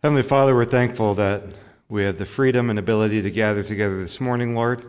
Heavenly 0.00 0.22
Father, 0.22 0.54
we're 0.54 0.64
thankful 0.64 1.14
that 1.14 1.42
we 1.88 2.04
have 2.04 2.18
the 2.18 2.24
freedom 2.24 2.70
and 2.70 2.78
ability 2.78 3.20
to 3.22 3.32
gather 3.32 3.64
together 3.64 4.00
this 4.00 4.20
morning, 4.20 4.54
Lord. 4.54 4.88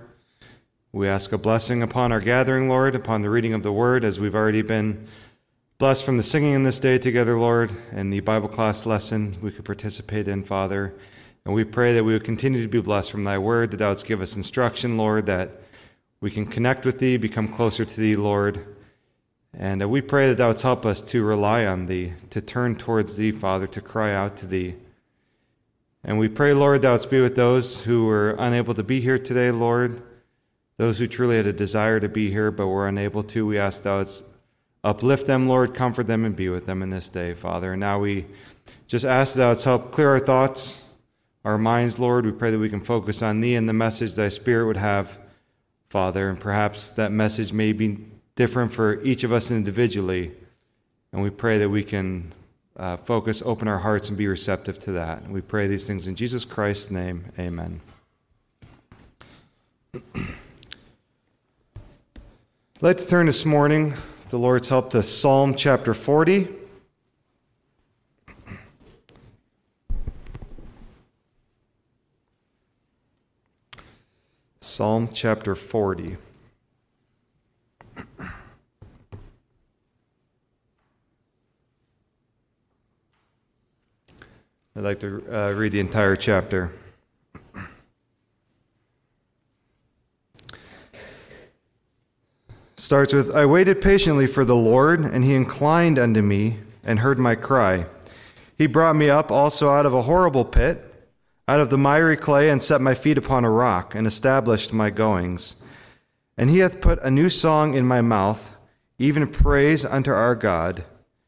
We 0.92 1.08
ask 1.08 1.32
a 1.32 1.38
blessing 1.40 1.82
upon 1.82 2.12
our 2.12 2.20
gathering, 2.20 2.70
Lord, 2.70 2.94
upon 2.94 3.24
the 3.24 3.30
reading 3.32 3.56
of 3.56 3.64
the 3.64 3.72
word, 3.72 4.04
as 4.04 4.20
we've 4.20 4.36
already 4.36 4.62
been 4.62 5.08
blessed 5.80 6.06
from 6.06 6.18
the 6.18 6.22
singing 6.22 6.54
in 6.54 6.62
this 6.62 6.80
day 6.80 7.00
together, 7.00 7.40
Lord, 7.40 7.72
and 7.92 8.14
the 8.14 8.20
Bible 8.20 8.50
class 8.50 8.86
lesson 8.86 9.36
we 9.42 9.50
could 9.50 9.66
participate 9.66 10.28
in, 10.28 10.44
Father. 10.44 10.94
And 11.44 11.56
we 11.56 11.64
pray 11.64 11.96
that 11.96 12.04
we 12.04 12.14
would 12.14 12.24
continue 12.24 12.62
to 12.62 12.68
be 12.68 12.80
blessed 12.80 13.10
from 13.10 13.24
thy 13.24 13.40
word, 13.40 13.72
that 13.72 13.78
thou 13.78 13.90
wouldst 13.90 14.06
give 14.06 14.22
us 14.22 14.36
instruction, 14.36 14.96
Lord, 14.96 15.26
that 15.26 15.60
we 16.22 16.30
can 16.30 16.46
connect 16.46 16.86
with 16.86 17.00
thee, 17.00 17.18
become 17.18 17.48
closer 17.48 17.84
to 17.84 18.00
thee, 18.00 18.16
Lord. 18.16 18.64
And 19.56 19.90
we 19.90 20.02
pray 20.02 20.28
that 20.28 20.38
thou 20.38 20.50
wouldst 20.50 20.62
help 20.62 20.86
us 20.86 21.02
to 21.02 21.24
rely 21.24 21.66
on 21.66 21.88
thee, 21.88 22.14
to 22.30 22.42
turn 22.42 22.76
towards 22.76 23.18
thee, 23.18 23.32
Father, 23.32 23.66
to 23.66 23.82
cry 23.82 24.14
out 24.14 24.38
to 24.38 24.46
thee. 24.46 24.76
And 26.04 26.18
we 26.18 26.30
pray, 26.30 26.54
Lord, 26.54 26.82
thou 26.82 26.98
be 26.98 27.22
with 27.22 27.36
those 27.36 27.84
who 27.84 28.06
were 28.06 28.36
unable 28.40 28.74
to 28.74 28.84
be 28.84 29.02
here 29.02 29.20
today, 29.20 29.52
Lord. 29.52 30.02
Those 30.78 30.98
who 30.98 31.08
truly 31.08 31.38
had 31.38 31.48
a 31.48 31.54
desire 31.54 32.00
to 32.00 32.08
be 32.08 32.32
here 32.32 32.52
but 32.52 32.68
were 32.68 32.88
unable 32.88 33.24
to, 33.24 33.46
we 33.46 33.58
ask 33.58 33.84
thou 33.84 34.06
uplift 34.84 35.28
them, 35.28 35.48
Lord, 35.50 35.74
comfort 35.74 36.08
them, 36.08 36.24
and 36.24 36.36
be 36.36 36.48
with 36.48 36.66
them 36.66 36.82
in 36.82 36.90
this 36.90 37.10
day, 37.10 37.34
Father. 37.34 37.74
And 37.74 37.82
now 37.82 38.00
we 38.00 38.26
just 38.88 39.04
ask 39.04 39.36
thou 39.36 39.54
help 39.56 39.92
clear 39.92 40.10
our 40.12 40.20
thoughts, 40.20 40.86
our 41.44 41.58
minds, 41.58 42.00
Lord. 42.00 42.26
We 42.26 42.32
pray 42.32 42.52
that 42.52 42.60
we 42.60 42.70
can 42.70 42.82
focus 42.82 43.22
on 43.22 43.42
thee 43.42 43.56
and 43.56 43.68
the 43.68 43.74
message 43.74 44.16
thy 44.16 44.30
Spirit 44.30 44.68
would 44.68 44.78
have, 44.78 45.18
Father. 45.90 46.30
And 46.30 46.40
perhaps 46.40 46.92
that 46.92 47.12
message 47.12 47.52
may 47.52 47.74
be 47.74 48.00
different 48.36 48.72
for 48.72 49.02
each 49.04 49.26
of 49.26 49.34
us 49.34 49.52
individually. 49.52 50.32
And 51.12 51.22
we 51.22 51.30
pray 51.30 51.58
that 51.58 51.70
we 51.70 51.84
can 51.84 52.34
uh, 52.80 52.98
focus, 52.98 53.44
open 53.46 53.68
our 53.68 53.78
hearts, 53.78 54.08
and 54.10 54.18
be 54.18 54.28
receptive 54.28 54.80
to 54.80 54.94
that. 54.94 55.22
And 55.22 55.34
we 55.34 55.42
pray 55.42 55.68
these 55.68 55.86
things 55.86 56.08
in 56.08 56.16
Jesus 56.16 56.46
Christ's 56.46 56.90
name. 56.90 57.26
Amen. 57.38 57.82
I'd 59.94 60.02
like 62.80 62.98
to 62.98 63.06
turn 63.06 63.26
this 63.26 63.46
morning, 63.46 63.94
the 64.30 64.40
Lord's 64.40 64.70
help, 64.70 64.92
to 64.92 65.04
Psalm 65.04 65.56
chapter 65.56 65.94
40. 65.94 66.48
Psalm 74.62 75.10
chapter 75.12 75.56
40. 75.56 76.16
I'd 84.80 84.86
like 84.86 85.02
to 85.02 85.22
uh, 85.30 85.52
read 85.52 85.74
the 85.74 85.82
entire 85.82 86.16
chapter. 86.16 86.72
Starts 92.78 93.12
with 93.12 93.36
I 93.36 93.46
waited 93.46 93.82
patiently 93.82 94.26
for 94.26 94.46
the 94.46 94.56
Lord, 94.56 95.02
and 95.02 95.26
he 95.26 95.36
inclined 95.36 96.00
unto 96.00 96.22
me 96.22 96.60
and 96.86 97.00
heard 97.00 97.20
my 97.20 97.36
cry. 97.36 97.88
He 98.58 98.68
brought 98.68 98.96
me 98.96 99.10
up 99.10 99.32
also 99.32 99.70
out 99.70 99.86
of 99.86 99.94
a 99.94 100.04
horrible 100.04 100.46
pit, 100.46 101.10
out 101.46 101.60
of 101.60 101.70
the 101.70 101.78
miry 101.78 102.16
clay, 102.16 102.50
and 102.50 102.64
set 102.64 102.80
my 102.80 102.96
feet 102.96 103.18
upon 103.18 103.44
a 103.44 103.50
rock, 103.50 103.94
and 103.94 104.08
established 104.08 104.72
my 104.72 104.90
goings. 104.90 105.58
And 106.38 106.50
he 106.50 106.60
hath 106.60 106.80
put 106.80 107.04
a 107.04 107.12
new 107.12 107.28
song 107.28 107.74
in 107.74 107.86
my 107.86 108.00
mouth, 108.00 108.56
even 108.98 109.28
praise 109.28 109.84
unto 109.84 110.12
our 110.12 110.36
God. 110.36 110.86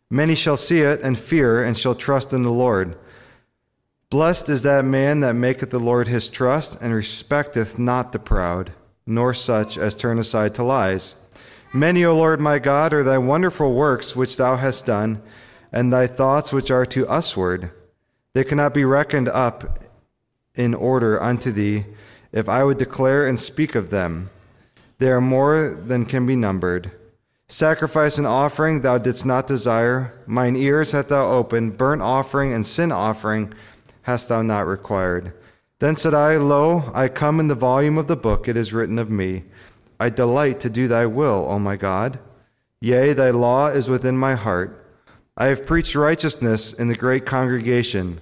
Many 0.09 0.36
shall 0.36 0.55
see 0.55 0.80
it 0.80 1.02
and 1.02 1.19
fear, 1.19 1.61
and 1.61 1.77
shall 1.77 1.95
trust 1.95 2.31
in 2.31 2.43
the 2.43 2.49
Lord. 2.49 2.95
Blessed 4.12 4.50
is 4.50 4.62
that 4.64 4.84
man 4.84 5.22
that 5.22 5.36
maketh 5.36 5.70
the 5.70 5.80
Lord 5.80 6.09
his 6.09 6.30
trust, 6.30 6.78
and 6.81 6.94
respecteth 6.94 7.80
not 7.80 8.12
the 8.12 8.20
proud, 8.20 8.73
nor 9.08 9.34
such 9.34 9.78
as 9.78 9.95
turn 9.95 10.20
aside 10.20 10.54
to 10.56 10.64
lies. 10.64 11.16
Many, 11.73 12.04
O 12.04 12.14
Lord 12.14 12.42
my 12.42 12.60
God, 12.60 12.94
are 12.94 13.04
thy 13.04 13.17
wonderful 13.17 13.73
works 13.73 14.14
which 14.14 14.36
thou 14.36 14.58
hast 14.58 14.86
done, 14.86 15.21
and 15.71 15.94
thy 15.94 16.08
thoughts 16.08 16.52
which 16.52 16.70
are 16.70 16.86
to 16.88 17.05
usward. 17.05 17.71
They 18.33 18.44
cannot 18.44 18.73
be 18.73 18.83
reckoned 18.83 19.30
up 19.30 19.80
in 20.55 20.73
order 20.73 21.23
unto 21.23 21.50
thee, 21.50 21.86
if 22.33 22.50
I 22.50 22.66
would 22.66 22.77
declare 22.77 23.26
and 23.26 23.39
speak 23.39 23.76
of 23.76 23.92
them. 23.92 24.30
They 24.98 25.10
are 25.10 25.21
more 25.21 25.73
than 25.73 26.05
can 26.05 26.26
be 26.26 26.36
numbered. 26.36 26.92
Sacrifice 27.48 28.17
and 28.17 28.27
offering 28.27 28.82
thou 28.82 28.98
didst 28.98 29.26
not 29.26 29.48
desire. 29.48 30.14
Mine 30.26 30.58
ears 30.58 30.92
hast 30.92 31.08
thou 31.08 31.32
opened, 31.32 31.77
burnt 31.77 32.02
offering 32.02 32.52
and 32.52 32.67
sin 32.67 32.92
offering 32.92 33.54
hast 34.04 34.30
thou 34.30 34.42
not 34.42 34.67
required. 34.67 35.34
Then 35.80 35.95
said 35.95 36.14
I, 36.14 36.38
Lo, 36.38 36.92
I 36.94 37.08
come 37.08 37.39
in 37.39 37.48
the 37.48 37.56
volume 37.56 37.98
of 37.98 38.08
the 38.08 38.16
book, 38.16 38.48
it 38.48 38.56
is 38.56 38.73
written 38.73 39.00
of 39.00 39.10
me. 39.10 39.44
I 40.00 40.10
delight 40.10 40.60
to 40.62 40.70
do 40.70 40.88
thy 40.88 41.06
will, 41.06 41.45
O 41.50 41.60
my 41.60 41.76
God. 41.76 42.20
Yea, 42.80 43.14
thy 43.14 43.30
law 43.30 43.67
is 43.67 43.89
within 43.89 44.17
my 44.17 44.36
heart. 44.36 44.78
I 45.38 45.48
have 45.48 45.66
preached 45.66 45.95
righteousness 45.95 46.73
in 46.73 46.88
the 46.88 46.95
great 46.95 47.26
congregation. 47.26 48.20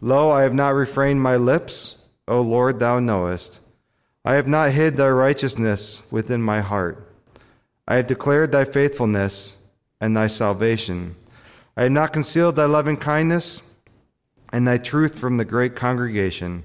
Lo, 0.00 0.30
I 0.30 0.42
have 0.42 0.54
not 0.54 0.74
refrained 0.74 1.22
my 1.22 1.36
lips, 1.36 1.96
O 2.26 2.40
Lord, 2.40 2.78
thou 2.78 3.00
knowest. 3.00 3.60
I 4.24 4.34
have 4.34 4.48
not 4.48 4.72
hid 4.72 4.96
thy 4.96 5.08
righteousness 5.08 6.02
within 6.10 6.42
my 6.42 6.60
heart. 6.60 7.10
I 7.86 7.96
have 7.96 8.06
declared 8.06 8.52
thy 8.52 8.64
faithfulness 8.64 9.56
and 10.00 10.16
thy 10.16 10.26
salvation. 10.26 11.16
I 11.76 11.84
have 11.84 11.92
not 11.92 12.12
concealed 12.12 12.56
thy 12.56 12.66
loving 12.66 12.96
kindness 12.96 13.62
and 14.52 14.66
thy 14.66 14.78
truth 14.78 15.18
from 15.18 15.36
the 15.36 15.44
great 15.44 15.76
congregation. 15.76 16.64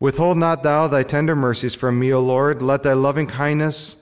Withhold 0.00 0.36
not 0.36 0.62
thou 0.62 0.86
thy 0.86 1.02
tender 1.02 1.36
mercies 1.36 1.74
from 1.74 1.98
me, 1.98 2.12
O 2.12 2.20
Lord. 2.20 2.60
Let 2.60 2.82
thy 2.82 2.92
loving 2.92 3.26
kindness 3.26 3.96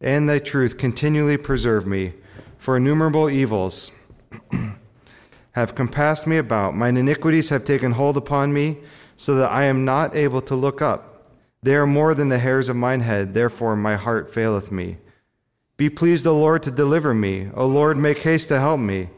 and 0.00 0.28
thy 0.28 0.38
truth 0.38 0.78
continually 0.78 1.36
preserve 1.36 1.86
me, 1.86 2.14
for 2.58 2.76
innumerable 2.76 3.28
evils 3.28 3.90
have 5.52 5.74
compassed 5.74 6.26
me 6.26 6.36
about. 6.36 6.76
Mine 6.76 6.96
iniquities 6.96 7.48
have 7.48 7.64
taken 7.64 7.92
hold 7.92 8.16
upon 8.16 8.52
me, 8.52 8.78
so 9.16 9.34
that 9.34 9.50
I 9.50 9.64
am 9.64 9.84
not 9.84 10.14
able 10.14 10.40
to 10.42 10.54
look 10.54 10.80
up. 10.80 11.26
They 11.62 11.74
are 11.74 11.86
more 11.86 12.14
than 12.14 12.28
the 12.28 12.38
hairs 12.38 12.68
of 12.68 12.76
mine 12.76 13.00
head, 13.00 13.34
therefore 13.34 13.74
my 13.74 13.96
heart 13.96 14.32
faileth 14.32 14.70
me. 14.70 14.98
Be 15.76 15.90
pleased, 15.90 16.26
O 16.26 16.38
Lord, 16.38 16.62
to 16.64 16.70
deliver 16.70 17.14
me. 17.14 17.50
O 17.54 17.66
Lord, 17.66 17.96
make 17.96 18.18
haste 18.18 18.48
to 18.48 18.60
help 18.60 18.80
me. 18.80 19.10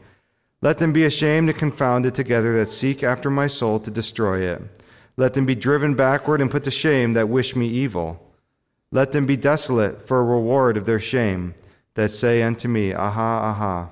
Let 0.61 0.77
them 0.77 0.93
be 0.93 1.05
ashamed 1.05 1.49
and 1.49 1.57
confounded 1.57 2.13
together 2.13 2.57
that 2.57 2.69
seek 2.69 3.03
after 3.03 3.31
my 3.31 3.47
soul 3.47 3.79
to 3.79 3.89
destroy 3.89 4.41
it. 4.41 4.61
Let 5.17 5.33
them 5.33 5.45
be 5.45 5.55
driven 5.55 5.95
backward 5.95 6.39
and 6.39 6.51
put 6.51 6.63
to 6.65 6.71
shame 6.71 7.13
that 7.13 7.29
wish 7.29 7.55
me 7.55 7.67
evil. 7.67 8.31
Let 8.91 9.11
them 9.11 9.25
be 9.25 9.37
desolate 9.37 10.07
for 10.07 10.19
a 10.19 10.23
reward 10.23 10.77
of 10.77 10.85
their 10.85 10.99
shame 10.99 11.55
that 11.95 12.11
say 12.11 12.43
unto 12.43 12.67
me, 12.67 12.93
Aha, 12.93 13.49
aha. 13.49 13.89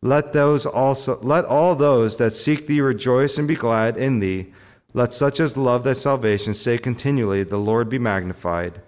Let 0.00 0.32
those 0.32 0.66
also 0.66 1.20
let 1.22 1.44
all 1.44 1.76
those 1.76 2.16
that 2.16 2.34
seek 2.34 2.66
thee 2.66 2.80
rejoice 2.80 3.38
and 3.38 3.46
be 3.46 3.54
glad 3.54 3.96
in 3.96 4.18
thee. 4.18 4.52
Let 4.94 5.12
such 5.12 5.38
as 5.38 5.56
love 5.56 5.84
thy 5.84 5.92
salvation 5.92 6.52
say 6.52 6.78
continually, 6.78 7.44
The 7.44 7.58
Lord 7.58 7.88
be 7.88 8.00
magnified. 8.00 8.82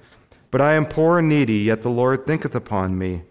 But 0.51 0.61
I 0.61 0.73
am 0.75 0.87
poor 0.87 1.21
and 1.21 1.29
needy, 1.29 1.59
yet 1.59 1.83
the 1.83 1.89
Lord 1.91 2.27
thinketh 2.27 2.55
upon 2.55 2.99
me. 2.99 3.23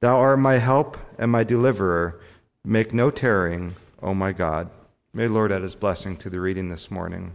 Thou 0.00 0.18
art 0.18 0.38
my 0.38 0.58
help 0.58 0.98
and 1.18 1.30
my 1.30 1.44
deliverer. 1.44 2.20
Make 2.64 2.92
no 2.92 3.10
tarrying, 3.10 3.74
O 4.02 4.12
my 4.12 4.32
God. 4.32 4.68
May 5.14 5.28
Lord 5.28 5.50
add 5.50 5.62
his 5.62 5.74
blessing 5.74 6.16
to 6.18 6.28
the 6.28 6.40
reading 6.40 6.68
this 6.68 6.90
morning. 6.90 7.32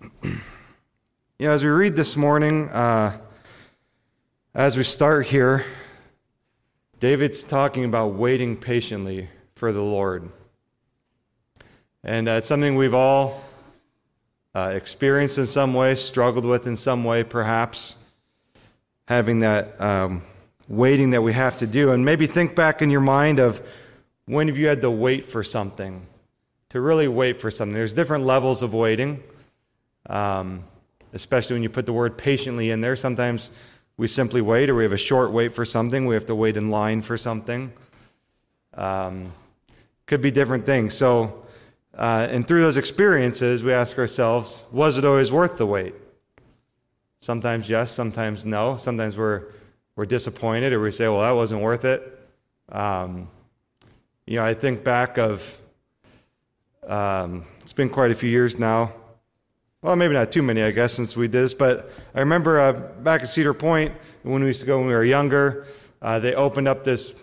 you 0.22 0.40
know, 1.38 1.50
as 1.50 1.62
we 1.62 1.68
read 1.68 1.96
this 1.96 2.16
morning, 2.16 2.70
uh, 2.70 3.18
as 4.54 4.78
we 4.78 4.84
start 4.84 5.26
here, 5.26 5.66
David's 6.98 7.44
talking 7.44 7.84
about 7.84 8.14
waiting 8.14 8.56
patiently 8.56 9.28
for 9.54 9.70
the 9.70 9.82
Lord. 9.82 10.30
And 12.02 12.26
uh, 12.26 12.32
it's 12.32 12.48
something 12.48 12.74
we've 12.74 12.94
all 12.94 13.44
uh, 14.54 14.72
experienced 14.74 15.36
in 15.36 15.44
some 15.44 15.74
way, 15.74 15.94
struggled 15.94 16.46
with 16.46 16.66
in 16.66 16.76
some 16.76 17.04
way, 17.04 17.22
perhaps, 17.22 17.96
having 19.06 19.40
that. 19.40 19.78
Um, 19.78 20.22
waiting 20.68 21.10
that 21.10 21.22
we 21.22 21.32
have 21.32 21.56
to 21.58 21.66
do. 21.66 21.92
And 21.92 22.04
maybe 22.04 22.26
think 22.26 22.54
back 22.54 22.82
in 22.82 22.90
your 22.90 23.00
mind 23.00 23.38
of 23.38 23.62
when 24.26 24.48
have 24.48 24.56
you 24.56 24.66
had 24.66 24.80
to 24.80 24.90
wait 24.90 25.24
for 25.24 25.42
something, 25.42 26.06
to 26.70 26.80
really 26.80 27.08
wait 27.08 27.40
for 27.40 27.50
something. 27.50 27.74
There's 27.74 27.94
different 27.94 28.24
levels 28.24 28.62
of 28.62 28.74
waiting, 28.74 29.22
um, 30.06 30.64
especially 31.12 31.54
when 31.54 31.62
you 31.62 31.68
put 31.68 31.86
the 31.86 31.92
word 31.92 32.16
patiently 32.16 32.70
in 32.70 32.80
there. 32.80 32.96
Sometimes 32.96 33.50
we 33.96 34.08
simply 34.08 34.40
wait, 34.40 34.70
or 34.70 34.74
we 34.74 34.82
have 34.82 34.92
a 34.92 34.96
short 34.96 35.30
wait 35.30 35.54
for 35.54 35.64
something. 35.64 36.06
We 36.06 36.14
have 36.14 36.26
to 36.26 36.34
wait 36.34 36.56
in 36.56 36.70
line 36.70 37.02
for 37.02 37.16
something. 37.16 37.72
Um, 38.74 39.32
could 40.06 40.20
be 40.20 40.30
different 40.30 40.66
things. 40.66 40.94
So, 40.94 41.44
uh, 41.96 42.26
and 42.28 42.46
through 42.46 42.62
those 42.62 42.76
experiences, 42.76 43.62
we 43.62 43.72
ask 43.72 43.96
ourselves, 43.98 44.64
was 44.72 44.98
it 44.98 45.04
always 45.04 45.30
worth 45.30 45.58
the 45.58 45.66
wait? 45.66 45.94
Sometimes 47.20 47.70
yes, 47.70 47.90
sometimes 47.92 48.44
no. 48.44 48.76
Sometimes 48.76 49.16
we're 49.16 49.44
we're 49.96 50.06
disappointed 50.06 50.72
or 50.72 50.80
we 50.80 50.90
say, 50.90 51.08
well, 51.08 51.22
that 51.22 51.32
wasn't 51.32 51.60
worth 51.60 51.84
it. 51.84 52.18
Um, 52.70 53.28
you 54.26 54.36
know, 54.36 54.44
I 54.44 54.54
think 54.54 54.84
back 54.84 55.18
of 55.18 55.58
Um, 56.86 57.46
it's 57.62 57.72
been 57.72 57.88
quite 57.88 58.10
a 58.10 58.14
few 58.14 58.28
years 58.28 58.58
now. 58.58 58.92
Well, 59.80 59.96
maybe 59.96 60.12
not 60.12 60.30
too 60.30 60.42
many, 60.42 60.62
I 60.62 60.70
guess, 60.70 60.92
since 60.92 61.16
we 61.16 61.28
did 61.28 61.44
this. 61.44 61.54
But 61.54 61.90
I 62.14 62.20
remember 62.20 62.60
uh, 62.60 62.72
back 63.02 63.22
at 63.22 63.28
Cedar 63.28 63.54
Point 63.54 63.94
when 64.22 64.42
we 64.42 64.48
used 64.48 64.60
to 64.60 64.66
go 64.66 64.78
when 64.78 64.86
we 64.86 64.92
were 64.92 65.04
younger. 65.04 65.66
Uh, 66.02 66.18
they 66.18 66.34
opened 66.34 66.68
up 66.68 66.84
this 66.84 67.14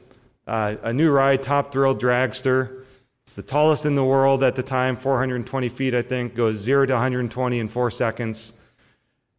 uh, 0.47 0.75
a 0.83 0.93
new 0.93 1.11
ride, 1.11 1.43
Top 1.43 1.71
Thrill 1.71 1.95
Dragster. 1.95 2.83
It's 3.23 3.35
the 3.35 3.43
tallest 3.43 3.85
in 3.85 3.95
the 3.95 4.03
world 4.03 4.43
at 4.43 4.55
the 4.55 4.63
time, 4.63 4.95
420 4.95 5.69
feet, 5.69 5.93
I 5.93 6.01
think. 6.01 6.35
Goes 6.35 6.55
zero 6.55 6.85
to 6.85 6.93
120 6.93 7.59
in 7.59 7.67
four 7.67 7.91
seconds. 7.91 8.53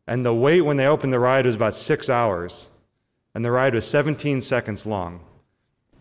And 0.06 0.24
the 0.24 0.34
wait 0.34 0.62
when 0.62 0.76
they 0.76 0.86
opened 0.86 1.12
the 1.12 1.18
ride 1.18 1.46
was 1.46 1.56
about 1.56 1.74
six 1.74 2.08
hours. 2.08 2.68
And 3.34 3.44
the 3.44 3.50
ride 3.50 3.74
was 3.74 3.86
17 3.86 4.40
seconds 4.40 4.86
long. 4.86 5.20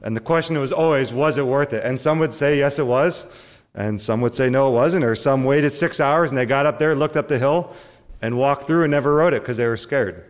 And 0.01 0.16
the 0.16 0.22
question 0.22 0.57
was 0.57 0.72
always, 0.72 1.13
was 1.13 1.38
it 1.38 1.45
worth 1.45 1.74
it? 1.74 1.83
And 1.83 2.00
some 2.00 2.19
would 2.19 2.33
say, 2.33 2.57
yes, 2.57 2.80
it 2.80 2.86
was. 2.86 3.28
And 3.74 4.01
some 4.01 4.19
would 4.22 4.36
say, 4.36 4.50
no, 4.50 4.69
it 4.69 4.74
wasn't. 4.74 5.06
Or 5.06 5.16
some 5.16 5.44
waited 5.44 5.72
six 5.72 6.00
hours 6.00 6.31
and 6.31 6.38
they 6.38 6.45
got 6.45 6.66
up 6.66 6.80
there, 6.80 6.95
looked 6.95 7.16
up 7.16 7.28
the 7.28 7.39
hill, 7.39 7.74
and 8.22 8.38
walked 8.38 8.68
through 8.68 8.83
and 8.83 8.92
never 8.92 9.16
rode 9.16 9.33
it 9.33 9.42
because 9.42 9.57
they 9.57 9.68
were 9.68 9.78
scared. 9.78 10.25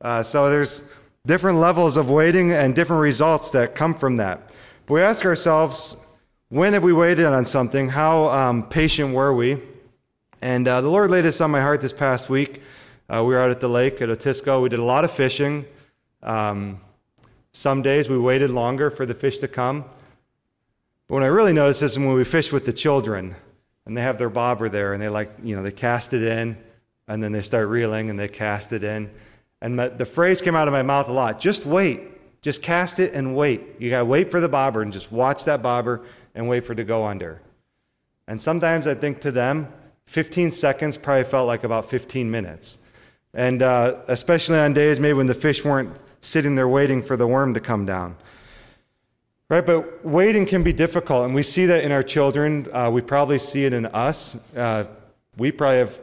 Uh, 0.00 0.22
so 0.22 0.50
there's 0.50 0.82
different 1.26 1.58
levels 1.58 1.96
of 1.96 2.10
waiting 2.10 2.52
and 2.52 2.74
different 2.74 3.00
results 3.00 3.50
that 3.50 3.74
come 3.74 3.94
from 3.94 4.16
that. 4.16 4.50
But 4.86 4.94
we 4.94 5.00
ask 5.02 5.24
ourselves, 5.24 5.96
when 6.48 6.72
have 6.72 6.82
we 6.82 6.92
waited 6.92 7.26
on 7.26 7.44
something? 7.44 7.88
How 7.88 8.28
um, 8.28 8.68
patient 8.68 9.14
were 9.14 9.32
we? 9.32 9.62
And 10.42 10.68
uh, 10.68 10.80
the 10.80 10.88
Lord 10.88 11.10
laid 11.10 11.22
this 11.22 11.40
on 11.40 11.50
my 11.50 11.60
heart 11.60 11.80
this 11.80 11.92
past 11.92 12.28
week. 12.28 12.60
Uh, 13.08 13.22
we 13.24 13.34
were 13.34 13.40
out 13.40 13.50
at 13.50 13.60
the 13.60 13.68
lake 13.68 14.02
at 14.02 14.08
Otisco. 14.08 14.62
We 14.62 14.68
did 14.68 14.78
a 14.78 14.84
lot 14.84 15.04
of 15.04 15.10
fishing. 15.10 15.64
Um, 16.24 16.80
some 17.52 17.82
days 17.82 18.08
we 18.08 18.18
waited 18.18 18.50
longer 18.50 18.90
for 18.90 19.06
the 19.06 19.14
fish 19.14 19.38
to 19.38 19.48
come. 19.48 19.84
But 21.06 21.14
what 21.14 21.22
I 21.22 21.26
really 21.26 21.52
noticed 21.52 21.82
is 21.82 21.98
when 21.98 22.14
we 22.14 22.24
fish 22.24 22.50
with 22.50 22.64
the 22.64 22.72
children 22.72 23.36
and 23.86 23.96
they 23.96 24.02
have 24.02 24.18
their 24.18 24.30
bobber 24.30 24.68
there 24.68 24.92
and 24.92 25.02
they 25.02 25.08
like, 25.08 25.30
you 25.42 25.54
know, 25.54 25.62
they 25.62 25.70
cast 25.70 26.12
it 26.14 26.22
in 26.22 26.56
and 27.06 27.22
then 27.22 27.32
they 27.32 27.42
start 27.42 27.68
reeling 27.68 28.10
and 28.10 28.18
they 28.18 28.28
cast 28.28 28.72
it 28.72 28.82
in. 28.82 29.10
And 29.60 29.78
the 29.78 30.06
phrase 30.06 30.42
came 30.42 30.56
out 30.56 30.68
of 30.68 30.72
my 30.72 30.82
mouth 30.82 31.08
a 31.08 31.12
lot 31.12 31.40
just 31.40 31.64
wait. 31.64 32.00
Just 32.42 32.60
cast 32.60 33.00
it 33.00 33.14
and 33.14 33.34
wait. 33.34 33.62
You 33.78 33.88
got 33.88 34.00
to 34.00 34.04
wait 34.04 34.30
for 34.30 34.38
the 34.38 34.50
bobber 34.50 34.82
and 34.82 34.92
just 34.92 35.10
watch 35.10 35.44
that 35.44 35.62
bobber 35.62 36.02
and 36.34 36.46
wait 36.46 36.64
for 36.64 36.72
it 36.74 36.76
to 36.76 36.84
go 36.84 37.06
under. 37.06 37.40
And 38.26 38.40
sometimes 38.40 38.86
I 38.86 38.94
think 38.94 39.20
to 39.22 39.32
them, 39.32 39.72
15 40.06 40.50
seconds 40.50 40.98
probably 40.98 41.24
felt 41.24 41.46
like 41.46 41.64
about 41.64 41.88
15 41.88 42.30
minutes. 42.30 42.78
And 43.32 43.62
uh, 43.62 43.96
especially 44.08 44.58
on 44.58 44.74
days 44.74 45.00
maybe 45.00 45.14
when 45.14 45.26
the 45.26 45.34
fish 45.34 45.64
weren't 45.64 45.96
sitting 46.24 46.54
there 46.54 46.68
waiting 46.68 47.02
for 47.02 47.16
the 47.16 47.26
worm 47.26 47.54
to 47.54 47.60
come 47.60 47.84
down. 47.84 48.16
Right, 49.50 49.64
but 49.64 50.04
waiting 50.04 50.46
can 50.46 50.62
be 50.62 50.72
difficult, 50.72 51.26
and 51.26 51.34
we 51.34 51.42
see 51.42 51.66
that 51.66 51.84
in 51.84 51.92
our 51.92 52.02
children. 52.02 52.66
Uh, 52.72 52.90
we 52.90 53.02
probably 53.02 53.38
see 53.38 53.66
it 53.66 53.74
in 53.74 53.86
us. 53.86 54.36
Uh, 54.56 54.84
we 55.36 55.52
probably 55.52 55.78
have 55.78 56.00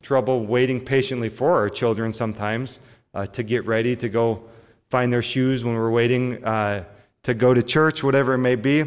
trouble 0.00 0.46
waiting 0.46 0.78
patiently 0.78 1.28
for 1.28 1.58
our 1.58 1.68
children 1.68 2.12
sometimes 2.12 2.78
uh, 3.14 3.26
to 3.26 3.42
get 3.42 3.66
ready 3.66 3.96
to 3.96 4.08
go 4.08 4.44
find 4.90 5.12
their 5.12 5.22
shoes 5.22 5.64
when 5.64 5.74
we're 5.74 5.90
waiting 5.90 6.44
uh, 6.44 6.84
to 7.24 7.34
go 7.34 7.52
to 7.52 7.62
church, 7.62 8.04
whatever 8.04 8.34
it 8.34 8.38
may 8.38 8.54
be. 8.54 8.84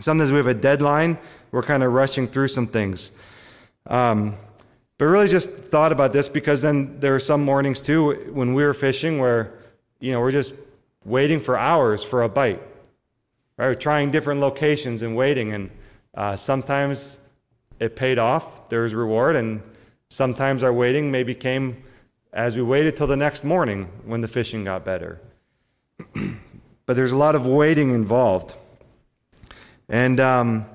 Sometimes 0.00 0.32
we 0.32 0.38
have 0.38 0.48
a 0.48 0.54
deadline. 0.54 1.16
We're 1.52 1.62
kind 1.62 1.84
of 1.84 1.92
rushing 1.92 2.26
through 2.26 2.48
some 2.48 2.66
things. 2.66 3.12
Um, 3.86 4.34
but 4.98 5.04
really 5.04 5.28
just 5.28 5.50
thought 5.50 5.92
about 5.92 6.12
this 6.12 6.28
because 6.28 6.62
then 6.62 6.98
there 6.98 7.14
are 7.14 7.20
some 7.20 7.44
mornings 7.44 7.80
too 7.80 8.32
when 8.32 8.54
we 8.54 8.64
were 8.64 8.74
fishing 8.74 9.18
where 9.18 9.59
you 10.00 10.12
know, 10.12 10.20
we're 10.20 10.30
just 10.30 10.54
waiting 11.04 11.38
for 11.38 11.56
hours 11.56 12.02
for 12.02 12.22
a 12.22 12.28
bite. 12.28 12.60
Right? 13.56 13.68
We're 13.68 13.74
trying 13.74 14.10
different 14.10 14.40
locations 14.40 15.02
and 15.02 15.14
waiting, 15.14 15.52
and 15.52 15.70
uh, 16.14 16.36
sometimes 16.36 17.18
it 17.78 17.94
paid 17.94 18.18
off. 18.18 18.68
There 18.68 18.82
was 18.82 18.94
reward, 18.94 19.36
and 19.36 19.62
sometimes 20.08 20.64
our 20.64 20.72
waiting 20.72 21.10
maybe 21.10 21.34
came 21.34 21.82
as 22.32 22.56
we 22.56 22.62
waited 22.62 22.96
till 22.96 23.06
the 23.06 23.16
next 23.16 23.44
morning 23.44 23.88
when 24.04 24.20
the 24.20 24.28
fishing 24.28 24.64
got 24.64 24.84
better. 24.84 25.20
but 26.86 26.96
there's 26.96 27.12
a 27.12 27.16
lot 27.16 27.34
of 27.34 27.46
waiting 27.46 27.94
involved. 27.94 28.54
And 29.88 30.20
um, 30.20 30.66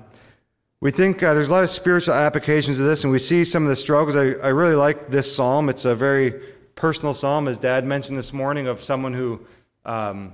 we 0.80 0.90
think 0.90 1.22
uh, 1.22 1.32
there's 1.34 1.48
a 1.48 1.52
lot 1.52 1.64
of 1.64 1.70
spiritual 1.70 2.14
applications 2.14 2.78
of 2.78 2.86
this, 2.86 3.02
and 3.02 3.12
we 3.12 3.18
see 3.18 3.44
some 3.44 3.62
of 3.62 3.70
the 3.70 3.76
struggles. 3.76 4.14
I, 4.14 4.32
I 4.42 4.48
really 4.48 4.74
like 4.74 5.08
this 5.08 5.34
psalm. 5.34 5.68
It's 5.68 5.84
a 5.84 5.94
very 5.94 6.40
personal 6.76 7.14
psalm, 7.14 7.48
as 7.48 7.58
Dad 7.58 7.84
mentioned 7.84 8.16
this 8.16 8.32
morning, 8.32 8.68
of 8.68 8.84
someone 8.84 9.14
who 9.14 9.40
um, 9.84 10.32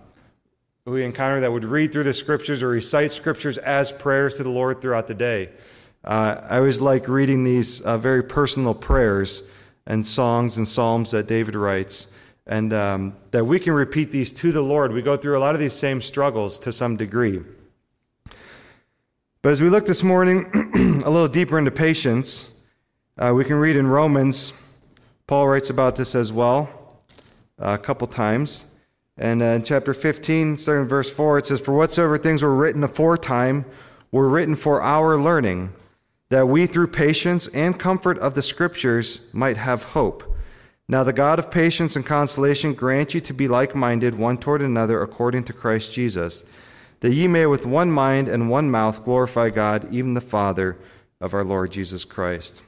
who 0.85 0.91
we 0.91 1.05
encounter 1.05 1.41
that 1.41 1.53
would 1.53 1.65
read 1.65 1.93
through 1.93 2.03
the 2.03 2.13
scriptures 2.13 2.63
or 2.63 2.69
recite 2.69 3.13
scriptures 3.13 3.57
as 3.59 3.93
prayers 3.93 4.37
to 4.37 4.43
the 4.43 4.51
Lord 4.51 4.83
throughout 4.83 5.07
the 5.07 5.15
day. 5.15 5.51
Uh, 6.05 6.41
I 6.49 6.57
always 6.57 6.81
like 6.81 7.07
reading 7.07 7.45
these 7.45 7.81
uh, 7.81 7.97
very 7.97 8.25
personal 8.25 8.75
prayers 8.75 9.45
and 9.87 10.05
songs 10.05 10.57
and 10.57 10.67
psalms 10.67 11.13
that 11.13 11.29
David 11.29 11.55
writes, 11.55 12.09
and 12.49 12.73
um, 12.73 13.15
that 13.31 13.45
we 13.45 13.61
can 13.61 13.73
repeat 13.75 14.11
these 14.11 14.33
to 14.33 14.51
the 14.51 14.61
Lord. 14.61 14.93
We 14.93 15.03
go 15.03 15.17
through 15.17 15.39
a 15.39 15.41
lot 15.41 15.55
of 15.55 15.61
these 15.61 15.73
same 15.73 16.01
struggles 16.01 16.59
to 16.61 16.73
some 16.73 16.97
degree. 16.97 17.41
But 19.43 19.53
as 19.53 19.61
we 19.61 19.69
look 19.69 19.87
this 19.87 20.03
morning 20.03 20.51
a 21.05 21.11
little 21.11 21.29
deeper 21.29 21.59
into 21.59 21.71
patience, 21.71 22.49
uh, 23.17 23.33
we 23.35 23.45
can 23.45 23.57
read 23.57 23.77
in 23.77 23.87
Romans 23.87 24.53
Paul 25.33 25.49
writes 25.49 25.71
about 25.71 25.97
this 25.97 26.15
as 26.15 26.31
well 26.31 26.69
uh, 27.59 27.71
a 27.71 27.79
couple 27.79 28.07
times. 28.07 28.67
And 29.17 29.41
uh, 29.41 29.47
in 29.47 29.63
chapter 29.63 29.95
15, 29.95 30.59
starting 30.59 30.87
verse 30.87 31.11
4, 31.11 31.39
it 31.39 31.47
says, 31.47 31.59
For 31.59 31.73
whatsoever 31.73 32.19
things 32.19 32.43
were 32.43 32.55
written 32.55 32.85
aforetime 32.85 33.65
were 34.11 34.29
written 34.29 34.57
for 34.57 34.83
our 34.83 35.17
learning, 35.17 35.73
that 36.29 36.49
we 36.49 36.67
through 36.67 36.89
patience 36.89 37.49
and 37.49 37.81
comfort 37.81 38.19
of 38.19 38.35
the 38.35 38.43
Scriptures 38.43 39.21
might 39.33 39.57
have 39.57 39.83
hope. 39.83 40.23
Now 40.87 41.03
the 41.03 41.15
God 41.15 41.39
of 41.39 41.51
patience 41.51 41.97
and 41.97 42.05
consolation 42.05 42.75
grant 42.75 43.15
you 43.15 43.23
to 43.23 43.33
be 43.33 43.49
like 43.49 43.75
minded 43.75 44.15
one 44.15 44.37
toward 44.37 44.61
another 44.61 45.01
according 45.01 45.45
to 45.45 45.55
Christ 45.55 45.95
Jesus, 45.95 46.45
that 47.01 47.15
ye 47.15 47.27
may 47.27 47.47
with 47.47 47.65
one 47.65 47.91
mind 47.91 48.29
and 48.29 48.51
one 48.51 48.71
mouth 48.71 49.03
glorify 49.03 49.49
God, 49.49 49.91
even 49.91 50.13
the 50.13 50.21
Father 50.21 50.77
of 51.23 51.33
our 51.33 51.43
Lord 51.43 51.71
Jesus 51.73 52.05
Christ. 52.05 52.61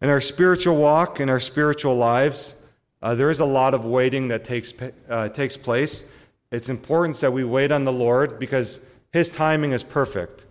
In 0.00 0.10
our 0.10 0.20
spiritual 0.20 0.76
walk, 0.76 1.18
in 1.18 1.28
our 1.28 1.40
spiritual 1.40 1.96
lives, 1.96 2.54
uh, 3.02 3.16
there 3.16 3.30
is 3.30 3.40
a 3.40 3.44
lot 3.44 3.74
of 3.74 3.84
waiting 3.84 4.28
that 4.28 4.44
takes, 4.44 4.72
uh, 5.08 5.28
takes 5.28 5.56
place. 5.56 6.04
It's 6.52 6.68
important 6.68 7.16
that 7.16 7.32
we 7.32 7.42
wait 7.42 7.72
on 7.72 7.82
the 7.82 7.92
Lord 7.92 8.38
because 8.38 8.80
His 9.12 9.30
timing 9.30 9.72
is 9.72 9.82
perfect. 9.82 10.46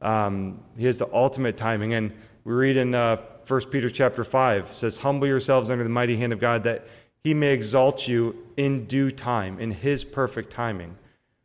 Um, 0.00 0.60
he 0.76 0.86
has 0.86 0.98
the 0.98 1.08
ultimate 1.12 1.56
timing. 1.56 1.94
And 1.94 2.12
we 2.44 2.52
read 2.52 2.76
in 2.76 2.94
uh, 2.94 3.16
1 3.46 3.60
Peter 3.70 3.90
chapter 3.90 4.24
5, 4.24 4.74
says, 4.74 4.98
Humble 4.98 5.26
yourselves 5.26 5.70
under 5.70 5.84
the 5.84 5.90
mighty 5.90 6.16
hand 6.16 6.32
of 6.32 6.38
God 6.40 6.62
that 6.64 6.86
He 7.24 7.34
may 7.34 7.52
exalt 7.52 8.06
you 8.06 8.36
in 8.56 8.86
due 8.86 9.10
time, 9.10 9.58
in 9.58 9.72
His 9.72 10.04
perfect 10.04 10.50
timing. 10.50 10.96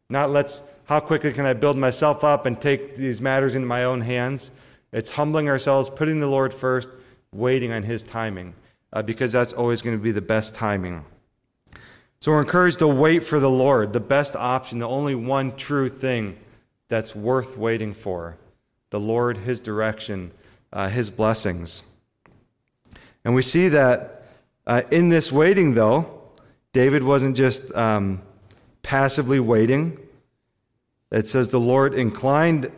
Not 0.10 0.30
let's, 0.30 0.62
how 0.86 1.00
quickly 1.00 1.34
can 1.34 1.46
I 1.46 1.54
build 1.54 1.78
myself 1.78 2.24
up 2.24 2.46
and 2.46 2.60
take 2.60 2.98
these 2.98 3.20
matters 3.20 3.56
into 3.56 3.68
my 3.68 3.84
own 3.84 4.02
hands? 4.02 4.52
It's 4.92 5.10
humbling 5.10 5.50
ourselves, 5.50 5.90
putting 5.90 6.20
the 6.20 6.28
Lord 6.28 6.54
first, 6.54 6.90
waiting 7.34 7.72
on 7.72 7.84
His 7.84 8.04
timing, 8.04 8.54
uh, 8.94 9.02
because 9.02 9.32
that's 9.32 9.54
always 9.54 9.82
going 9.82 9.98
to 9.98 10.02
be 10.02 10.12
the 10.12 10.22
best 10.22 10.56
timing. 10.56 11.06
So 12.20 12.32
we're 12.32 12.42
encouraged 12.42 12.80
to 12.80 12.88
wait 12.88 13.24
for 13.24 13.40
the 13.40 13.50
Lord, 13.50 13.94
the 13.94 14.00
best 14.00 14.36
option, 14.36 14.80
the 14.80 14.88
only 14.88 15.14
one 15.14 15.56
true 15.56 15.88
thing 15.88 16.38
that's 16.88 17.16
worth 17.16 17.58
waiting 17.58 17.94
for 17.94 18.38
the 18.90 19.00
Lord, 19.00 19.38
His 19.38 19.62
direction, 19.62 20.32
uh, 20.72 20.90
His 20.90 21.12
blessings. 21.12 21.84
And 23.24 23.36
we 23.36 23.42
see 23.42 23.68
that 23.70 24.24
uh, 24.66 24.84
in 24.92 25.10
this 25.10 25.32
waiting, 25.32 25.74
though, 25.74 26.22
David 26.74 27.04
wasn't 27.04 27.36
just 27.36 27.74
um, 27.76 28.22
passively 28.84 29.40
waiting. 29.40 29.98
It 31.12 31.28
says, 31.28 31.50
The 31.50 31.60
Lord 31.60 31.94
inclined 31.94 32.72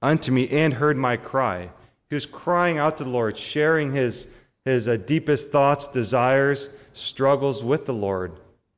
unto 0.00 0.32
me 0.32 0.48
and 0.48 0.74
heard 0.74 0.96
my 0.96 1.16
cry. 1.16 1.70
He 2.08 2.14
was 2.14 2.26
crying 2.26 2.78
out 2.78 2.96
to 2.98 3.04
the 3.04 3.10
Lord, 3.10 3.36
sharing 3.36 3.92
his, 3.92 4.28
his 4.64 4.88
uh, 4.88 4.96
deepest 4.96 5.50
thoughts, 5.50 5.88
desires, 5.88 6.70
struggles 6.92 7.62
with 7.62 7.86
the 7.86 7.92
Lord 7.92 8.32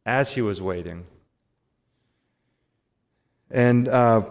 as 0.05 0.33
he 0.33 0.43
was 0.43 0.61
waiting. 0.61 1.07
And 3.51 3.89
uh, 3.89 4.23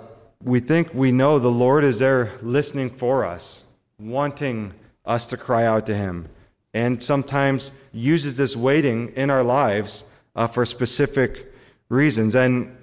we 0.44 0.60
think 0.60 0.94
we 0.94 1.12
know 1.12 1.39
the 1.39 1.50
Lord 1.50 1.84
is 1.84 2.00
there 2.00 2.32
listening 2.41 2.89
for 2.89 3.25
us, 3.25 3.63
wanting 3.98 4.74
us 5.06 5.27
to 5.27 5.38
cry 5.38 5.65
out 5.65 5.86
to 5.88 5.96
him, 5.96 6.27
and 6.74 7.01
sometimes 7.01 7.72
uses 7.91 8.38
this 8.38 8.56
waiting 8.56 9.13
in 9.15 9.29
our 9.29 9.44
lives 9.44 10.03
uh, 10.36 10.48
for 10.48 10.65
specific 10.65 11.51
reasons. 11.89 12.36
And 12.36 12.75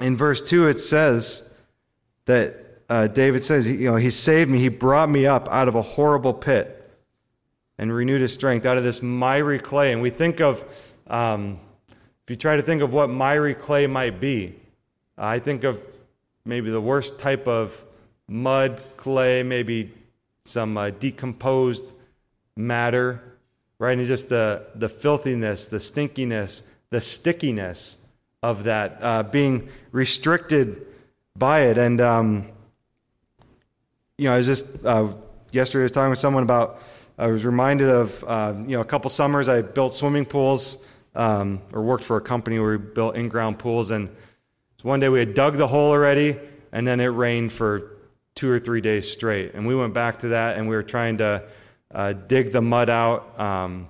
in 0.00 0.16
verse 0.16 0.42
2, 0.42 0.66
it 0.66 0.80
says 0.80 1.50
that 2.24 2.63
uh, 2.88 3.06
David 3.06 3.44
says, 3.44 3.66
you 3.66 3.90
know, 3.90 3.96
He 3.96 4.10
saved 4.10 4.50
me. 4.50 4.58
He 4.58 4.68
brought 4.68 5.08
me 5.08 5.26
up 5.26 5.48
out 5.50 5.68
of 5.68 5.74
a 5.74 5.82
horrible 5.82 6.34
pit 6.34 6.80
and 7.78 7.92
renewed 7.92 8.20
His 8.20 8.32
strength 8.32 8.66
out 8.66 8.76
of 8.76 8.84
this 8.84 9.02
miry 9.02 9.58
clay. 9.58 9.92
And 9.92 10.02
we 10.02 10.10
think 10.10 10.40
of, 10.40 10.64
um, 11.06 11.58
if 11.88 12.30
you 12.30 12.36
try 12.36 12.56
to 12.56 12.62
think 12.62 12.82
of 12.82 12.92
what 12.92 13.08
miry 13.08 13.54
clay 13.54 13.86
might 13.86 14.20
be, 14.20 14.54
I 15.16 15.38
think 15.38 15.64
of 15.64 15.82
maybe 16.44 16.70
the 16.70 16.80
worst 16.80 17.18
type 17.18 17.48
of 17.48 17.82
mud, 18.28 18.82
clay, 18.96 19.42
maybe 19.42 19.92
some 20.44 20.76
uh, 20.76 20.90
decomposed 20.90 21.92
matter, 22.56 23.22
right? 23.78 23.96
And 23.96 24.06
just 24.06 24.28
the, 24.28 24.66
the 24.74 24.88
filthiness, 24.88 25.66
the 25.66 25.78
stinkiness, 25.78 26.62
the 26.90 27.00
stickiness 27.00 27.96
of 28.42 28.64
that, 28.64 28.98
uh, 29.00 29.22
being 29.22 29.68
restricted 29.90 30.86
by 31.36 31.62
it. 31.62 31.78
And, 31.78 32.00
um, 32.00 32.48
you 34.18 34.28
know, 34.28 34.34
I 34.34 34.36
was 34.36 34.46
just, 34.46 34.66
uh, 34.84 35.08
yesterday 35.50 35.82
I 35.82 35.84
was 35.84 35.92
talking 35.92 36.10
with 36.10 36.18
someone 36.18 36.44
about, 36.44 36.80
I 37.18 37.26
was 37.26 37.44
reminded 37.44 37.88
of, 37.88 38.24
uh, 38.24 38.54
you 38.58 38.76
know, 38.76 38.80
a 38.80 38.84
couple 38.84 39.10
summers 39.10 39.48
I 39.48 39.62
built 39.62 39.94
swimming 39.94 40.24
pools 40.24 40.78
um, 41.14 41.60
or 41.72 41.82
worked 41.82 42.04
for 42.04 42.16
a 42.16 42.20
company 42.20 42.58
where 42.58 42.72
we 42.72 42.78
built 42.78 43.16
in 43.16 43.28
ground 43.28 43.58
pools. 43.58 43.90
And 43.90 44.10
one 44.82 45.00
day 45.00 45.08
we 45.08 45.18
had 45.18 45.34
dug 45.34 45.56
the 45.56 45.66
hole 45.66 45.90
already, 45.90 46.38
and 46.72 46.86
then 46.86 47.00
it 47.00 47.06
rained 47.06 47.52
for 47.52 47.96
two 48.34 48.50
or 48.50 48.58
three 48.58 48.80
days 48.80 49.10
straight. 49.10 49.54
And 49.54 49.66
we 49.66 49.74
went 49.74 49.94
back 49.94 50.18
to 50.20 50.28
that 50.28 50.56
and 50.58 50.68
we 50.68 50.76
were 50.76 50.82
trying 50.82 51.18
to 51.18 51.42
uh, 51.92 52.12
dig 52.12 52.52
the 52.52 52.60
mud 52.60 52.90
out 52.90 53.38
um, 53.38 53.88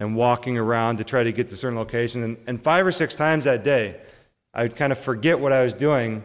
and 0.00 0.16
walking 0.16 0.58
around 0.58 0.98
to 0.98 1.04
try 1.04 1.22
to 1.22 1.32
get 1.32 1.48
to 1.48 1.56
certain 1.56 1.78
locations. 1.78 2.24
And, 2.24 2.36
and, 2.46 2.62
five 2.62 2.84
or 2.84 2.90
six 2.90 3.14
times 3.14 3.44
that 3.44 3.62
day, 3.62 4.00
I 4.52 4.62
would 4.62 4.74
kind 4.74 4.90
of 4.90 4.98
forget 4.98 5.38
what 5.38 5.52
I 5.52 5.62
was 5.62 5.72
doing 5.72 6.24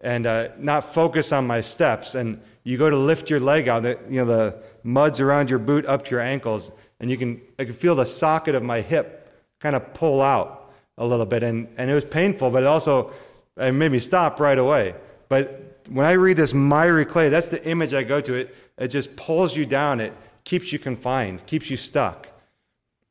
and 0.00 0.26
uh, 0.26 0.48
not 0.58 0.84
focus 0.84 1.32
on 1.32 1.46
my 1.46 1.60
steps. 1.60 2.14
And 2.14 2.40
you 2.68 2.76
go 2.76 2.90
to 2.90 2.98
lift 2.98 3.30
your 3.30 3.40
leg 3.40 3.66
out, 3.66 3.82
the, 3.82 3.98
you 4.10 4.22
know, 4.22 4.26
the 4.26 4.62
mud's 4.82 5.20
around 5.20 5.48
your 5.48 5.58
boot 5.58 5.86
up 5.86 6.04
to 6.04 6.10
your 6.10 6.20
ankles, 6.20 6.70
and 7.00 7.10
you 7.10 7.16
can, 7.16 7.40
I 7.58 7.64
could 7.64 7.74
feel 7.74 7.94
the 7.94 8.04
socket 8.04 8.54
of 8.54 8.62
my 8.62 8.82
hip 8.82 9.32
kind 9.58 9.74
of 9.74 9.94
pull 9.94 10.20
out 10.20 10.70
a 10.98 11.06
little 11.06 11.24
bit. 11.24 11.42
And, 11.42 11.66
and 11.78 11.90
it 11.90 11.94
was 11.94 12.04
painful, 12.04 12.50
but 12.50 12.64
it 12.64 12.66
also 12.66 13.10
it 13.56 13.72
made 13.72 13.90
me 13.90 13.98
stop 13.98 14.38
right 14.38 14.58
away. 14.58 14.94
But 15.30 15.80
when 15.88 16.04
I 16.04 16.12
read 16.12 16.36
this 16.36 16.52
miry 16.52 17.06
clay, 17.06 17.30
that's 17.30 17.48
the 17.48 17.64
image 17.66 17.94
I 17.94 18.02
go 18.02 18.20
to. 18.20 18.34
It, 18.34 18.54
it 18.76 18.88
just 18.88 19.16
pulls 19.16 19.56
you 19.56 19.64
down. 19.64 20.00
It 20.00 20.12
keeps 20.44 20.70
you 20.70 20.78
confined, 20.78 21.46
keeps 21.46 21.70
you 21.70 21.78
stuck. 21.78 22.28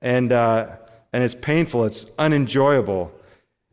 And, 0.04 0.32
uh, 0.32 0.76
and 1.14 1.24
it's 1.24 1.34
painful, 1.34 1.86
it's 1.86 2.06
unenjoyable. 2.20 3.12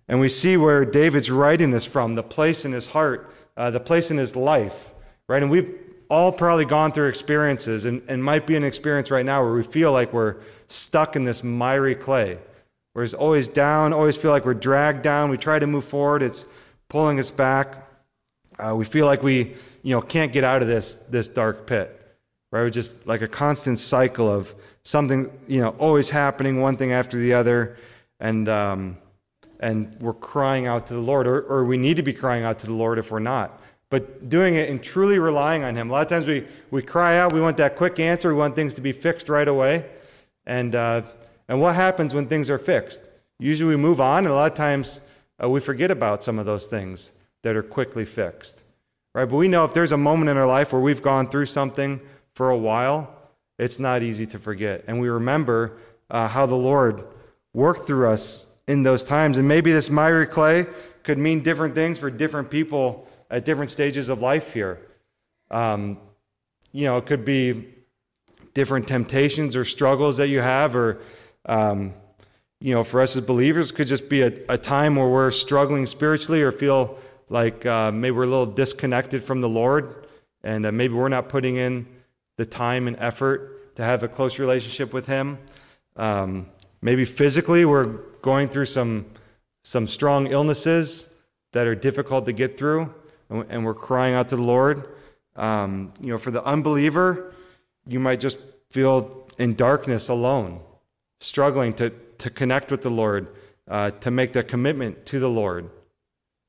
And 0.08 0.18
we 0.18 0.30
see 0.30 0.56
where 0.56 0.86
David's 0.86 1.30
writing 1.30 1.72
this 1.72 1.84
from 1.84 2.14
the 2.14 2.22
place 2.22 2.64
in 2.64 2.72
his 2.72 2.86
heart, 2.86 3.30
uh, 3.58 3.70
the 3.70 3.80
place 3.80 4.10
in 4.10 4.16
his 4.16 4.34
life, 4.34 4.93
right? 5.28 5.42
And 5.42 5.50
we've 5.50 5.78
all 6.10 6.32
probably 6.32 6.64
gone 6.64 6.92
through 6.92 7.08
experiences, 7.08 7.84
and, 7.84 8.02
and 8.08 8.22
might 8.22 8.46
be 8.46 8.56
an 8.56 8.64
experience 8.64 9.10
right 9.10 9.24
now 9.24 9.42
where 9.42 9.54
we 9.54 9.62
feel 9.62 9.92
like 9.92 10.12
we're 10.12 10.36
stuck 10.68 11.16
in 11.16 11.24
this 11.24 11.42
miry 11.42 11.94
clay, 11.94 12.38
where 12.92 13.04
it's 13.04 13.14
always 13.14 13.48
down, 13.48 13.92
always 13.92 14.16
feel 14.16 14.30
like 14.30 14.44
we're 14.44 14.54
dragged 14.54 15.02
down. 15.02 15.30
We 15.30 15.38
try 15.38 15.58
to 15.58 15.66
move 15.66 15.84
forward, 15.84 16.22
it's 16.22 16.46
pulling 16.88 17.18
us 17.18 17.30
back. 17.30 17.88
Uh, 18.58 18.74
we 18.76 18.84
feel 18.84 19.06
like 19.06 19.22
we, 19.22 19.56
you 19.82 19.94
know, 19.94 20.00
can't 20.00 20.32
get 20.32 20.44
out 20.44 20.62
of 20.62 20.68
this 20.68 20.96
this 21.08 21.28
dark 21.28 21.66
pit, 21.66 21.88
right? 22.52 22.60
We're 22.60 22.70
just 22.70 23.06
like 23.06 23.22
a 23.22 23.28
constant 23.28 23.80
cycle 23.80 24.30
of 24.30 24.54
something, 24.84 25.30
you 25.48 25.60
know, 25.60 25.70
always 25.70 26.10
happening, 26.10 26.60
one 26.60 26.76
thing 26.76 26.92
after 26.92 27.16
the 27.16 27.32
other, 27.32 27.76
and 28.20 28.48
um, 28.48 28.98
and 29.58 29.96
we're 30.00 30.12
crying 30.12 30.68
out 30.68 30.86
to 30.88 30.94
the 30.94 31.00
Lord, 31.00 31.26
or, 31.26 31.40
or 31.40 31.64
we 31.64 31.78
need 31.78 31.96
to 31.96 32.02
be 32.02 32.12
crying 32.12 32.44
out 32.44 32.60
to 32.60 32.66
the 32.66 32.72
Lord 32.72 32.98
if 32.98 33.10
we're 33.10 33.18
not. 33.18 33.60
But 33.94 34.28
doing 34.28 34.56
it 34.56 34.70
and 34.70 34.82
truly 34.82 35.20
relying 35.20 35.62
on 35.62 35.76
Him. 35.76 35.88
A 35.88 35.92
lot 35.92 36.02
of 36.02 36.08
times 36.08 36.26
we 36.26 36.44
we 36.72 36.82
cry 36.82 37.16
out, 37.16 37.32
we 37.32 37.40
want 37.40 37.56
that 37.58 37.76
quick 37.76 38.00
answer, 38.00 38.28
we 38.28 38.34
want 38.34 38.56
things 38.56 38.74
to 38.74 38.80
be 38.80 38.90
fixed 38.90 39.28
right 39.28 39.46
away, 39.46 39.86
and 40.46 40.74
uh, 40.74 41.02
and 41.46 41.60
what 41.60 41.76
happens 41.76 42.12
when 42.12 42.26
things 42.26 42.50
are 42.50 42.58
fixed? 42.58 43.08
Usually 43.38 43.70
we 43.70 43.80
move 43.80 44.00
on, 44.00 44.24
and 44.24 44.26
a 44.26 44.34
lot 44.34 44.50
of 44.50 44.58
times 44.58 45.00
uh, 45.40 45.48
we 45.48 45.60
forget 45.60 45.92
about 45.92 46.24
some 46.24 46.40
of 46.40 46.44
those 46.44 46.66
things 46.66 47.12
that 47.42 47.54
are 47.54 47.62
quickly 47.62 48.04
fixed. 48.04 48.64
Right? 49.14 49.26
But 49.26 49.36
we 49.36 49.46
know 49.46 49.64
if 49.64 49.72
there's 49.72 49.92
a 49.92 49.96
moment 49.96 50.28
in 50.28 50.36
our 50.36 50.46
life 50.46 50.72
where 50.72 50.82
we've 50.82 51.00
gone 51.00 51.28
through 51.28 51.46
something 51.46 52.00
for 52.34 52.50
a 52.50 52.58
while, 52.58 53.14
it's 53.60 53.78
not 53.78 54.02
easy 54.02 54.26
to 54.26 54.40
forget. 54.40 54.82
And 54.88 54.98
we 54.98 55.08
remember 55.08 55.76
uh, 56.10 56.26
how 56.26 56.46
the 56.46 56.56
Lord 56.56 57.04
worked 57.52 57.86
through 57.86 58.08
us 58.08 58.46
in 58.66 58.82
those 58.82 59.04
times. 59.04 59.38
And 59.38 59.46
maybe 59.46 59.70
this 59.70 59.88
miry 59.88 60.26
clay 60.26 60.66
could 61.04 61.16
mean 61.16 61.44
different 61.44 61.76
things 61.76 61.96
for 62.00 62.10
different 62.10 62.50
people 62.50 63.06
at 63.30 63.44
different 63.44 63.70
stages 63.70 64.08
of 64.08 64.20
life 64.20 64.52
here. 64.52 64.80
Um, 65.50 65.98
you 66.72 66.84
know, 66.84 66.96
it 66.98 67.06
could 67.06 67.24
be 67.24 67.68
different 68.54 68.86
temptations 68.88 69.56
or 69.56 69.64
struggles 69.64 70.16
that 70.16 70.28
you 70.28 70.40
have, 70.40 70.76
or, 70.76 71.00
um, 71.46 71.92
you 72.60 72.74
know, 72.74 72.84
for 72.84 73.00
us 73.00 73.16
as 73.16 73.24
believers, 73.24 73.72
could 73.72 73.86
just 73.86 74.08
be 74.08 74.22
a, 74.22 74.32
a 74.48 74.58
time 74.58 74.96
where 74.96 75.08
we're 75.08 75.30
struggling 75.30 75.86
spiritually 75.86 76.42
or 76.42 76.52
feel 76.52 76.98
like 77.28 77.64
uh, 77.66 77.90
maybe 77.90 78.12
we're 78.12 78.24
a 78.24 78.28
little 78.28 78.46
disconnected 78.46 79.22
from 79.22 79.40
the 79.40 79.48
Lord, 79.48 80.06
and 80.42 80.66
uh, 80.66 80.72
maybe 80.72 80.94
we're 80.94 81.08
not 81.08 81.28
putting 81.28 81.56
in 81.56 81.86
the 82.36 82.46
time 82.46 82.88
and 82.88 82.96
effort 82.98 83.74
to 83.76 83.82
have 83.82 84.02
a 84.02 84.08
close 84.08 84.38
relationship 84.38 84.92
with 84.92 85.06
Him. 85.06 85.38
Um, 85.96 86.46
maybe 86.82 87.04
physically, 87.04 87.64
we're 87.64 87.86
going 88.22 88.48
through 88.48 88.66
some 88.66 89.06
some 89.64 89.86
strong 89.86 90.26
illnesses 90.26 91.08
that 91.52 91.66
are 91.66 91.74
difficult 91.74 92.26
to 92.26 92.32
get 92.32 92.58
through, 92.58 92.92
and, 93.30 93.64
we're 93.64 93.74
crying 93.74 94.14
out 94.14 94.28
to 94.28 94.36
the 94.36 94.42
Lord. 94.42 94.88
Um, 95.36 95.92
you 96.00 96.12
know, 96.12 96.18
for 96.18 96.30
the 96.30 96.44
unbeliever, 96.44 97.32
you 97.86 97.98
might 97.98 98.20
just 98.20 98.38
feel 98.70 99.26
in 99.38 99.54
darkness 99.54 100.08
alone, 100.08 100.60
struggling 101.20 101.72
to 101.74 101.90
to 102.18 102.30
connect 102.30 102.70
with 102.70 102.82
the 102.82 102.90
Lord, 102.90 103.34
uh, 103.68 103.90
to 103.90 104.10
make 104.10 104.32
the 104.32 104.44
commitment 104.44 105.04
to 105.06 105.18
the 105.18 105.28
Lord 105.28 105.68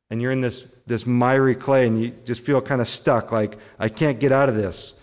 and 0.09 0.21
you're 0.21 0.31
in 0.31 0.41
this, 0.41 0.67
this 0.85 1.05
miry 1.05 1.55
clay 1.55 1.87
and 1.87 2.01
you 2.01 2.13
just 2.25 2.41
feel 2.41 2.61
kind 2.61 2.81
of 2.81 2.87
stuck, 2.87 3.31
like, 3.31 3.57
I 3.79 3.89
can't 3.89 4.19
get 4.19 4.31
out 4.31 4.49
of 4.49 4.55
this. 4.55 4.93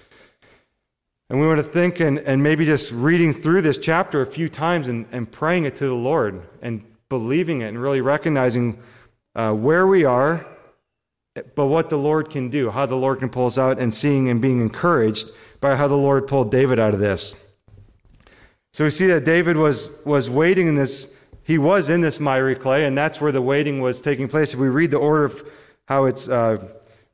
And 1.28 1.40
we 1.40 1.46
want 1.46 1.58
to 1.58 1.64
think 1.64 1.98
and, 2.00 2.18
and 2.18 2.42
maybe 2.42 2.64
just 2.64 2.92
reading 2.92 3.32
through 3.32 3.62
this 3.62 3.78
chapter 3.78 4.20
a 4.20 4.26
few 4.26 4.48
times 4.48 4.88
and, 4.88 5.06
and 5.10 5.30
praying 5.30 5.64
it 5.64 5.76
to 5.76 5.86
the 5.86 5.94
Lord 5.94 6.42
and 6.60 6.84
believing 7.08 7.62
it 7.62 7.68
and 7.68 7.80
really 7.80 8.00
recognizing 8.00 8.78
uh, 9.34 9.52
where 9.52 9.86
we 9.86 10.04
are, 10.04 10.46
but 11.34 11.66
what 11.66 11.90
the 11.90 11.96
Lord 11.96 12.30
can 12.30 12.48
do, 12.48 12.70
how 12.70 12.86
the 12.86 12.94
Lord 12.94 13.18
can 13.18 13.30
pull 13.30 13.46
us 13.46 13.58
out, 13.58 13.78
and 13.78 13.94
seeing 13.94 14.28
and 14.28 14.40
being 14.40 14.60
encouraged 14.60 15.30
by 15.60 15.76
how 15.76 15.88
the 15.88 15.96
Lord 15.96 16.26
pulled 16.26 16.50
David 16.50 16.78
out 16.78 16.94
of 16.94 17.00
this. 17.00 17.34
So 18.72 18.84
we 18.84 18.90
see 18.90 19.06
that 19.08 19.24
David 19.24 19.56
was, 19.56 19.90
was 20.04 20.30
waiting 20.30 20.66
in 20.66 20.74
this 20.74 21.08
he 21.44 21.58
was 21.58 21.90
in 21.90 22.00
this 22.00 22.20
miry 22.20 22.54
clay, 22.54 22.84
and 22.84 22.96
that's 22.96 23.20
where 23.20 23.32
the 23.32 23.42
waiting 23.42 23.80
was 23.80 24.00
taking 24.00 24.28
place. 24.28 24.54
If 24.54 24.60
we 24.60 24.68
read 24.68 24.90
the 24.90 24.98
order 24.98 25.24
of 25.24 25.44
how 25.88 26.04
it's 26.04 26.28
uh, 26.28 26.64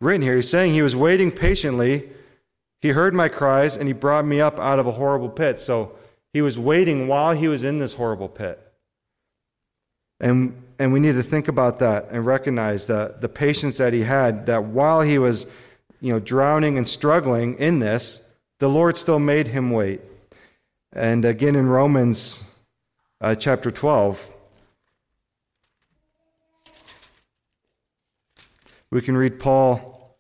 written 0.01 0.23
here, 0.23 0.37
he's 0.37 0.51
saying 0.51 0.75
he 0.75 0.83
was 0.83 0.95
waiting 0.95 1.33
patiently. 1.33 2.11
He 2.81 2.91
heard 2.91 3.15
my 3.15 3.29
cries, 3.29 3.77
and 3.77 3.89
he 3.89 3.95
brought 3.95 4.27
me 4.27 4.41
up 4.41 4.59
out 4.61 4.79
of 4.79 4.87
a 4.87 4.93
horrible 4.93 5.31
pit. 5.31 5.59
So 5.59 5.97
he 6.33 6.43
was 6.43 6.59
waiting 6.59 7.09
while 7.09 7.35
he 7.35 7.49
was 7.49 7.65
in 7.65 7.79
this 7.79 7.95
horrible 7.95 8.29
pit. 8.29 8.61
And, 10.21 10.63
and 10.79 10.93
we 10.93 11.01
need 11.01 11.15
to 11.15 11.23
think 11.23 11.49
about 11.49 11.79
that 11.81 12.09
and 12.11 12.25
recognize 12.25 12.87
that 12.87 13.21
the 13.21 13.29
patience 13.29 13.79
that 13.79 13.93
he 13.93 14.03
had, 14.03 14.47
that 14.47 14.65
while 14.65 15.01
he 15.01 15.19
was 15.19 15.47
you 16.01 16.13
know, 16.13 16.21
drowning 16.21 16.79
and 16.79 16.87
struggling 16.87 17.59
in 17.59 17.81
this, 17.81 18.21
the 18.59 18.69
Lord 18.69 18.97
still 18.97 19.19
made 19.19 19.49
him 19.49 19.71
wait. 19.71 20.01
And 20.93 21.25
again 21.25 21.57
in 21.57 21.67
Romans 21.67 22.45
uh, 23.21 23.35
chapter 23.35 23.71
12, 23.71 24.33
we 28.91 29.01
can 29.03 29.17
read 29.17 29.39
Paul 29.39 30.17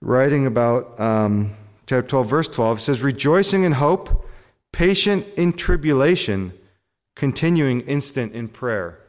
writing 0.00 0.46
about 0.46 0.98
um, 0.98 1.56
chapter 1.86 2.08
12, 2.08 2.26
verse 2.30 2.48
12. 2.48 2.78
It 2.78 2.80
says, 2.82 3.02
Rejoicing 3.02 3.64
in 3.64 3.72
hope, 3.72 4.26
patient 4.72 5.26
in 5.36 5.52
tribulation, 5.52 6.52
continuing 7.16 7.80
instant 7.82 8.32
in 8.32 8.48
prayer. 8.48 8.99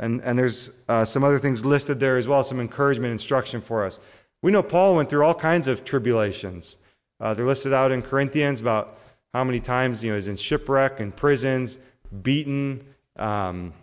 And, 0.00 0.22
and 0.22 0.38
there's 0.38 0.70
uh, 0.88 1.04
some 1.04 1.22
other 1.22 1.38
things 1.38 1.64
listed 1.64 2.00
there 2.00 2.16
as 2.16 2.26
well, 2.26 2.42
some 2.42 2.58
encouragement, 2.58 3.12
instruction 3.12 3.60
for 3.60 3.84
us. 3.84 4.00
We 4.42 4.50
know 4.50 4.62
Paul 4.62 4.96
went 4.96 5.10
through 5.10 5.24
all 5.24 5.34
kinds 5.34 5.68
of 5.68 5.84
tribulations. 5.84 6.78
Uh, 7.20 7.34
they're 7.34 7.46
listed 7.46 7.74
out 7.74 7.92
in 7.92 8.00
Corinthians 8.00 8.62
about 8.62 8.98
how 9.34 9.44
many 9.44 9.60
times 9.60 10.02
you 10.02 10.10
know 10.10 10.16
he's 10.16 10.26
in 10.26 10.36
shipwreck 10.36 11.00
and 11.00 11.14
prisons, 11.14 11.78
beaten, 12.22 12.82
um, 13.16 13.74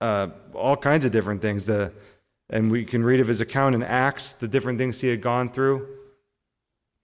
uh, 0.00 0.28
all 0.54 0.76
kinds 0.76 1.04
of 1.04 1.12
different 1.12 1.42
things. 1.42 1.66
The, 1.66 1.92
and 2.48 2.70
we 2.70 2.86
can 2.86 3.04
read 3.04 3.20
of 3.20 3.28
his 3.28 3.42
account 3.42 3.74
in 3.74 3.82
Acts, 3.82 4.32
the 4.32 4.48
different 4.48 4.78
things 4.78 5.00
he 5.02 5.08
had 5.08 5.20
gone 5.20 5.50
through. 5.50 5.86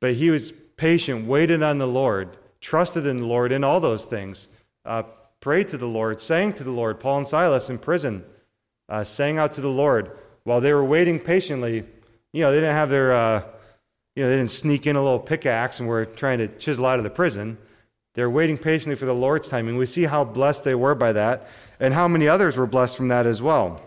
But 0.00 0.14
he 0.14 0.30
was 0.30 0.52
patient, 0.76 1.26
waited 1.26 1.62
on 1.62 1.76
the 1.76 1.86
Lord, 1.86 2.38
trusted 2.62 3.04
in 3.04 3.18
the 3.18 3.26
Lord 3.26 3.52
in 3.52 3.62
all 3.62 3.78
those 3.78 4.06
things, 4.06 4.48
uh, 4.86 5.02
prayed 5.42 5.68
to 5.68 5.76
the 5.76 5.86
Lord, 5.86 6.22
sang 6.22 6.54
to 6.54 6.64
the 6.64 6.70
Lord. 6.70 6.98
Paul 6.98 7.18
and 7.18 7.28
Silas 7.28 7.68
in 7.68 7.78
prison 7.78 8.24
uh, 8.88 9.04
sang 9.04 9.36
out 9.36 9.52
to 9.54 9.60
the 9.60 9.68
Lord 9.68 10.16
while 10.44 10.62
they 10.62 10.72
were 10.72 10.84
waiting 10.84 11.20
patiently. 11.20 11.84
You 12.32 12.40
know, 12.40 12.50
they 12.50 12.60
didn't 12.60 12.74
have 12.74 12.88
their 12.88 13.12
uh, 13.12 13.42
you 14.16 14.22
know, 14.22 14.30
they 14.30 14.36
didn't 14.36 14.50
sneak 14.50 14.86
in 14.86 14.96
a 14.96 15.02
little 15.02 15.18
pickaxe 15.18 15.80
and 15.80 15.88
were 15.88 16.06
trying 16.06 16.38
to 16.38 16.48
chisel 16.48 16.86
out 16.86 16.98
of 16.98 17.04
the 17.04 17.10
prison. 17.10 17.58
They're 18.14 18.30
waiting 18.30 18.56
patiently 18.56 18.96
for 18.96 19.06
the 19.06 19.14
Lord's 19.14 19.48
timing. 19.48 19.76
We 19.76 19.86
see 19.86 20.04
how 20.04 20.24
blessed 20.24 20.64
they 20.64 20.74
were 20.74 20.94
by 20.94 21.12
that 21.12 21.48
and 21.80 21.92
how 21.92 22.08
many 22.08 22.28
others 22.28 22.56
were 22.56 22.66
blessed 22.66 22.96
from 22.96 23.08
that 23.08 23.26
as 23.26 23.42
well. 23.42 23.80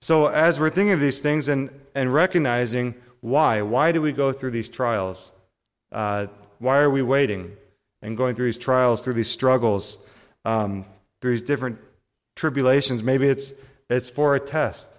So, 0.00 0.26
as 0.26 0.60
we're 0.60 0.70
thinking 0.70 0.92
of 0.92 1.00
these 1.00 1.20
things 1.20 1.48
and, 1.48 1.70
and 1.94 2.12
recognizing 2.12 2.94
why. 3.20 3.62
Why 3.62 3.90
do 3.90 4.02
we 4.02 4.12
go 4.12 4.32
through 4.32 4.50
these 4.50 4.68
trials? 4.68 5.32
Uh, 5.90 6.26
why 6.58 6.76
are 6.78 6.90
we 6.90 7.00
waiting 7.00 7.56
and 8.04 8.16
going 8.16 8.36
through 8.36 8.46
these 8.46 8.58
trials, 8.58 9.02
through 9.02 9.14
these 9.14 9.30
struggles, 9.30 9.98
um, 10.44 10.84
through 11.20 11.32
these 11.32 11.42
different 11.42 11.78
tribulations? 12.36 13.02
Maybe 13.02 13.26
it's, 13.26 13.52
it's 13.88 14.08
for 14.08 14.34
a 14.34 14.40
test 14.40 14.98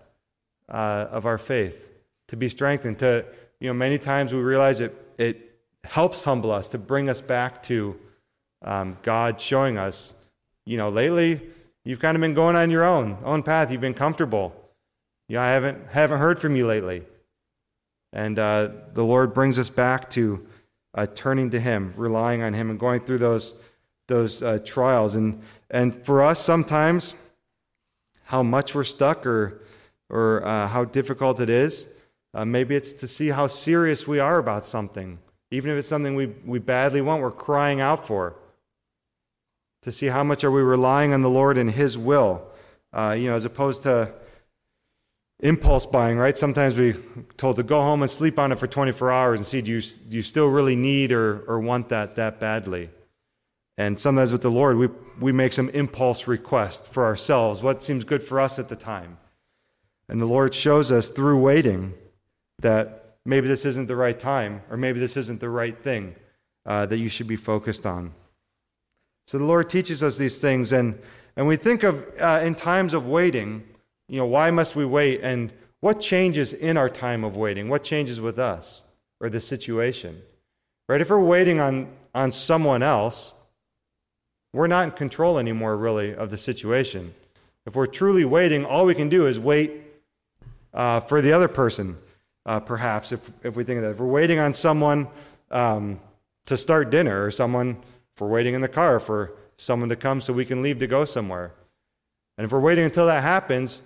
uh, 0.67 1.07
of 1.11 1.25
our 1.25 1.37
faith 1.37 1.93
to 2.27 2.35
be 2.35 2.49
strengthened. 2.49 2.99
To, 2.99 3.23
you 3.59 3.69
know, 3.69 3.73
many 3.73 3.97
times 3.97 4.33
we 4.33 4.41
realize 4.41 4.81
it, 4.81 4.93
it 5.17 5.57
helps 5.83 6.23
humble 6.23 6.51
us 6.51 6.69
to 6.69 6.77
bring 6.77 7.07
us 7.07 7.21
back 7.21 7.63
to 7.63 7.95
um, 8.63 8.97
God 9.03 9.39
showing 9.39 9.77
us, 9.77 10.13
you 10.65 10.77
know, 10.77 10.89
lately 10.89 11.41
you've 11.83 11.99
kind 11.99 12.17
of 12.17 12.21
been 12.21 12.33
going 12.33 12.55
on 12.55 12.71
your 12.71 12.83
own, 12.83 13.17
own 13.23 13.43
path. 13.43 13.71
You've 13.71 13.81
been 13.81 13.93
comfortable. 13.93 14.55
Yeah, 15.27 15.43
I 15.43 15.49
haven't, 15.49 15.91
haven't 15.91 16.19
heard 16.19 16.39
from 16.39 16.55
you 16.55 16.65
lately. 16.65 17.03
And 18.11 18.39
uh, 18.39 18.69
the 18.93 19.03
Lord 19.03 19.33
brings 19.33 19.59
us 19.59 19.69
back 19.69 20.09
to 20.11 20.47
uh, 20.95 21.05
turning 21.13 21.51
to 21.51 21.59
Him, 21.59 21.93
relying 21.95 22.41
on 22.41 22.53
Him, 22.53 22.69
and 22.69 22.79
going 22.79 23.01
through 23.01 23.19
those, 23.19 23.53
those 24.07 24.41
uh, 24.41 24.59
trials. 24.65 25.15
And, 25.15 25.41
and 25.69 26.03
for 26.05 26.23
us, 26.23 26.39
sometimes, 26.39 27.15
how 28.23 28.41
much 28.41 28.73
we're 28.73 28.83
stuck 28.83 29.25
or, 29.25 29.61
or 30.09 30.43
uh, 30.45 30.67
how 30.67 30.85
difficult 30.85 31.39
it 31.39 31.49
is, 31.49 31.87
uh, 32.33 32.45
maybe 32.45 32.75
it's 32.75 32.93
to 32.93 33.07
see 33.07 33.27
how 33.27 33.47
serious 33.47 34.07
we 34.07 34.19
are 34.19 34.37
about 34.37 34.65
something. 34.65 35.19
Even 35.51 35.71
if 35.71 35.77
it's 35.77 35.87
something 35.87 36.15
we, 36.15 36.27
we 36.45 36.59
badly 36.59 37.01
want, 37.01 37.21
we're 37.21 37.31
crying 37.31 37.81
out 37.81 38.05
for. 38.05 38.35
To 39.83 39.91
see 39.91 40.07
how 40.07 40.23
much 40.23 40.43
are 40.43 40.49
we 40.49 40.61
relying 40.61 41.13
on 41.13 41.21
the 41.21 41.29
Lord 41.29 41.57
and 41.57 41.69
His 41.69 41.97
will, 41.97 42.41
uh, 42.91 43.15
you 43.17 43.29
know, 43.29 43.35
as 43.35 43.45
opposed 43.45 43.83
to 43.83 44.11
impulse 45.41 45.85
buying, 45.85 46.17
right? 46.17 46.37
Sometimes 46.37 46.77
we 46.77 46.95
told 47.37 47.57
to 47.57 47.63
go 47.63 47.81
home 47.81 48.01
and 48.01 48.09
sleep 48.09 48.39
on 48.39 48.51
it 48.51 48.59
for 48.59 48.67
24 48.67 49.11
hours 49.11 49.39
and 49.39 49.45
see 49.45 49.61
do 49.61 49.71
you, 49.71 49.81
do 49.81 50.15
you 50.15 50.21
still 50.21 50.47
really 50.47 50.75
need 50.75 51.11
or, 51.11 51.43
or 51.47 51.59
want 51.59 51.89
that 51.89 52.15
that 52.15 52.39
badly. 52.39 52.89
And 53.77 53.99
sometimes 53.99 54.31
with 54.31 54.41
the 54.41 54.51
Lord, 54.51 54.77
we, 54.77 54.87
we 55.19 55.31
make 55.31 55.51
some 55.51 55.69
impulse 55.69 56.27
request 56.27 56.93
for 56.93 57.03
ourselves, 57.03 57.61
what 57.61 57.81
seems 57.81 58.05
good 58.05 58.23
for 58.23 58.39
us 58.39 58.57
at 58.57 58.69
the 58.69 58.75
time. 58.75 59.17
And 60.07 60.19
the 60.19 60.25
Lord 60.25 60.53
shows 60.53 60.91
us 60.91 61.09
through 61.09 61.39
waiting 61.41 61.93
that 62.59 63.17
maybe 63.25 63.47
this 63.47 63.65
isn't 63.65 63.87
the 63.87 63.95
right 63.95 64.17
time, 64.17 64.61
or 64.69 64.77
maybe 64.77 64.99
this 64.99 65.17
isn't 65.17 65.41
the 65.41 65.49
right 65.49 65.77
thing 65.83 66.15
uh, 66.65 66.85
that 66.85 66.97
you 66.97 67.09
should 67.09 67.27
be 67.27 67.35
focused 67.35 67.85
on. 67.85 68.13
So 69.27 69.37
the 69.37 69.43
Lord 69.43 69.69
teaches 69.69 70.03
us 70.03 70.17
these 70.17 70.37
things, 70.37 70.71
and, 70.71 70.97
and 71.35 71.47
we 71.47 71.57
think 71.57 71.83
of 71.83 72.05
uh, 72.21 72.41
in 72.43 72.55
times 72.55 72.93
of 72.93 73.07
waiting, 73.07 73.63
you 74.07 74.17
know, 74.17 74.25
why 74.25 74.51
must 74.51 74.75
we 74.75 74.85
wait? 74.85 75.21
And 75.21 75.51
what 75.79 75.99
changes 75.99 76.53
in 76.53 76.77
our 76.77 76.89
time 76.89 77.23
of 77.23 77.35
waiting? 77.35 77.69
What 77.69 77.83
changes 77.83 78.21
with 78.21 78.39
us 78.39 78.83
or 79.19 79.29
the 79.29 79.41
situation? 79.41 80.21
Right? 80.87 81.01
If 81.01 81.09
we're 81.09 81.19
waiting 81.19 81.59
on, 81.59 81.89
on 82.13 82.31
someone 82.31 82.83
else, 82.83 83.33
we're 84.53 84.67
not 84.67 84.85
in 84.85 84.91
control 84.91 85.37
anymore, 85.37 85.75
really, 85.75 86.15
of 86.15 86.29
the 86.29 86.37
situation. 86.37 87.13
If 87.65 87.75
we're 87.75 87.87
truly 87.87 88.25
waiting, 88.25 88.63
all 88.63 88.85
we 88.85 88.95
can 88.95 89.09
do 89.09 89.27
is 89.27 89.39
wait 89.39 89.81
uh, 90.73 90.99
for 90.99 91.21
the 91.21 91.33
other 91.33 91.47
person, 91.47 91.97
uh, 92.45 92.59
perhaps, 92.59 93.11
if, 93.11 93.31
if 93.43 93.55
we 93.55 93.63
think 93.63 93.77
of 93.77 93.83
that. 93.83 93.91
If 93.91 93.99
we're 93.99 94.05
waiting 94.05 94.39
on 94.39 94.53
someone 94.53 95.07
um, 95.49 95.99
to 96.45 96.55
start 96.55 96.89
dinner, 96.89 97.25
or 97.25 97.31
someone, 97.31 97.77
if 98.13 98.21
we're 98.21 98.27
waiting 98.27 98.53
in 98.53 98.61
the 98.61 98.67
car 98.67 98.99
for 98.99 99.33
someone 99.57 99.89
to 99.89 99.95
come 99.95 100.21
so 100.21 100.31
we 100.31 100.45
can 100.45 100.61
leave 100.61 100.79
to 100.79 100.87
go 100.87 101.05
somewhere. 101.05 101.51
And 102.37 102.45
if 102.45 102.51
we're 102.51 102.59
waiting 102.59 102.85
until 102.85 103.07
that 103.07 103.23
happens, 103.23 103.81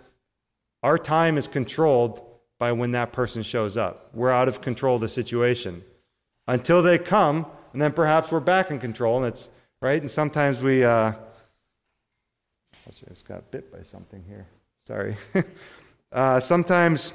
our 0.83 0.97
time 0.97 1.37
is 1.37 1.47
controlled 1.47 2.21
by 2.57 2.71
when 2.71 2.91
that 2.91 3.11
person 3.11 3.41
shows 3.41 3.77
up. 3.77 4.09
We're 4.13 4.31
out 4.31 4.47
of 4.47 4.61
control 4.61 4.95
of 4.95 5.01
the 5.01 5.07
situation 5.07 5.83
until 6.47 6.81
they 6.81 6.97
come, 6.97 7.45
and 7.73 7.81
then 7.81 7.93
perhaps 7.93 8.31
we're 8.31 8.39
back 8.39 8.71
in 8.71 8.79
control. 8.79 9.17
And 9.17 9.25
it's 9.25 9.49
right. 9.81 9.99
And 9.99 10.11
sometimes 10.11 10.61
we. 10.61 10.83
Uh, 10.83 11.13
I 12.89 12.91
just 13.07 13.27
got 13.27 13.49
bit 13.51 13.71
by 13.71 13.83
something 13.83 14.23
here. 14.27 14.47
Sorry. 14.85 15.15
uh, 16.11 16.39
sometimes, 16.39 17.13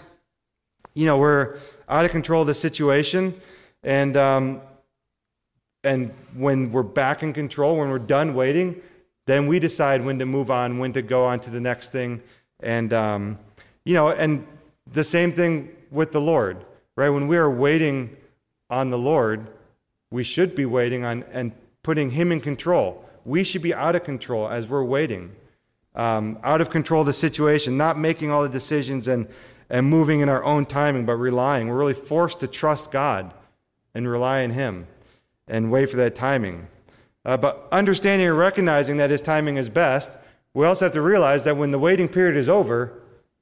you 0.95 1.05
know, 1.05 1.19
we're 1.19 1.59
out 1.89 2.05
of 2.05 2.13
control 2.13 2.43
of 2.43 2.47
the 2.47 2.55
situation, 2.55 3.35
and 3.83 4.17
um, 4.17 4.61
and 5.83 6.13
when 6.35 6.71
we're 6.71 6.83
back 6.83 7.23
in 7.23 7.33
control, 7.33 7.77
when 7.79 7.91
we're 7.91 7.99
done 7.99 8.35
waiting, 8.35 8.81
then 9.27 9.47
we 9.47 9.59
decide 9.59 10.05
when 10.05 10.19
to 10.21 10.27
move 10.27 10.51
on, 10.51 10.79
when 10.79 10.93
to 10.93 11.03
go 11.03 11.25
on 11.25 11.41
to 11.41 11.51
the 11.51 11.61
next 11.61 11.91
thing, 11.91 12.23
and 12.61 12.93
um, 12.93 13.39
you 13.85 13.95
know, 13.95 14.09
and 14.11 14.47
the 14.91 15.05
same 15.05 15.33
thing 15.33 15.71
with 15.91 16.13
the 16.13 16.21
Lord, 16.21 16.65
right? 16.97 17.11
When 17.11 17.29
we 17.29 17.37
are 17.37 17.51
waiting 17.51 18.17
on 18.71 18.91
the 18.91 18.99
Lord, 18.99 19.47
we 20.11 20.25
should 20.25 20.55
be 20.55 20.65
waiting 20.65 21.05
on 21.05 21.25
and 21.33 21.53
putting 21.83 22.11
Him 22.11 22.33
in 22.33 22.41
control. 22.41 23.05
We 23.25 23.45
should 23.45 23.63
be 23.63 23.75
out 23.75 23.95
of 23.95 24.05
control 24.05 24.49
as 24.49 24.69
we're 24.69 24.85
waiting, 24.85 25.35
um, 25.95 26.39
out 26.43 26.61
of 26.61 26.71
control 26.71 27.01
of 27.01 27.07
the 27.07 27.13
situation, 27.13 27.77
not 27.77 27.99
making 27.99 28.31
all 28.31 28.43
the 28.43 28.49
decisions 28.49 29.09
and, 29.09 29.29
and 29.71 29.87
moving 29.87 30.21
in 30.21 30.29
our 30.29 30.45
own 30.45 30.67
timing, 30.67 31.05
but 31.07 31.15
relying. 31.15 31.69
We're 31.69 31.79
really 31.79 31.95
forced 31.95 32.41
to 32.41 32.49
trust 32.49 32.91
God 32.91 33.33
and 33.95 34.09
rely 34.09 34.45
on 34.45 34.51
Him 34.51 34.87
and 35.47 35.71
wait 35.71 35.91
for 35.91 35.97
that 35.99 36.15
timing. 36.15 36.69
Uh, 37.25 37.37
but 37.37 37.69
understanding 37.73 38.29
and 38.29 38.37
recognizing 38.37 38.97
that 38.99 39.11
His 39.11 39.23
timing 39.23 39.57
is 39.57 39.69
best, 39.69 40.19
we 40.53 40.67
also 40.67 40.87
have 40.87 40.93
to 40.93 41.03
realize 41.03 41.45
that 41.45 41.57
when 41.57 41.71
the 41.71 41.79
waiting 41.79 42.09
period 42.09 42.37
is 42.37 42.49
over, 42.49 42.93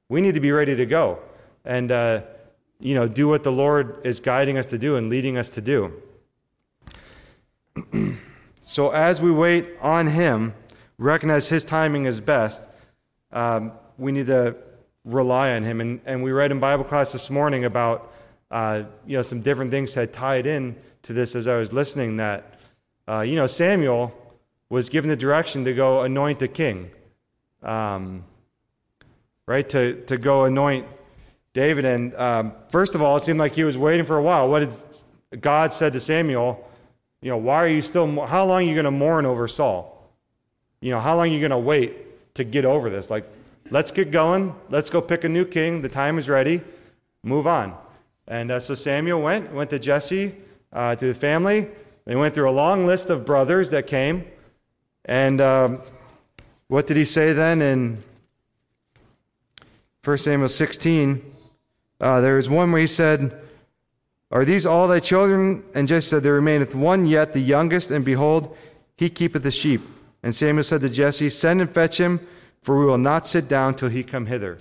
we 0.09 0.21
need 0.21 0.35
to 0.35 0.39
be 0.39 0.51
ready 0.51 0.75
to 0.75 0.85
go 0.85 1.19
and, 1.65 1.91
uh, 1.91 2.21
you 2.79 2.95
know, 2.95 3.07
do 3.07 3.27
what 3.27 3.43
the 3.43 3.51
Lord 3.51 4.01
is 4.03 4.19
guiding 4.19 4.57
us 4.57 4.67
to 4.67 4.77
do 4.77 4.95
and 4.95 5.09
leading 5.09 5.37
us 5.37 5.51
to 5.51 5.61
do. 5.61 5.93
so 8.61 8.91
as 8.91 9.21
we 9.21 9.31
wait 9.31 9.69
on 9.81 10.07
Him, 10.07 10.53
recognize 10.97 11.47
His 11.47 11.63
timing 11.63 12.05
is 12.05 12.19
best, 12.21 12.67
um, 13.31 13.71
we 13.97 14.11
need 14.11 14.27
to 14.27 14.55
rely 15.05 15.51
on 15.51 15.63
Him. 15.63 15.81
And, 15.81 16.01
and 16.05 16.23
we 16.23 16.31
read 16.31 16.51
in 16.51 16.59
Bible 16.59 16.83
class 16.83 17.11
this 17.11 17.29
morning 17.29 17.65
about, 17.65 18.13
uh, 18.51 18.83
you 19.05 19.17
know, 19.17 19.21
some 19.21 19.41
different 19.41 19.71
things 19.71 19.93
had 19.93 20.13
tied 20.13 20.45
in 20.45 20.75
to 21.03 21.13
this 21.13 21.35
as 21.35 21.47
I 21.47 21.57
was 21.57 21.73
listening 21.73 22.17
that, 22.17 22.59
uh, 23.07 23.21
you 23.21 23.35
know, 23.35 23.47
Samuel 23.47 24.13
was 24.69 24.89
given 24.89 25.09
the 25.09 25.15
direction 25.15 25.63
to 25.65 25.73
go 25.73 26.01
anoint 26.01 26.41
a 26.41 26.47
king. 26.47 26.91
Um, 27.61 28.23
right, 29.45 29.67
to, 29.69 30.01
to 30.05 30.17
go 30.17 30.45
anoint 30.45 30.85
David. 31.53 31.85
And 31.85 32.15
um, 32.15 32.53
first 32.69 32.95
of 32.95 33.01
all, 33.01 33.17
it 33.17 33.23
seemed 33.23 33.39
like 33.39 33.53
he 33.53 33.63
was 33.63 33.77
waiting 33.77 34.05
for 34.05 34.17
a 34.17 34.21
while. 34.21 34.49
What 34.49 34.59
did 34.61 35.41
God 35.41 35.73
said 35.73 35.93
to 35.93 35.99
Samuel? 35.99 36.69
You 37.21 37.29
know, 37.29 37.37
why 37.37 37.55
are 37.55 37.67
you 37.67 37.81
still, 37.81 38.25
how 38.25 38.45
long 38.45 38.63
are 38.63 38.65
you 38.65 38.73
going 38.73 38.85
to 38.85 38.91
mourn 38.91 39.25
over 39.25 39.47
Saul? 39.47 39.89
You 40.81 40.91
know, 40.91 40.99
how 40.99 41.15
long 41.15 41.29
are 41.29 41.31
you 41.31 41.39
going 41.39 41.51
to 41.51 41.57
wait 41.57 42.35
to 42.35 42.43
get 42.43 42.65
over 42.65 42.89
this? 42.89 43.09
Like, 43.09 43.25
let's 43.69 43.91
get 43.91 44.11
going. 44.11 44.53
Let's 44.69 44.89
go 44.89 45.01
pick 45.01 45.23
a 45.23 45.29
new 45.29 45.45
king. 45.45 45.81
The 45.81 45.89
time 45.89 46.17
is 46.17 46.27
ready. 46.27 46.61
Move 47.23 47.47
on. 47.47 47.77
And 48.27 48.51
uh, 48.51 48.59
so 48.59 48.75
Samuel 48.75 49.21
went, 49.21 49.53
went 49.53 49.69
to 49.69 49.79
Jesse, 49.79 50.35
uh, 50.71 50.95
to 50.95 51.07
the 51.07 51.13
family. 51.13 51.69
They 52.05 52.15
went 52.15 52.35
through 52.35 52.49
a 52.49 52.51
long 52.51 52.85
list 52.85 53.09
of 53.09 53.25
brothers 53.25 53.69
that 53.69 53.87
came. 53.87 54.25
And 55.05 55.39
um, 55.39 55.81
what 56.67 56.87
did 56.87 56.97
he 56.97 57.05
say 57.05 57.33
then 57.33 57.61
in 57.61 57.97
1 60.03 60.17
Samuel 60.17 60.49
16, 60.49 61.33
uh, 62.01 62.19
there 62.19 62.37
is 62.37 62.49
one 62.49 62.71
where 62.71 62.81
he 62.81 62.87
said, 62.87 63.39
Are 64.31 64.43
these 64.43 64.65
all 64.65 64.87
thy 64.87 64.99
children? 64.99 65.63
And 65.73 65.87
Jesse 65.87 66.09
said, 66.09 66.23
There 66.23 66.33
remaineth 66.33 66.75
one 66.75 67.05
yet, 67.05 67.31
the 67.31 67.39
youngest, 67.39 67.89
and 67.89 68.03
behold, 68.03 68.57
he 68.97 69.09
keepeth 69.09 69.43
the 69.43 69.51
sheep. 69.51 69.81
And 70.21 70.35
Samuel 70.35 70.63
said 70.63 70.81
to 70.81 70.89
Jesse, 70.89 71.29
Send 71.29 71.61
and 71.61 71.73
fetch 71.73 71.99
him, 71.99 72.19
for 72.61 72.77
we 72.77 72.85
will 72.85 72.97
not 72.97 73.27
sit 73.27 73.47
down 73.47 73.75
till 73.75 73.89
he 73.89 74.03
come 74.03 74.25
hither. 74.25 74.57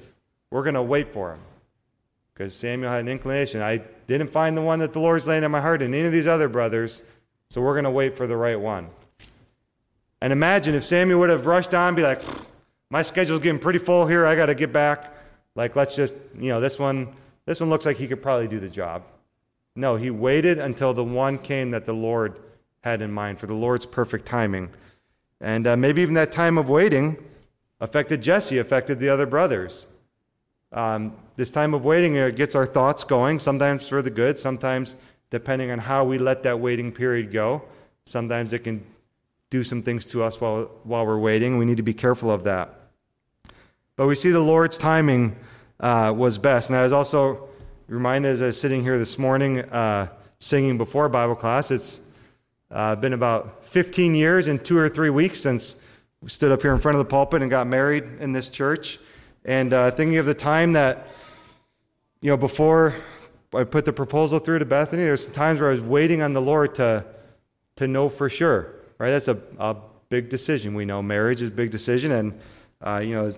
We're 0.51 0.63
going 0.63 0.75
to 0.75 0.83
wait 0.83 1.13
for 1.13 1.33
him. 1.33 1.41
Because 2.35 2.55
Samuel 2.55 2.91
had 2.91 3.01
an 3.01 3.09
inclination. 3.09 3.63
I 3.63 3.79
didn't 4.07 4.29
find 4.29 4.57
the 4.57 4.63
one 4.63 4.79
that 4.79 4.93
the 4.93 5.01
Lord's 5.01 5.27
laying 5.27 5.43
in 5.43 5.51
my 5.51 5.61
heart 5.61 5.83
in 5.83 5.93
any 5.93 6.07
of 6.07 6.13
these 6.13 6.27
other 6.29 6.49
brothers, 6.49 7.03
so 7.51 7.61
we're 7.61 7.75
going 7.75 7.85
to 7.85 7.91
wait 7.91 8.17
for 8.17 8.29
the 8.29 8.37
right 8.37 8.59
one. 8.59 8.89
And 10.21 10.33
imagine 10.33 10.77
if 10.77 10.85
Samuel 10.85 11.19
would 11.19 11.31
have 11.31 11.47
rushed 11.47 11.75
on 11.75 11.97
be 11.97 12.03
like, 12.03 12.23
My 12.91 13.03
schedule's 13.03 13.41
getting 13.41 13.61
pretty 13.61 13.81
full 13.81 14.07
here, 14.07 14.25
I 14.25 14.37
got 14.37 14.47
to 14.47 14.55
get 14.55 14.73
back. 14.73 15.12
Like, 15.55 15.77
let's 15.77 15.95
just, 15.95 16.17
you 16.35 16.49
know, 16.49 16.61
this 16.61 16.79
one, 16.79 17.15
this 17.45 17.61
one 17.61 17.71
looks 17.71 17.87
like 17.87 17.97
he 17.97 18.09
could 18.09 18.23
probably 18.23 18.49
do 18.49 18.61
the 18.61 18.69
job. 18.69 19.03
No, 19.75 19.97
he 19.97 20.11
waited 20.11 20.59
until 20.59 20.95
the 20.95 21.05
one 21.05 21.39
came 21.39 21.71
that 21.71 21.87
the 21.87 21.93
Lord 21.93 22.41
had 22.83 23.01
in 23.01 23.13
mind 23.13 23.39
for 23.39 23.47
the 23.47 23.55
Lord's 23.55 23.87
perfect 23.87 24.27
timing. 24.27 24.71
And 25.41 25.67
uh, 25.67 25.77
maybe 25.77 26.03
even 26.03 26.15
that 26.15 26.33
time 26.33 26.59
of 26.59 26.69
waiting 26.69 27.17
affected 27.81 28.23
Jesse, 28.23 28.59
affected 28.59 28.99
the 28.99 29.09
other 29.09 29.27
brothers. 29.27 29.87
Um, 30.73 31.15
this 31.37 31.51
time 31.51 31.75
of 31.75 31.85
waiting 31.85 32.19
uh, 32.19 32.31
gets 32.31 32.55
our 32.55 32.67
thoughts 32.67 33.05
going, 33.05 33.41
sometimes 33.41 33.89
for 33.89 34.03
the 34.03 34.11
good, 34.11 34.39
sometimes 34.39 34.97
depending 35.31 35.71
on 35.71 35.79
how 35.79 36.05
we 36.05 36.19
let 36.19 36.43
that 36.45 36.61
waiting 36.61 36.93
period 36.93 37.31
go. 37.31 37.63
Sometimes 38.07 38.53
it 38.53 38.61
can 38.61 38.85
do 39.51 39.65
some 39.65 39.83
things 39.83 40.07
to 40.07 40.23
us 40.23 40.41
while, 40.41 40.71
while 40.85 41.07
we're 41.07 41.19
waiting. 41.19 41.59
We 41.59 41.65
need 41.65 41.79
to 41.79 41.83
be 41.83 41.95
careful 41.95 42.31
of 42.31 42.45
that. 42.45 42.82
But 43.97 44.07
we 44.07 44.15
see 44.15 44.31
the 44.31 44.41
Lord's 44.41 44.79
timing 44.79 45.37
uh, 45.81 46.15
was 46.17 46.39
best. 46.39 46.71
And 46.71 46.79
I 46.79 46.83
was 46.83 46.95
also 46.95 47.49
reminded 47.89 48.31
as 48.31 48.41
I 48.41 48.47
was 48.47 48.61
sitting 48.61 48.83
here 48.83 48.97
this 48.97 49.19
morning 49.19 49.61
uh, 49.61 50.09
singing 50.39 50.79
before 50.79 51.09
Bible 51.11 51.35
class, 51.35 51.71
it's 51.71 52.01
uh, 52.71 52.97
been 52.97 53.13
about 53.13 53.65
15 53.67 54.15
years 54.15 54.49
and 54.49 54.65
two 54.65 54.79
or 54.79 54.89
three 54.89 55.11
weeks 55.11 55.41
since 55.41 55.77
we 56.23 56.31
stood 56.31 56.51
up 56.51 56.63
here 56.63 56.73
in 56.73 56.79
front 56.79 56.97
of 56.97 57.01
the 57.01 57.11
pulpit 57.11 57.43
and 57.43 57.51
got 57.51 57.67
married 57.67 58.05
in 58.19 58.33
this 58.33 58.49
church. 58.49 58.99
And 59.45 59.75
uh, 59.75 59.91
thinking 59.91 60.17
of 60.17 60.25
the 60.25 60.35
time 60.35 60.73
that, 60.73 61.09
you 62.23 62.31
know, 62.31 62.39
before 62.39 62.95
I 63.53 63.65
put 63.65 63.85
the 63.85 63.93
proposal 63.93 64.39
through 64.39 64.61
to 64.61 64.65
Bethany, 64.65 65.03
there's 65.03 65.27
times 65.27 65.61
where 65.61 65.69
I 65.69 65.73
was 65.73 65.83
waiting 65.83 66.23
on 66.23 66.33
the 66.33 66.41
Lord 66.41 66.75
to, 66.77 67.05
to 67.77 67.87
know 67.87 68.09
for 68.09 68.31
sure, 68.31 68.75
right? 68.99 69.11
That's 69.11 69.29
a, 69.29 69.39
a 69.59 69.77
big 70.09 70.31
decision. 70.31 70.75
We 70.75 70.87
know 70.87 71.03
marriage 71.03 71.43
is 71.43 71.51
a 71.51 71.53
big 71.53 71.71
decision. 71.71 72.13
And, 72.13 72.41
uh, 72.81 72.99
you 72.99 73.15
know, 73.15 73.31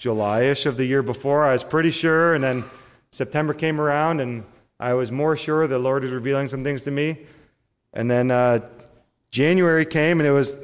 July-ish 0.00 0.64
of 0.64 0.78
the 0.78 0.86
year 0.86 1.02
before, 1.02 1.44
I 1.44 1.52
was 1.52 1.62
pretty 1.62 1.90
sure. 1.90 2.34
And 2.34 2.42
then 2.42 2.64
September 3.12 3.52
came 3.52 3.78
around 3.78 4.20
and 4.20 4.44
I 4.80 4.94
was 4.94 5.12
more 5.12 5.36
sure 5.36 5.66
the 5.66 5.78
Lord 5.78 6.04
was 6.04 6.12
revealing 6.12 6.48
some 6.48 6.64
things 6.64 6.84
to 6.84 6.90
me. 6.90 7.26
And 7.92 8.10
then 8.10 8.30
uh, 8.30 8.60
January 9.30 9.84
came 9.84 10.18
and 10.18 10.26
it 10.26 10.32
was, 10.32 10.58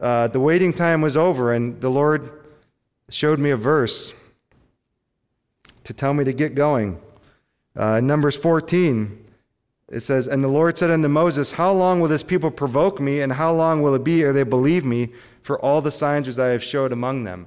uh, 0.00 0.26
the 0.26 0.40
waiting 0.40 0.72
time 0.72 1.02
was 1.02 1.16
over 1.16 1.52
and 1.52 1.80
the 1.80 1.88
Lord 1.88 2.32
showed 3.10 3.38
me 3.38 3.50
a 3.50 3.56
verse 3.56 4.12
to 5.84 5.92
tell 5.92 6.12
me 6.12 6.24
to 6.24 6.32
get 6.32 6.56
going. 6.56 7.00
Uh, 7.76 8.00
Numbers 8.00 8.34
14, 8.34 9.24
it 9.88 10.00
says, 10.00 10.26
And 10.26 10.42
the 10.42 10.48
Lord 10.48 10.76
said 10.76 10.90
unto 10.90 11.06
Moses, 11.06 11.52
How 11.52 11.70
long 11.70 12.00
will 12.00 12.08
this 12.08 12.24
people 12.24 12.50
provoke 12.50 13.00
me, 13.00 13.20
and 13.20 13.32
how 13.32 13.52
long 13.52 13.82
will 13.82 13.94
it 13.94 14.02
be 14.02 14.22
ere 14.22 14.32
they 14.32 14.42
believe 14.42 14.84
me 14.84 15.10
for 15.42 15.60
all 15.60 15.80
the 15.80 15.92
signs 15.92 16.26
which 16.26 16.38
I 16.38 16.48
have 16.48 16.62
showed 16.62 16.92
among 16.92 17.22
them? 17.22 17.46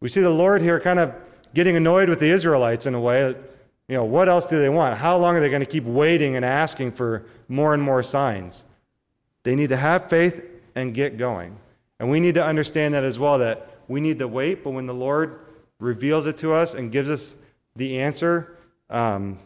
We 0.00 0.08
see 0.08 0.20
the 0.20 0.30
Lord 0.30 0.62
here 0.62 0.80
kind 0.80 0.98
of 0.98 1.14
getting 1.54 1.76
annoyed 1.76 2.08
with 2.08 2.20
the 2.20 2.30
Israelites 2.30 2.86
in 2.86 2.94
a 2.94 3.00
way. 3.00 3.34
You 3.88 3.96
know, 3.96 4.04
what 4.04 4.28
else 4.28 4.48
do 4.48 4.58
they 4.58 4.68
want? 4.68 4.96
How 4.98 5.16
long 5.16 5.36
are 5.36 5.40
they 5.40 5.50
going 5.50 5.60
to 5.60 5.66
keep 5.66 5.84
waiting 5.84 6.36
and 6.36 6.44
asking 6.44 6.92
for 6.92 7.26
more 7.48 7.74
and 7.74 7.82
more 7.82 8.02
signs? 8.02 8.64
They 9.42 9.54
need 9.54 9.70
to 9.70 9.76
have 9.76 10.08
faith 10.08 10.48
and 10.74 10.94
get 10.94 11.18
going. 11.18 11.56
And 11.98 12.08
we 12.08 12.20
need 12.20 12.34
to 12.34 12.44
understand 12.44 12.94
that 12.94 13.04
as 13.04 13.18
well 13.18 13.38
that 13.38 13.68
we 13.88 14.00
need 14.00 14.18
to 14.20 14.28
wait, 14.28 14.62
but 14.64 14.70
when 14.70 14.86
the 14.86 14.94
Lord 14.94 15.40
reveals 15.80 16.26
it 16.26 16.38
to 16.38 16.52
us 16.52 16.74
and 16.74 16.92
gives 16.92 17.10
us 17.10 17.36
the 17.76 18.00
answer, 18.00 18.56
um, 18.88 19.38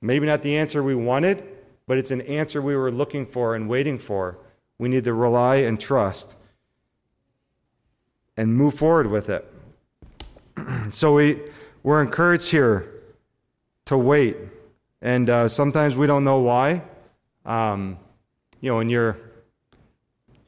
maybe 0.00 0.26
not 0.26 0.42
the 0.42 0.56
answer 0.56 0.82
we 0.82 0.94
wanted, 0.94 1.44
but 1.86 1.98
it's 1.98 2.10
an 2.10 2.22
answer 2.22 2.62
we 2.62 2.76
were 2.76 2.90
looking 2.90 3.26
for 3.26 3.54
and 3.54 3.68
waiting 3.68 3.98
for. 3.98 4.38
We 4.78 4.88
need 4.88 5.04
to 5.04 5.12
rely 5.12 5.56
and 5.56 5.78
trust 5.78 6.36
and 8.36 8.54
move 8.54 8.74
forward 8.74 9.08
with 9.08 9.28
it. 9.28 9.49
so 10.90 11.14
we, 11.14 11.40
we're 11.82 12.02
encouraged 12.02 12.50
here 12.50 13.02
to 13.86 13.96
wait. 13.96 14.36
And 15.02 15.30
uh, 15.30 15.48
sometimes 15.48 15.96
we 15.96 16.06
don't 16.06 16.24
know 16.24 16.40
why. 16.40 16.82
Um, 17.44 17.98
you 18.60 18.70
know, 18.70 18.76
when 18.76 18.88
you 18.88 19.14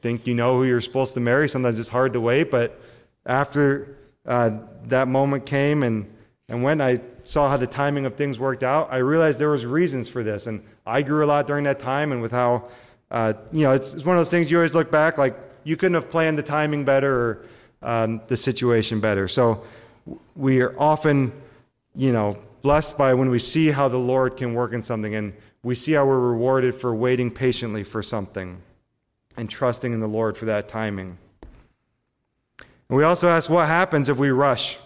think 0.01 0.27
you 0.27 0.35
know 0.35 0.55
who 0.57 0.65
you're 0.65 0.81
supposed 0.81 1.13
to 1.15 1.19
marry, 1.19 1.49
sometimes 1.49 1.79
it's 1.79 1.89
hard 1.89 2.13
to 2.13 2.21
wait, 2.21 2.51
but 2.51 2.79
after 3.25 3.97
uh, 4.25 4.51
that 4.85 5.07
moment 5.07 5.45
came 5.45 5.83
and, 5.83 6.09
and 6.49 6.61
when 6.61 6.81
I 6.81 6.99
saw 7.23 7.49
how 7.49 7.57
the 7.57 7.67
timing 7.67 8.05
of 8.05 8.15
things 8.15 8.39
worked 8.39 8.63
out, 8.63 8.89
I 8.91 8.97
realized 8.97 9.39
there 9.39 9.49
was 9.49 9.65
reasons 9.65 10.09
for 10.09 10.23
this. 10.23 10.45
And 10.45 10.61
I 10.85 11.01
grew 11.01 11.23
a 11.23 11.27
lot 11.27 11.47
during 11.47 11.63
that 11.63 11.79
time 11.79 12.11
and 12.11 12.21
with 12.21 12.31
how, 12.31 12.67
uh, 13.11 13.33
you 13.51 13.63
know, 13.63 13.71
it's, 13.71 13.93
it's 13.93 14.05
one 14.05 14.17
of 14.17 14.19
those 14.19 14.29
things 14.29 14.51
you 14.51 14.57
always 14.57 14.75
look 14.75 14.91
back, 14.91 15.17
like 15.17 15.35
you 15.63 15.77
couldn't 15.77 15.95
have 15.95 16.11
planned 16.11 16.37
the 16.37 16.43
timing 16.43 16.83
better 16.83 17.15
or 17.15 17.45
um, 17.81 18.21
the 18.27 18.37
situation 18.37 18.99
better. 18.99 19.27
So 19.27 19.63
we 20.35 20.61
are 20.61 20.77
often, 20.79 21.31
you 21.95 22.11
know, 22.11 22.37
blessed 22.61 22.97
by 22.97 23.13
when 23.13 23.29
we 23.29 23.39
see 23.39 23.71
how 23.71 23.87
the 23.87 23.97
Lord 23.97 24.37
can 24.37 24.53
work 24.53 24.73
in 24.73 24.81
something 24.81 25.15
and 25.15 25.33
we 25.63 25.75
see 25.75 25.93
how 25.93 26.05
we're 26.05 26.19
rewarded 26.19 26.75
for 26.75 26.93
waiting 26.93 27.31
patiently 27.31 27.83
for 27.83 28.03
something 28.03 28.61
and 29.37 29.49
trusting 29.49 29.93
in 29.93 29.99
the 29.99 30.07
Lord 30.07 30.37
for 30.37 30.45
that 30.45 30.67
timing. 30.67 31.17
And 32.89 32.97
we 32.97 33.03
also 33.03 33.29
ask 33.29 33.49
what 33.49 33.67
happens 33.67 34.09
if 34.09 34.17
we 34.17 34.31
rush? 34.31 34.77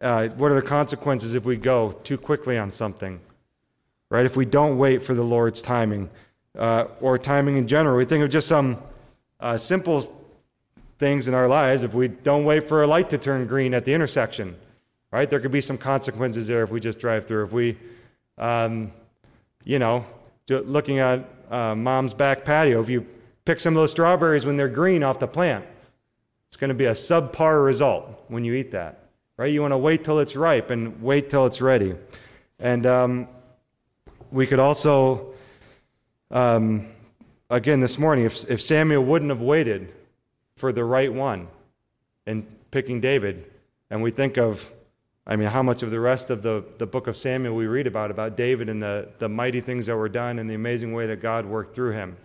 Uh, 0.00 0.28
what 0.28 0.50
are 0.50 0.54
the 0.54 0.62
consequences 0.62 1.34
if 1.34 1.44
we 1.44 1.56
go 1.56 1.92
too 2.04 2.18
quickly 2.18 2.58
on 2.58 2.70
something? 2.70 3.20
Right? 4.08 4.26
If 4.26 4.36
we 4.36 4.44
don't 4.44 4.78
wait 4.78 5.02
for 5.02 5.14
the 5.14 5.22
Lord's 5.22 5.62
timing 5.62 6.10
uh, 6.58 6.86
or 7.00 7.18
timing 7.18 7.56
in 7.56 7.68
general, 7.68 7.96
we 7.96 8.04
think 8.04 8.24
of 8.24 8.30
just 8.30 8.48
some 8.48 8.78
uh, 9.38 9.56
simple 9.56 10.19
things 11.00 11.26
in 11.26 11.34
our 11.34 11.48
lives. 11.48 11.82
If 11.82 11.94
we 11.94 12.08
don't 12.08 12.44
wait 12.44 12.68
for 12.68 12.82
a 12.82 12.86
light 12.86 13.10
to 13.10 13.18
turn 13.18 13.46
green 13.46 13.74
at 13.74 13.84
the 13.86 13.94
intersection, 13.94 14.54
right? 15.10 15.28
There 15.28 15.40
could 15.40 15.50
be 15.50 15.62
some 15.62 15.78
consequences 15.78 16.46
there 16.46 16.62
if 16.62 16.70
we 16.70 16.78
just 16.78 17.00
drive 17.00 17.26
through. 17.26 17.44
If 17.44 17.52
we, 17.52 17.76
um, 18.38 18.92
you 19.64 19.78
know, 19.78 20.04
looking 20.48 20.98
at 20.98 21.24
uh, 21.50 21.74
mom's 21.74 22.14
back 22.14 22.44
patio, 22.44 22.80
if 22.80 22.88
you 22.88 23.06
pick 23.46 23.58
some 23.58 23.74
of 23.74 23.80
those 23.80 23.90
strawberries 23.90 24.44
when 24.46 24.56
they're 24.56 24.68
green 24.68 25.02
off 25.02 25.18
the 25.18 25.26
plant, 25.26 25.64
it's 26.48 26.56
going 26.56 26.68
to 26.68 26.74
be 26.74 26.84
a 26.84 26.92
subpar 26.92 27.64
result 27.64 28.24
when 28.28 28.44
you 28.44 28.54
eat 28.54 28.70
that, 28.72 29.06
right? 29.38 29.50
You 29.52 29.62
want 29.62 29.72
to 29.72 29.78
wait 29.78 30.04
till 30.04 30.18
it's 30.18 30.36
ripe 30.36 30.70
and 30.70 31.02
wait 31.02 31.30
till 31.30 31.46
it's 31.46 31.62
ready. 31.62 31.94
And 32.58 32.84
um, 32.84 33.28
we 34.30 34.46
could 34.46 34.58
also, 34.58 35.32
um, 36.30 36.88
again, 37.48 37.80
this 37.80 37.98
morning, 37.98 38.26
if, 38.26 38.48
if 38.50 38.60
Samuel 38.60 39.02
wouldn't 39.04 39.30
have 39.30 39.40
waited 39.40 39.94
for 40.60 40.72
the 40.72 40.84
right 40.84 41.12
one 41.12 41.48
in 42.26 42.46
picking 42.70 43.00
David, 43.00 43.50
and 43.88 44.02
we 44.02 44.10
think 44.10 44.36
of, 44.36 44.70
I 45.26 45.36
mean, 45.36 45.48
how 45.48 45.62
much 45.62 45.82
of 45.82 45.90
the 45.90 45.98
rest 45.98 46.28
of 46.28 46.42
the, 46.42 46.62
the 46.78 46.86
book 46.86 47.06
of 47.06 47.16
Samuel 47.16 47.56
we 47.56 47.66
read 47.66 47.86
about, 47.86 48.10
about 48.10 48.36
David 48.36 48.68
and 48.68 48.80
the, 48.80 49.08
the 49.18 49.28
mighty 49.28 49.60
things 49.60 49.86
that 49.86 49.96
were 49.96 50.08
done 50.08 50.38
and 50.38 50.48
the 50.48 50.54
amazing 50.54 50.92
way 50.92 51.06
that 51.06 51.22
God 51.22 51.46
worked 51.46 51.74
through 51.74 51.92
him, 51.92 52.16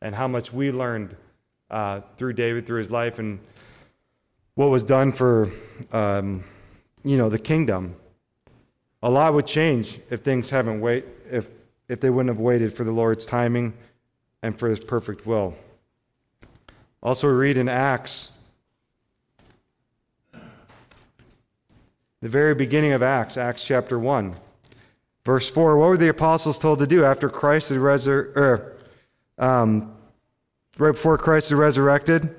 and 0.00 0.14
how 0.14 0.28
much 0.28 0.52
we 0.52 0.70
learned 0.70 1.16
uh, 1.70 2.00
through 2.16 2.34
David, 2.34 2.66
through 2.66 2.78
his 2.78 2.90
life, 2.90 3.18
and 3.18 3.40
what 4.54 4.70
was 4.70 4.84
done 4.84 5.12
for, 5.12 5.50
um, 5.90 6.44
you 7.02 7.16
know, 7.16 7.28
the 7.28 7.38
kingdom. 7.38 7.96
A 9.02 9.10
lot 9.10 9.34
would 9.34 9.46
change 9.46 9.98
if 10.08 10.20
things 10.20 10.50
haven't 10.50 10.80
wait 10.80 11.04
if 11.28 11.50
if 11.88 12.00
they 12.00 12.10
wouldn't 12.10 12.28
have 12.28 12.38
waited 12.38 12.72
for 12.72 12.84
the 12.84 12.92
Lord's 12.92 13.26
timing 13.26 13.74
and 14.42 14.56
for 14.56 14.68
His 14.68 14.78
perfect 14.78 15.26
will. 15.26 15.56
Also, 17.02 17.28
we 17.28 17.34
read 17.34 17.58
in 17.58 17.68
Acts, 17.68 18.30
the 20.32 22.28
very 22.28 22.54
beginning 22.54 22.92
of 22.92 23.02
Acts, 23.02 23.36
Acts 23.36 23.64
chapter 23.64 23.98
one, 23.98 24.34
verse 25.24 25.48
four. 25.50 25.76
What 25.76 25.88
were 25.88 25.96
the 25.96 26.08
apostles 26.08 26.58
told 26.58 26.78
to 26.78 26.86
do 26.86 27.04
after 27.04 27.28
Christ 27.28 27.70
had 27.70 27.78
resurrected? 27.78 28.36
Er, 28.36 28.76
um, 29.38 29.94
right 30.78 30.92
before 30.92 31.18
Christ 31.18 31.50
had 31.50 31.58
resurrected? 31.58 32.34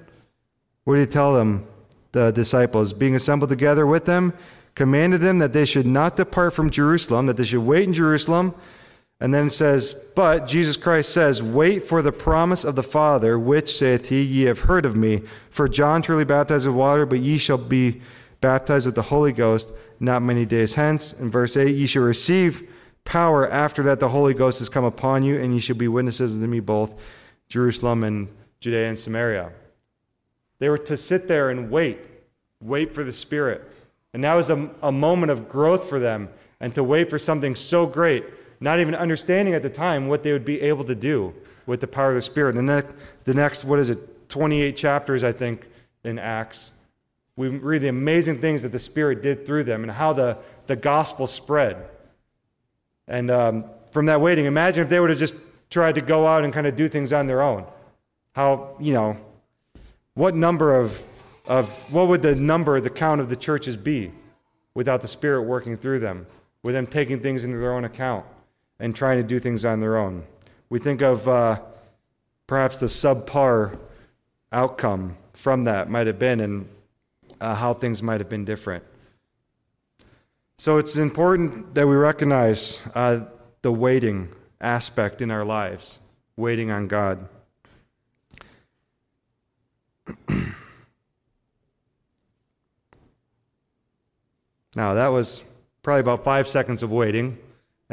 What 0.86 0.96
did 0.96 1.02
he 1.02 1.12
tell 1.12 1.34
them? 1.34 1.68
the 2.14 2.32
disciples, 2.32 2.94
being 2.94 3.16
assembled 3.16 3.50
together 3.50 3.86
with 3.86 4.06
them, 4.06 4.34
commanded 4.76 5.20
them 5.20 5.40
that 5.40 5.52
they 5.52 5.66
should 5.66 5.86
not 5.86 6.16
depart 6.16 6.54
from 6.54 6.70
Jerusalem, 6.70 7.26
that 7.26 7.38
they 7.38 7.44
should 7.44 7.60
wait 7.64 7.84
in 7.84 7.94
Jerusalem. 7.94 8.56
And 9.20 9.34
then 9.34 9.48
it 9.48 9.52
says, 9.52 9.94
But 10.16 10.48
Jesus 10.48 10.76
Christ 10.76 11.14
says, 11.14 11.42
Wait 11.42 11.88
for 11.88 12.02
the 12.02 12.12
promise 12.12 12.66
of 12.66 12.76
the 12.76 12.84
Father, 12.84 13.40
which 13.40 13.78
saith 13.78 14.10
he, 14.10 14.22
Ye 14.22 14.44
have 14.44 14.60
heard 14.60 14.86
of 14.86 14.96
me. 14.96 15.22
For 15.50 15.68
John 15.70 16.02
truly 16.02 16.26
baptized 16.26 16.66
with 16.66 16.76
water, 16.76 17.06
but 17.06 17.20
ye 17.20 17.38
shall 17.38 17.58
be 17.58 18.02
baptized 18.42 18.86
with 18.86 18.96
the 18.96 19.04
Holy 19.04 19.32
Ghost 19.32 19.72
not 20.00 20.22
many 20.22 20.46
days 20.46 20.74
hence. 20.74 21.14
In 21.14 21.32
verse 21.32 21.56
8, 21.56 21.74
ye 21.76 21.88
shall 21.88 22.04
receive 22.04 22.70
power 23.06 23.50
after 23.50 23.84
that 23.84 24.00
the 24.00 24.10
Holy 24.10 24.34
Ghost 24.34 24.60
has 24.60 24.70
come 24.70 24.84
upon 24.84 25.24
you, 25.24 25.40
and 25.40 25.54
ye 25.54 25.60
shall 25.60 25.78
be 25.78 25.88
witnesses 25.88 26.36
unto 26.36 26.48
me 26.48 26.60
both 26.60 26.94
Jerusalem 27.48 28.04
and 28.04 28.28
Judea 28.60 28.90
and 28.90 29.00
Samaria. 29.00 29.52
They 30.60 30.70
were 30.70 30.78
to 30.80 30.98
sit 30.98 31.28
there 31.28 31.50
and 31.50 31.72
wait, 31.72 32.00
wait 32.62 32.94
for 32.94 33.04
the 33.04 33.12
Spirit. 33.12 33.70
And 34.14 34.24
that 34.24 34.34
was 34.34 34.50
a, 34.50 34.70
a 34.82 34.92
moment 34.92 35.32
of 35.32 35.50
growth 35.50 35.90
for 35.90 36.00
them, 36.00 36.30
and 36.60 36.74
to 36.76 36.84
wait 36.84 37.10
for 37.10 37.18
something 37.18 37.56
so 37.56 37.86
great, 37.86 38.26
not 38.64 38.80
even 38.80 38.96
understanding 38.96 39.54
at 39.54 39.62
the 39.62 39.70
time 39.70 40.08
what 40.08 40.24
they 40.24 40.32
would 40.32 40.46
be 40.46 40.62
able 40.62 40.86
to 40.86 40.96
do 40.96 41.34
with 41.66 41.82
the 41.82 41.88
power 41.88 42.10
of 42.10 42.16
the 42.16 42.22
Spirit. 42.22 42.56
And 42.56 42.70
then 42.70 42.86
the 43.26 43.34
next, 43.34 43.66
what 43.66 43.78
is 43.78 43.90
it, 43.90 44.30
28 44.30 44.78
chapters, 44.78 45.22
I 45.22 45.34
think, 45.34 45.68
in 46.06 46.18
Acts, 46.18 46.72
we 47.36 47.50
read 47.50 47.82
the 47.82 47.90
amazing 47.90 48.40
things 48.40 48.64
that 48.64 48.72
the 48.72 48.80
Spirit 48.80 49.22
did 49.22 49.46
through 49.46 49.66
them 49.66 49.84
and 49.84 49.92
how 49.92 50.14
the, 50.14 50.38
the 50.68 50.78
gospel 50.78 51.28
spread. 51.28 51.76
And 53.06 53.30
um, 53.30 53.66
from 53.92 54.06
that 54.06 54.22
waiting, 54.22 54.46
imagine 54.46 54.82
if 54.82 54.90
they 54.90 55.02
would 55.02 55.10
have 55.10 55.20
just 55.20 55.36
tried 55.70 55.96
to 55.96 56.02
go 56.02 56.26
out 56.26 56.46
and 56.46 56.54
kind 56.54 56.66
of 56.66 56.78
do 56.78 56.88
things 56.88 57.12
on 57.12 57.28
their 57.28 57.42
own. 57.42 57.66
How, 58.32 58.78
you 58.80 58.94
know, 58.94 59.18
what 60.14 60.36
number 60.36 60.74
of, 60.80 61.04
of 61.48 61.70
what 61.92 62.08
would 62.08 62.22
the 62.22 62.34
number, 62.34 62.80
the 62.80 62.90
count 62.90 63.20
of 63.20 63.28
the 63.28 63.36
churches 63.36 63.76
be 63.76 64.14
without 64.74 65.02
the 65.02 65.08
Spirit 65.10 65.42
working 65.42 65.76
through 65.76 66.00
them, 66.00 66.28
with 66.62 66.76
them 66.76 66.88
taking 66.88 67.20
things 67.20 67.44
into 67.44 67.58
their 67.58 67.74
own 67.74 67.84
account 67.84 68.26
and 68.84 68.94
trying 68.94 69.18
to 69.18 69.24
do 69.24 69.40
things 69.40 69.64
on 69.64 69.80
their 69.80 69.96
own? 69.98 70.26
We 70.70 70.78
think 70.78 71.02
of 71.02 71.26
uh, 71.26 71.62
perhaps 72.48 72.80
the 72.80 72.88
subpar 72.88 73.80
outcome 74.52 75.16
from 75.32 75.64
that 75.64 75.90
might 75.90 76.06
have 76.06 76.20
been 76.20 76.42
and 76.42 76.68
uh, 77.40 77.56
how 77.56 77.74
things 77.74 78.04
might 78.04 78.20
have 78.20 78.28
been 78.28 78.44
different. 78.44 78.84
So 80.58 80.78
it's 80.80 80.98
important 80.98 81.74
that 81.76 81.88
we 81.88 81.96
recognize 81.96 82.82
uh, 82.94 83.22
the 83.62 83.72
waiting 83.72 84.28
aspect 84.60 85.22
in 85.22 85.32
our 85.32 85.46
lives, 85.46 86.00
waiting 86.36 86.70
on 86.70 86.88
God. 86.88 87.30
now, 94.76 94.94
that 94.94 95.08
was 95.08 95.42
probably 95.84 96.02
about 96.02 96.26
five 96.26 96.50
seconds 96.50 96.84
of 96.84 96.92
waiting, 96.92 97.38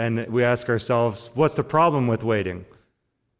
and 0.00 0.26
we 0.28 0.42
ask 0.42 0.70
ourselves, 0.70 1.30
what's 1.34 1.56
the 1.56 1.62
problem 1.62 2.06
with 2.06 2.24
waiting? 2.24 2.64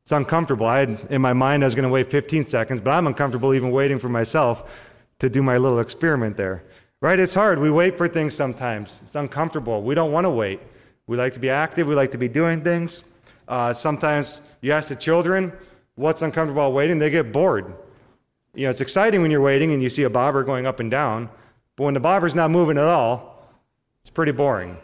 It's 0.03 0.13
uncomfortable. 0.13 0.67
I 0.67 0.81
had, 0.81 0.91
in 1.09 1.23
my 1.23 1.33
mind, 1.33 1.65
I 1.65 1.67
was 1.67 1.75
going 1.75 1.89
to 1.89 1.93
wait 1.93 2.11
15 2.11 2.45
seconds, 2.45 2.83
but 2.83 2.91
I'm 2.91 3.07
uncomfortable 3.07 3.55
even 3.55 3.71
waiting 3.71 3.99
for 3.99 4.11
myself 4.11 4.91
to 5.21 5.31
do 5.31 5.43
my 5.43 5.57
little 5.57 5.81
experiment 5.81 6.37
there. 6.37 6.63
Right? 7.01 7.19
It's 7.19 7.33
hard. 7.33 7.59
We 7.61 7.71
wait 7.71 7.97
for 7.97 8.09
things 8.09 8.35
sometimes. 8.35 9.01
It's 9.03 9.15
uncomfortable. 9.15 9.83
We 9.83 9.95
don't 9.95 10.13
want 10.13 10.27
to 10.27 10.31
wait. 10.31 10.61
We 11.07 11.17
like 11.17 11.33
to 11.33 11.41
be 11.41 11.49
active. 11.49 11.87
We 11.87 11.95
like 11.95 12.11
to 12.13 12.19
be 12.19 12.29
doing 12.29 12.63
things. 12.63 13.05
Uh, 13.49 13.73
sometimes 13.73 14.43
you 14.61 14.73
ask 14.73 14.91
the 14.91 14.97
children, 14.97 15.53
what's 15.95 16.21
uncomfortable 16.21 16.61
about 16.61 16.75
waiting? 16.75 16.99
They 16.99 17.09
get 17.09 17.33
bored. 17.33 17.73
You 18.55 18.65
know, 18.65 18.71
it's 18.71 18.83
exciting 18.83 19.23
when 19.23 19.31
you're 19.31 19.41
waiting 19.41 19.73
and 19.73 19.83
you 19.83 19.89
see 19.89 20.03
a 20.03 20.11
bobber 20.11 20.45
going 20.45 20.67
up 20.67 20.79
and 20.79 20.91
down, 20.91 21.31
but 21.77 21.85
when 21.85 21.95
the 21.95 22.01
bobber's 22.01 22.37
not 22.37 22.51
moving 22.51 22.77
at 22.77 22.85
all, 22.85 23.49
it's 24.03 24.11
pretty 24.11 24.33
boring. 24.33 24.77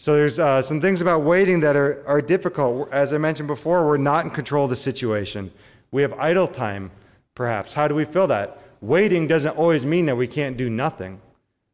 So 0.00 0.14
there's 0.14 0.38
uh, 0.38 0.62
some 0.62 0.80
things 0.80 1.00
about 1.00 1.22
waiting 1.22 1.58
that 1.60 1.74
are, 1.74 2.06
are 2.06 2.22
difficult. 2.22 2.88
As 2.92 3.12
I 3.12 3.18
mentioned 3.18 3.48
before, 3.48 3.84
we're 3.84 3.96
not 3.96 4.24
in 4.24 4.30
control 4.30 4.62
of 4.62 4.70
the 4.70 4.76
situation. 4.76 5.50
We 5.90 6.02
have 6.02 6.12
idle 6.12 6.46
time, 6.46 6.92
perhaps. 7.34 7.74
How 7.74 7.88
do 7.88 7.96
we 7.96 8.04
fill 8.04 8.28
that? 8.28 8.62
Waiting 8.80 9.26
doesn't 9.26 9.56
always 9.56 9.84
mean 9.84 10.06
that 10.06 10.16
we 10.16 10.28
can't 10.28 10.56
do 10.56 10.70
nothing. 10.70 11.20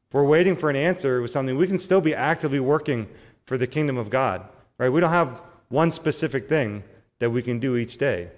If 0.08 0.14
we're 0.14 0.24
waiting 0.24 0.56
for 0.56 0.70
an 0.70 0.76
answer 0.76 1.20
with 1.20 1.32
something, 1.32 1.54
we 1.58 1.66
can 1.66 1.78
still 1.78 2.00
be 2.00 2.14
actively 2.14 2.60
working 2.60 3.08
for 3.44 3.58
the 3.58 3.66
kingdom 3.66 3.98
of 3.98 4.08
God. 4.08 4.48
Right? 4.78 4.88
We 4.88 5.02
don't 5.02 5.10
have 5.10 5.42
one 5.68 5.90
specific 5.90 6.48
thing 6.48 6.82
that 7.18 7.28
we 7.28 7.42
can 7.42 7.58
do 7.58 7.76
each 7.76 7.98
day. 7.98 8.30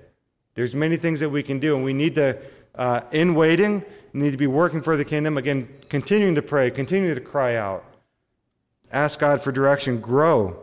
There's 0.55 0.75
many 0.75 0.97
things 0.97 1.21
that 1.21 1.31
we 1.31 1.45
can 1.45 1.61
do, 1.61 1.77
and 1.77 1.85
we 1.85 1.93
need 1.93 2.17
to, 2.17 2.37
uh, 2.75 3.03
in 3.13 3.37
waiting, 3.37 3.85
need 4.13 4.33
to 4.33 4.37
be 4.37 4.49
working 4.49 4.83
for 4.83 4.97
the 4.97 5.05
kingdom. 5.05 5.39
Again, 5.39 5.69
continuing 5.89 6.35
to 6.35 6.43
pray, 6.43 6.73
continuing 6.73 7.15
to 7.15 7.21
cry 7.21 7.55
out. 7.55 7.85
Ask 8.93 9.21
God 9.21 9.41
for 9.41 9.53
direction. 9.53 10.01
Grow. 10.01 10.57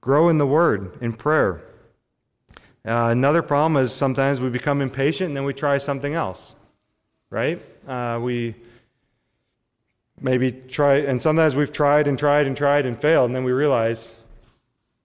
Grow 0.00 0.28
in 0.28 0.38
the 0.38 0.46
Word, 0.46 0.96
in 1.00 1.12
prayer. 1.12 1.62
Uh, 2.86 3.08
another 3.10 3.42
problem 3.42 3.82
is 3.82 3.92
sometimes 3.92 4.40
we 4.40 4.48
become 4.48 4.80
impatient 4.80 5.28
and 5.28 5.36
then 5.36 5.44
we 5.44 5.52
try 5.52 5.76
something 5.76 6.14
else, 6.14 6.54
right? 7.30 7.60
Uh, 7.86 8.20
we 8.22 8.54
maybe 10.20 10.52
try, 10.52 10.98
and 10.98 11.20
sometimes 11.20 11.56
we've 11.56 11.72
tried 11.72 12.06
and 12.06 12.18
tried 12.18 12.46
and 12.46 12.56
tried 12.56 12.86
and 12.86 13.00
failed, 13.00 13.26
and 13.26 13.34
then 13.34 13.42
we 13.42 13.52
realize 13.52 14.12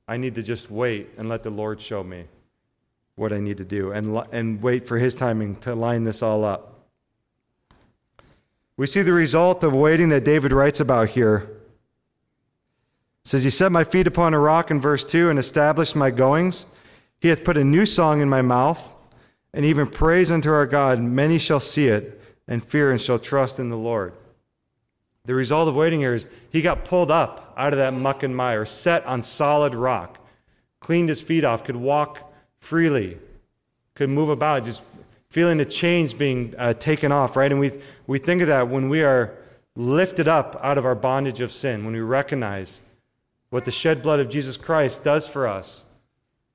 I 0.07 0.17
need 0.17 0.35
to 0.35 0.43
just 0.43 0.69
wait 0.69 1.09
and 1.17 1.27
let 1.27 1.41
the 1.41 1.49
Lord 1.49 1.81
show 1.81 2.03
me 2.03 2.25
what 3.15 3.33
I 3.33 3.39
need 3.39 3.57
to 3.57 3.65
do 3.65 3.91
and, 3.91 4.15
and 4.31 4.61
wait 4.61 4.87
for 4.87 4.97
His 4.97 5.15
timing 5.15 5.55
to 5.57 5.73
line 5.73 6.03
this 6.03 6.21
all 6.21 6.45
up. 6.45 6.85
We 8.77 8.87
see 8.87 9.01
the 9.01 9.13
result 9.13 9.63
of 9.63 9.73
waiting 9.73 10.09
that 10.09 10.23
David 10.23 10.53
writes 10.53 10.79
about 10.79 11.09
here 11.09 11.49
says, 13.23 13.43
He 13.43 13.49
set 13.49 13.71
my 13.71 13.83
feet 13.83 14.07
upon 14.07 14.33
a 14.33 14.39
rock 14.39 14.71
in 14.71 14.79
verse 14.79 15.05
2 15.05 15.29
and 15.29 15.37
established 15.37 15.95
my 15.95 16.11
goings. 16.11 16.65
He 17.19 17.27
hath 17.27 17.43
put 17.43 17.57
a 17.57 17.63
new 17.63 17.85
song 17.85 18.21
in 18.21 18.29
my 18.29 18.41
mouth, 18.41 18.95
and 19.53 19.65
even 19.65 19.87
praise 19.87 20.31
unto 20.31 20.51
our 20.51 20.65
God. 20.65 20.99
Many 20.99 21.37
shall 21.37 21.59
see 21.59 21.87
it 21.87 22.21
and 22.47 22.63
fear 22.63 22.91
and 22.91 22.99
shall 22.99 23.19
trust 23.19 23.59
in 23.59 23.69
the 23.69 23.77
Lord. 23.77 24.13
The 25.25 25.35
result 25.35 25.69
of 25.69 25.75
waiting 25.75 25.99
here 25.99 26.15
is 26.15 26.27
he 26.49 26.61
got 26.61 26.83
pulled 26.83 27.11
up 27.11 27.53
out 27.55 27.73
of 27.73 27.77
that 27.77 27.93
muck 27.93 28.23
and 28.23 28.35
mire, 28.35 28.65
set 28.65 29.05
on 29.05 29.21
solid 29.21 29.75
rock, 29.75 30.17
cleaned 30.79 31.09
his 31.09 31.21
feet 31.21 31.45
off, 31.45 31.63
could 31.63 31.75
walk 31.75 32.33
freely, 32.59 33.19
could 33.93 34.09
move 34.09 34.29
about, 34.29 34.65
just 34.65 34.83
feeling 35.29 35.57
the 35.57 35.65
chains 35.65 36.13
being 36.13 36.55
uh, 36.57 36.73
taken 36.73 37.11
off, 37.11 37.35
right? 37.35 37.51
And 37.51 37.59
we, 37.59 37.71
we 38.07 38.17
think 38.17 38.41
of 38.41 38.47
that 38.47 38.67
when 38.67 38.89
we 38.89 39.03
are 39.03 39.37
lifted 39.75 40.27
up 40.27 40.59
out 40.61 40.77
of 40.77 40.85
our 40.85 40.95
bondage 40.95 41.39
of 41.39 41.53
sin, 41.53 41.85
when 41.85 41.93
we 41.93 42.01
recognize 42.01 42.81
what 43.51 43.65
the 43.65 43.71
shed 43.71 44.01
blood 44.01 44.19
of 44.19 44.29
Jesus 44.29 44.57
Christ 44.57 45.03
does 45.03 45.27
for 45.27 45.47
us, 45.47 45.85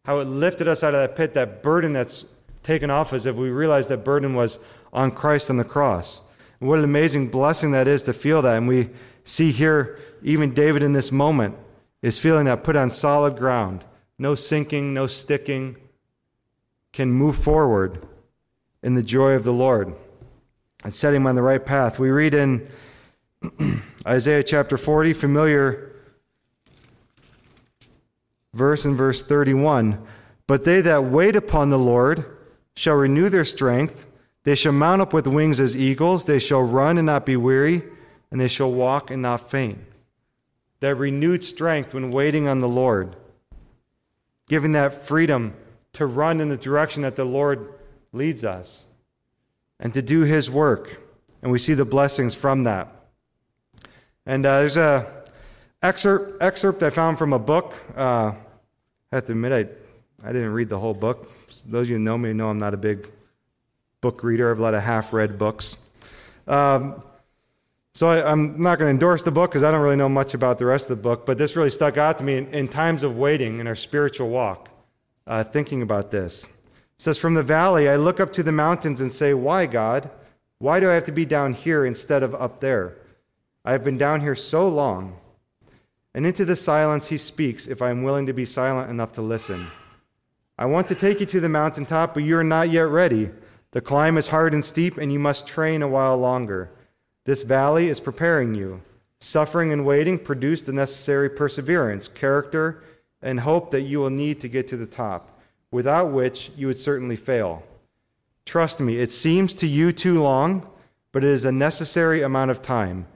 how 0.05 0.19
it 0.19 0.25
lifted 0.25 0.67
us 0.67 0.83
out 0.83 0.95
of 0.95 1.01
that 1.01 1.15
pit, 1.15 1.35
that 1.35 1.63
burden 1.63 1.93
that's 1.93 2.25
taken 2.65 2.91
off 2.91 3.13
us, 3.13 3.27
if 3.27 3.37
we 3.37 3.51
realize 3.51 3.87
that 3.89 3.99
burden 3.99 4.35
was 4.35 4.59
on 4.93 5.13
Christ 5.13 5.51
on 5.51 5.59
the 5.59 5.65
cross. 5.65 6.23
And 6.59 6.69
what 6.69 6.79
an 6.79 6.85
amazing 6.85 7.29
blessing 7.29 7.71
that 7.73 7.87
is 7.87 8.03
to 8.05 8.13
feel 8.13 8.43
that. 8.43 8.57
And 8.57 8.67
we 8.67 8.91
see 9.25 9.53
here, 9.53 10.01
even 10.23 10.55
David 10.55 10.83
in 10.83 10.95
this 10.95 11.13
moment 11.13 11.55
is 12.01 12.19
feeling 12.19 12.47
that 12.47 12.65
put 12.65 12.77
on 12.77 12.89
solid 12.89 13.37
ground. 13.37 13.85
No 14.19 14.35
sinking, 14.35 14.95
no 14.95 15.07
sticking, 15.07 15.77
can 16.93 17.11
move 17.11 17.37
forward 17.37 18.07
in 18.83 18.95
the 18.95 19.03
joy 19.03 19.33
of 19.33 19.45
the 19.45 19.53
Lord 19.53 19.95
and 20.83 20.95
set 20.95 21.13
him 21.13 21.27
on 21.27 21.35
the 21.35 21.43
right 21.43 21.65
path. 21.65 21.99
We 21.99 22.09
read 22.09 22.33
in 22.33 22.69
Isaiah 24.07 24.43
chapter 24.43 24.79
40, 24.79 25.13
familiar 25.13 25.86
verse 28.57 28.85
in 28.85 28.97
verse 28.97 29.23
31 29.23 30.05
But 30.47 30.65
they 30.65 30.81
that 30.81 31.05
wait 31.05 31.37
upon 31.37 31.71
the 31.71 31.79
Lord 31.79 32.25
shall 32.75 32.95
renew 32.95 33.29
their 33.29 33.45
strength. 33.45 34.07
They 34.45 34.55
shall 34.55 34.73
mount 34.73 35.03
up 35.03 35.13
with 35.13 35.27
wings 35.27 35.61
as 35.61 35.77
eagles. 35.77 36.25
They 36.25 36.39
shall 36.39 36.63
run 36.63 36.99
and 36.99 37.07
not 37.07 37.27
be 37.27 37.37
weary, 37.37 37.83
and 38.31 38.41
they 38.41 38.49
shall 38.49 38.71
walk 38.71 39.11
and 39.11 39.23
not 39.23 39.51
faint. 39.51 39.79
That 40.81 40.95
renewed 40.95 41.43
strength 41.43 41.95
when 41.95 42.11
waiting 42.11 42.47
on 42.47 42.59
the 42.59 42.69
Lord, 42.69 43.17
giving 44.49 44.73
that 44.73 44.93
freedom 44.93 45.55
to 45.95 46.07
run 46.07 46.41
in 46.41 46.49
the 46.49 46.57
direction 46.57 47.03
that 47.03 47.17
the 47.17 47.25
Lord 47.25 47.73
leads 48.13 48.45
us 48.45 48.87
and 49.81 49.93
to 49.95 50.03
do 50.03 50.23
His 50.23 50.51
work. 50.51 51.03
And 51.43 51.51
we 51.51 51.59
see 51.59 51.75
the 51.75 51.85
blessings 51.85 52.35
from 52.35 52.65
that. 52.65 52.89
And 54.27 54.45
uh, 54.45 54.59
there's 54.59 54.77
a 54.77 55.25
excerpt 55.83 56.43
excerpt 56.43 56.83
I 56.83 56.91
found 56.91 57.19
from 57.19 57.33
a 57.33 57.39
book. 57.39 57.75
Uh, 57.97 58.33
I 59.17 59.19
have 59.19 59.25
to 59.27 59.33
admit, 59.33 59.51
I, 59.51 60.29
I 60.29 60.31
didn't 60.31 60.53
read 60.53 60.69
the 60.69 60.79
whole 60.79 60.93
book. 60.93 61.33
Those 61.65 61.87
of 61.87 61.89
you 61.89 61.97
who 61.97 62.03
know 62.03 62.19
me 62.19 62.35
know 62.35 62.51
I'm 62.51 62.59
not 62.59 62.75
a 62.75 62.77
big 62.77 63.11
book 64.03 64.23
reader. 64.23 64.49
I 64.49 64.49
have 64.51 64.59
a 64.59 64.63
lot 64.63 64.75
of 64.75 64.83
half 64.83 65.15
read 65.15 65.39
books. 65.39 65.79
Um, 66.47 67.03
so 67.95 68.09
I, 68.09 68.31
am 68.31 68.61
not 68.61 68.79
going 68.79 68.89
to 68.89 68.91
endorse 68.91 69.23
the 69.23 69.31
book 69.31 69.51
because 69.51 69.63
I 69.63 69.71
don't 69.71 69.81
really 69.81 69.97
know 69.97 70.11
much 70.11 70.35
about 70.35 70.59
the 70.59 70.67
rest 70.67 70.91
of 70.91 70.99
the 70.99 71.03
book, 71.03 71.25
but 71.25 71.39
this 71.39 71.57
really 71.57 71.71
stuck 71.71 71.97
out 71.97 72.19
to 72.19 72.25
me 72.25 72.37
in, 72.37 72.47
in 72.53 72.69
times 72.69 73.05
of 73.05 73.17
waiting 73.17 73.59
in 73.59 73.67
our 73.67 73.75
spiritual 73.75 74.29
walk, 74.29 74.69
uh, 75.27 75.43
thinking 75.45 75.81
about 75.81 76.11
this. 76.11 76.45
It 76.45 76.51
says, 76.99 77.17
From 77.17 77.33
the 77.33 77.43
valley, 77.43 77.89
I 77.89 77.97
look 77.97 78.21
up 78.21 78.35
to 78.35 78.43
the 78.43 78.53
mountains 78.53 79.01
and 79.01 79.11
say, 79.11 79.33
Why, 79.33 79.65
God? 79.65 80.11
Why 80.59 80.79
do 80.79 80.91
I 80.91 80.93
have 80.93 81.07
to 81.07 81.13
be 81.13 81.25
down 81.25 81.55
here 81.55 81.87
instead 81.87 82.23
of 82.23 82.35
up 82.35 82.61
there? 82.61 82.99
I 83.65 83.73
have 83.73 83.83
been 83.83 83.97
down 83.97 84.21
here 84.21 84.35
so 84.35 84.69
long. 84.69 85.17
And 86.17 86.25
into 86.25 86.47
the 86.47 86.57
silence 86.57 87.07
he 87.07 87.19
speaks 87.19 87.67
if 87.67 87.83
I 87.83 87.91
am 87.91 88.03
willing 88.03 88.25
to 88.25 88.33
be 88.33 88.47
silent 88.47 88.89
enough 88.89 89.13
to 89.13 89.23
listen. 89.23 89.67
I 90.59 90.65
want 90.65 90.89
to 90.89 90.95
take 90.95 91.21
you 91.21 91.27
to 91.27 91.41
the 91.41 91.49
mountaintop, 91.51 92.15
but 92.15 92.23
you 92.23 92.39
are 92.39 92.43
not 92.43 92.71
yet 92.71 92.89
ready. 92.89 93.29
The 93.73 93.83
climb 93.83 94.17
is 94.17 94.29
hard 94.29 94.55
and 94.55 94.65
steep, 94.65 94.97
and 94.97 95.13
you 95.13 95.19
must 95.19 95.47
train 95.47 95.83
a 95.83 95.89
while 95.89 96.17
longer. 96.17 96.71
This 97.27 97.43
valley 97.43 97.91
is 97.91 98.01
preparing 98.01 98.55
you. 98.55 98.81
Suffering 99.21 99.73
and 99.73 99.85
waiting 99.85 100.19
produce 100.19 100.63
the 100.63 100.73
necessary 100.73 101.29
perseverance, 101.29 102.09
character, 102.09 102.83
and 103.21 103.39
hope 103.39 103.71
that 103.71 103.83
you 103.83 103.99
will 103.99 104.09
need 104.09 104.41
to 104.41 104.49
get 104.49 104.67
to 104.69 104.79
the 104.79 104.87
top, 104.87 105.39
without 105.71 106.13
which 106.13 106.51
you 106.57 106.67
would 106.67 106.79
certainly 106.79 107.17
fail. 107.17 107.63
Trust 108.47 108.81
me, 108.81 108.97
it 108.97 109.13
seems 109.13 109.55
to 109.57 109.67
you 109.67 109.93
too 109.93 110.23
long, 110.23 110.67
but 111.13 111.25
it 111.25 111.31
is 111.31 111.45
a 111.45 111.53
necessary 111.53 112.23
amount 112.23 112.51
of 112.51 112.63
time. 112.63 113.07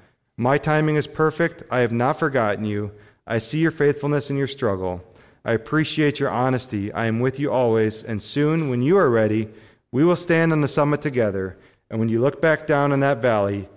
My 0.40 0.56
timing 0.56 0.96
is 0.96 1.06
perfect. 1.06 1.64
I 1.70 1.80
have 1.80 1.92
not 1.92 2.18
forgotten 2.18 2.64
you. 2.64 2.92
I 3.26 3.36
see 3.36 3.58
your 3.58 3.70
faithfulness 3.70 4.30
and 4.30 4.38
your 4.38 4.46
struggle. 4.46 5.04
I 5.44 5.52
appreciate 5.52 6.18
your 6.18 6.30
honesty. 6.30 6.90
I 6.94 7.04
am 7.04 7.20
with 7.20 7.38
you 7.38 7.52
always, 7.52 8.02
and 8.02 8.22
soon, 8.22 8.70
when 8.70 8.80
you 8.80 8.96
are 8.96 9.10
ready, 9.10 9.50
we 9.92 10.02
will 10.02 10.16
stand 10.16 10.50
on 10.50 10.62
the 10.62 10.66
summit 10.66 11.02
together, 11.02 11.58
and 11.90 12.00
when 12.00 12.08
you 12.08 12.22
look 12.22 12.40
back 12.40 12.66
down 12.66 12.90
in 12.90 13.00
that 13.00 13.20
valley, 13.20 13.68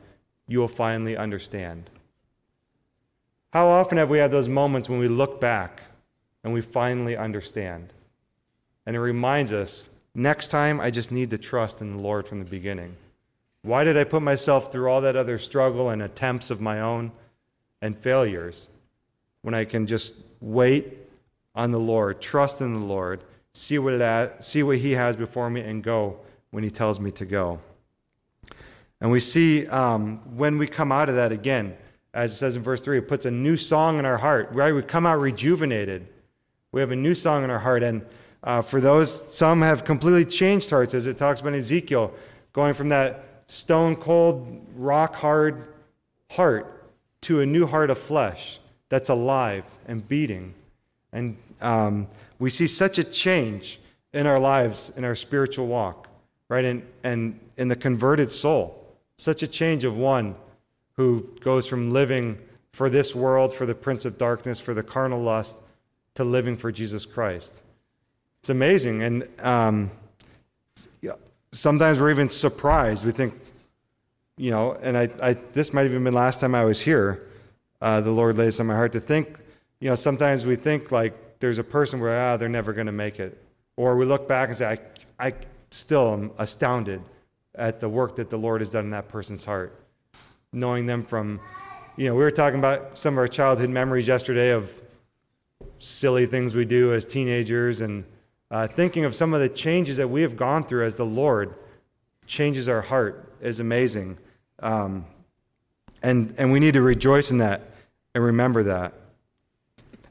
you 0.47 0.59
will 0.59 0.69
finally 0.69 1.17
understand. 1.17 1.89
How 3.51 3.67
often 3.67 3.97
have 3.97 4.09
we 4.09 4.19
had 4.19 4.31
those 4.31 4.47
moments 4.47 4.87
when 4.87 4.99
we 4.99 5.09
look 5.09 5.41
back 5.41 5.81
and 6.45 6.53
we 6.53 6.61
finally 6.61 7.17
understand? 7.17 7.91
And 8.85 8.95
it 8.95 9.01
reminds 9.01 9.51
us 9.51 9.89
next 10.15 10.47
time, 10.47 10.79
I 10.79 10.91
just 10.91 11.11
need 11.11 11.29
to 11.31 11.37
trust 11.37 11.81
in 11.81 11.97
the 11.97 12.01
Lord 12.01 12.25
from 12.25 12.39
the 12.39 12.49
beginning. 12.49 12.95
Why 13.63 13.85
did 13.85 13.97
I 13.97 14.03
put 14.03 14.21
myself 14.21 14.71
through 14.71 14.89
all 14.89 15.01
that 15.01 15.15
other 15.15 15.39
struggle 15.39 15.89
and 15.89 16.01
attempts 16.01 16.51
of 16.51 16.59
my 16.61 16.81
own 16.81 17.11
and 17.81 17.97
failures 17.97 18.67
when 19.41 19.53
I 19.53 19.63
can 19.63 19.87
just 19.87 20.15
wait 20.41 20.97
on 21.55 21.71
the 21.71 21.79
Lord, 21.79 22.21
trust 22.21 22.61
in 22.61 22.73
the 22.73 22.79
Lord, 22.79 23.23
see 23.53 23.79
what, 23.79 23.97
that, 23.99 24.43
see 24.43 24.63
what 24.63 24.77
He 24.77 24.91
has 24.91 25.15
before 25.15 25.49
me, 25.49 25.61
and 25.61 25.81
go 25.81 26.17
when 26.51 26.63
He 26.63 26.69
tells 26.69 26.99
me 26.99 27.09
to 27.11 27.25
go? 27.25 27.59
And 28.99 29.11
we 29.11 29.21
see 29.21 29.65
um, 29.67 30.19
when 30.35 30.57
we 30.57 30.67
come 30.67 30.91
out 30.91 31.07
of 31.07 31.15
that 31.15 31.31
again, 31.31 31.77
as 32.13 32.31
it 32.31 32.35
says 32.35 32.55
in 32.55 32.63
verse 32.63 32.81
3, 32.81 32.97
it 32.97 33.07
puts 33.07 33.25
a 33.25 33.31
new 33.31 33.55
song 33.55 33.97
in 33.97 34.05
our 34.05 34.17
heart, 34.17 34.49
right? 34.51 34.73
We 34.73 34.81
come 34.81 35.05
out 35.05 35.19
rejuvenated. 35.19 36.07
We 36.71 36.81
have 36.81 36.91
a 36.91 36.95
new 36.95 37.15
song 37.15 37.43
in 37.43 37.49
our 37.49 37.59
heart. 37.59 37.81
And 37.81 38.05
uh, 38.43 38.61
for 38.61 38.81
those, 38.81 39.21
some 39.29 39.61
have 39.61 39.85
completely 39.85 40.25
changed 40.25 40.69
hearts, 40.69 40.93
as 40.93 41.05
it 41.05 41.17
talks 41.17 41.41
about 41.41 41.53
Ezekiel, 41.53 42.13
going 42.51 42.73
from 42.73 42.89
that 42.89 43.32
stone 43.47 43.95
cold, 43.95 44.65
rock 44.75 45.15
hard 45.15 45.67
heart 46.31 46.89
to 47.21 47.41
a 47.41 47.45
new 47.45 47.65
heart 47.65 47.89
of 47.89 47.97
flesh 47.97 48.59
that's 48.89 49.09
alive 49.09 49.63
and 49.87 50.07
beating. 50.07 50.53
And 51.11 51.37
um, 51.61 52.07
we 52.39 52.49
see 52.49 52.67
such 52.67 52.97
a 52.97 53.03
change 53.03 53.79
in 54.13 54.27
our 54.27 54.39
lives, 54.39 54.91
in 54.95 55.03
our 55.03 55.15
spiritual 55.15 55.67
walk, 55.67 56.07
right? 56.49 56.65
And, 56.65 56.83
and 57.03 57.39
in 57.57 57.67
the 57.67 57.75
converted 57.75 58.31
soul. 58.31 58.79
Such 59.17 59.43
a 59.43 59.47
change 59.47 59.85
of 59.85 59.95
one 59.95 60.35
who 60.93 61.29
goes 61.39 61.65
from 61.65 61.91
living 61.91 62.37
for 62.71 62.89
this 62.89 63.15
world, 63.15 63.53
for 63.53 63.65
the 63.65 63.75
prince 63.75 64.05
of 64.05 64.17
darkness, 64.17 64.59
for 64.59 64.73
the 64.73 64.83
carnal 64.83 65.21
lust, 65.21 65.57
to 66.15 66.23
living 66.23 66.55
for 66.55 66.71
Jesus 66.71 67.05
Christ. 67.05 67.61
It's 68.41 68.49
amazing. 68.49 69.03
And 69.03 69.27
um, 69.39 69.91
sometimes 71.53 71.99
we're 71.99 72.11
even 72.11 72.27
surprised. 72.27 73.05
We 73.05 73.11
think, 73.11 73.33
you 74.37 74.51
know, 74.51 74.73
and 74.81 74.97
I, 74.97 75.09
I 75.21 75.33
this 75.53 75.71
might 75.71 75.83
have 75.83 75.91
even 75.91 76.03
been 76.03 76.13
last 76.13 76.41
time 76.41 76.53
I 76.53 76.65
was 76.65 76.81
here. 76.81 77.29
Uh, 77.81 78.01
the 78.01 78.11
Lord 78.11 78.37
lays 78.37 78.59
on 78.59 78.67
my 78.67 78.75
heart 78.75 78.91
to 78.93 78.99
think, 78.99 79.39
you 79.79 79.89
know, 79.89 79.95
sometimes 79.95 80.45
we 80.45 80.55
think 80.55 80.91
like 80.91 81.39
there's 81.39 81.59
a 81.59 81.63
person 81.63 81.99
where, 81.99 82.19
ah, 82.19 82.37
they're 82.37 82.49
never 82.49 82.73
going 82.73 82.87
to 82.87 82.93
make 82.93 83.19
it. 83.19 83.41
Or 83.77 83.95
we 83.95 84.05
look 84.05 84.27
back 84.27 84.49
and 84.49 84.57
say, 84.57 84.77
I, 85.19 85.27
I 85.27 85.33
still 85.71 86.13
am 86.13 86.31
astounded 86.37 87.01
at 87.55 87.79
the 87.79 87.89
work 87.89 88.15
that 88.17 88.29
the 88.29 88.37
Lord 88.37 88.61
has 88.61 88.71
done 88.71 88.85
in 88.85 88.91
that 88.91 89.07
person's 89.07 89.45
heart 89.45 89.79
knowing 90.53 90.85
them 90.85 91.03
from, 91.03 91.39
you 91.97 92.07
know, 92.07 92.15
we 92.15 92.23
were 92.23 92.31
talking 92.31 92.59
about 92.59 92.97
some 92.97 93.15
of 93.15 93.17
our 93.17 93.27
childhood 93.27 93.69
memories 93.69 94.07
yesterday 94.07 94.51
of 94.51 94.81
silly 95.79 96.25
things 96.25 96.55
we 96.55 96.63
do 96.63 96.93
as 96.93 97.05
teenagers 97.05 97.81
and 97.81 98.05
uh, 98.53 98.67
thinking 98.67 99.03
of 99.03 99.15
some 99.15 99.33
of 99.33 99.39
the 99.39 99.49
changes 99.49 99.97
that 99.97 100.07
we 100.07 100.21
have 100.21 100.37
gone 100.37 100.63
through 100.63 100.85
as 100.85 100.95
the 100.95 101.05
Lord 101.05 101.55
changes 102.27 102.69
our 102.69 102.83
heart 102.83 103.33
is 103.41 103.59
amazing. 103.59 104.15
Um, 104.59 105.07
and, 106.03 106.35
and 106.37 106.51
we 106.51 106.59
need 106.59 106.75
to 106.75 106.83
rejoice 106.83 107.31
in 107.31 107.39
that 107.39 107.71
and 108.13 108.23
remember 108.23 108.61
that. 108.61 108.93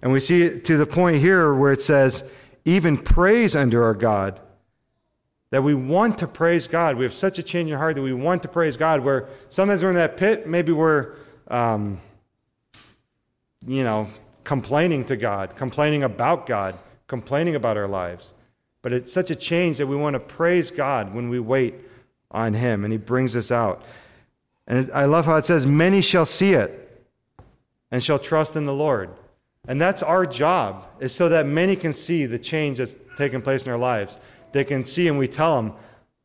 And 0.03 0.11
we 0.11 0.19
see 0.19 0.43
it 0.43 0.65
to 0.65 0.77
the 0.77 0.87
point 0.87 1.19
here 1.19 1.55
where 1.55 1.71
it 1.71 1.81
says, 1.81 2.29
even 2.65 2.99
praise 2.99 3.55
unto 3.55 3.81
our 3.81 3.95
God 3.95 4.41
that 5.51 5.63
we 5.63 5.75
want 5.75 6.19
to 6.19 6.27
praise 6.27 6.67
God. 6.67 6.97
We 6.97 7.05
have 7.05 7.15
such 7.15 7.39
a 7.39 7.45
change 7.45 7.71
in 7.71 7.79
heart 7.79 7.95
that 7.95 8.03
we 8.03 8.13
want 8.13 8.43
to 8.43 8.49
praise 8.49 8.77
God. 8.77 9.05
Where 9.05 9.29
sometimes 9.51 9.85
we're 9.85 9.91
in 9.91 9.95
that 9.95 10.17
pit, 10.17 10.49
maybe 10.49 10.73
we're, 10.73 11.15
um, 11.47 12.01
you 13.65 13.85
know, 13.85 14.09
complaining 14.43 15.05
to 15.05 15.17
God, 15.17 15.55
complaining 15.55 16.03
about 16.03 16.47
God, 16.47 16.77
complaining 17.13 17.55
about 17.55 17.77
our 17.77 17.87
lives. 17.87 18.35
But 18.83 18.93
it's 18.93 19.13
such 19.13 19.31
a 19.31 19.37
change 19.37 19.79
that 19.79 19.87
we 19.87 19.95
want 19.95 20.15
to 20.15 20.21
praise 20.21 20.71
God 20.71 21.15
when 21.15 21.29
we 21.29 21.39
wait 21.39 21.75
on 22.31 22.55
Him, 22.55 22.85
and 22.85 22.93
He 22.93 22.99
brings 22.99 23.37
us 23.37 23.53
out. 23.53 23.85
And 24.67 24.91
I 24.93 25.05
love 25.05 25.27
how 25.27 25.37
it 25.37 25.45
says, 25.45 25.67
Many 25.67 26.01
shall 26.01 26.25
see 26.25 26.55
it 26.55 27.07
and 27.91 28.03
shall 28.03 28.19
trust 28.19 28.57
in 28.57 28.67
the 28.67 28.75
Lord. 28.75 29.11
And 29.69 29.81
that's 29.81 30.03
our 30.03 30.27
job, 30.27 30.87
is 30.99 31.15
so 31.15 31.29
that 31.29 31.47
many 31.47 31.77
can 31.77 31.93
see 31.93 32.27
the 32.27 32.39
change 32.39 32.79
that's 32.79 32.97
taking 33.17 33.43
place 33.43 33.67
in 33.67 33.73
our 33.73 33.79
lives 33.79 34.19
they 34.53 34.65
can 34.65 34.85
see 34.85 35.09
and 35.09 35.19
we 35.19 35.27
tell 35.27 35.57
them, 35.57 35.73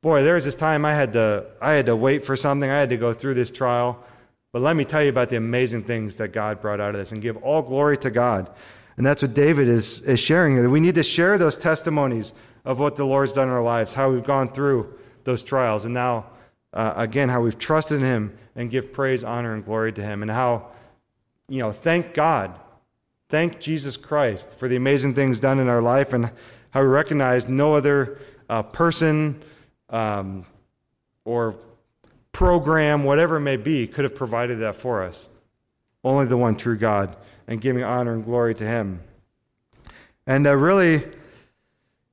boy, 0.01 0.21
there 0.21 0.35
was 0.35 0.45
this 0.45 0.55
time 0.55 0.85
I 0.85 0.93
had 0.93 1.13
to 1.13 1.45
I 1.61 1.71
had 1.71 1.87
to 1.87 1.95
wait 1.95 2.23
for 2.23 2.35
something. 2.35 2.69
I 2.69 2.77
had 2.77 2.89
to 2.89 2.97
go 2.97 3.13
through 3.13 3.33
this 3.33 3.51
trial. 3.51 4.03
But 4.51 4.61
let 4.61 4.75
me 4.75 4.85
tell 4.85 5.03
you 5.03 5.09
about 5.09 5.29
the 5.29 5.37
amazing 5.37 5.83
things 5.83 6.17
that 6.17 6.31
God 6.31 6.61
brought 6.61 6.79
out 6.79 6.89
of 6.89 6.99
this 6.99 7.11
and 7.11 7.21
give 7.21 7.37
all 7.37 7.61
glory 7.61 7.97
to 7.99 8.09
God. 8.09 8.49
And 8.97 9.05
that's 9.05 9.21
what 9.21 9.33
David 9.33 9.67
is, 9.67 10.01
is 10.01 10.19
sharing 10.19 10.55
here. 10.55 10.69
We 10.69 10.79
need 10.79 10.95
to 10.95 11.03
share 11.03 11.37
those 11.37 11.57
testimonies 11.57 12.33
of 12.65 12.79
what 12.79 12.95
the 12.95 13.05
Lord's 13.05 13.33
done 13.33 13.47
in 13.47 13.53
our 13.53 13.61
lives, 13.61 13.93
how 13.93 14.11
we've 14.11 14.23
gone 14.23 14.51
through 14.51 14.93
those 15.23 15.43
trials, 15.43 15.85
and 15.85 15.93
now, 15.93 16.25
uh, 16.73 16.93
again, 16.95 17.29
how 17.29 17.41
we've 17.41 17.57
trusted 17.59 17.99
in 17.99 18.05
Him 18.05 18.37
and 18.55 18.69
give 18.71 18.91
praise, 18.91 19.23
honor, 19.23 19.53
and 19.53 19.63
glory 19.63 19.93
to 19.93 20.01
Him, 20.01 20.21
and 20.21 20.31
how, 20.31 20.67
you 21.47 21.59
know, 21.59 21.71
thank 21.71 22.13
God, 22.13 22.57
thank 23.29 23.59
Jesus 23.59 23.97
Christ 23.97 24.57
for 24.57 24.67
the 24.67 24.75
amazing 24.75 25.13
things 25.13 25.39
done 25.39 25.59
in 25.59 25.69
our 25.69 25.81
life, 25.81 26.13
and 26.13 26.31
how 26.71 26.81
we 26.81 26.87
recognize 26.87 27.47
no 27.47 27.73
other 27.73 28.19
uh, 28.49 28.63
person 28.63 29.41
um, 29.89 30.45
or 31.23 31.55
program, 32.31 33.03
whatever 33.03 33.37
it 33.37 33.41
may 33.41 33.57
be, 33.57 33.87
could 33.87 34.03
have 34.03 34.15
provided 34.15 34.59
that 34.59 34.75
for 34.75 35.03
us. 35.03 35.29
Only 36.03 36.25
the 36.25 36.37
one 36.37 36.55
true 36.55 36.77
God, 36.77 37.15
and 37.47 37.61
giving 37.61 37.83
honor 37.83 38.13
and 38.13 38.25
glory 38.25 38.53
to 38.55 38.65
Him. 38.65 39.01
And 40.25 40.45
uh, 40.45 40.55
really, 40.55 41.03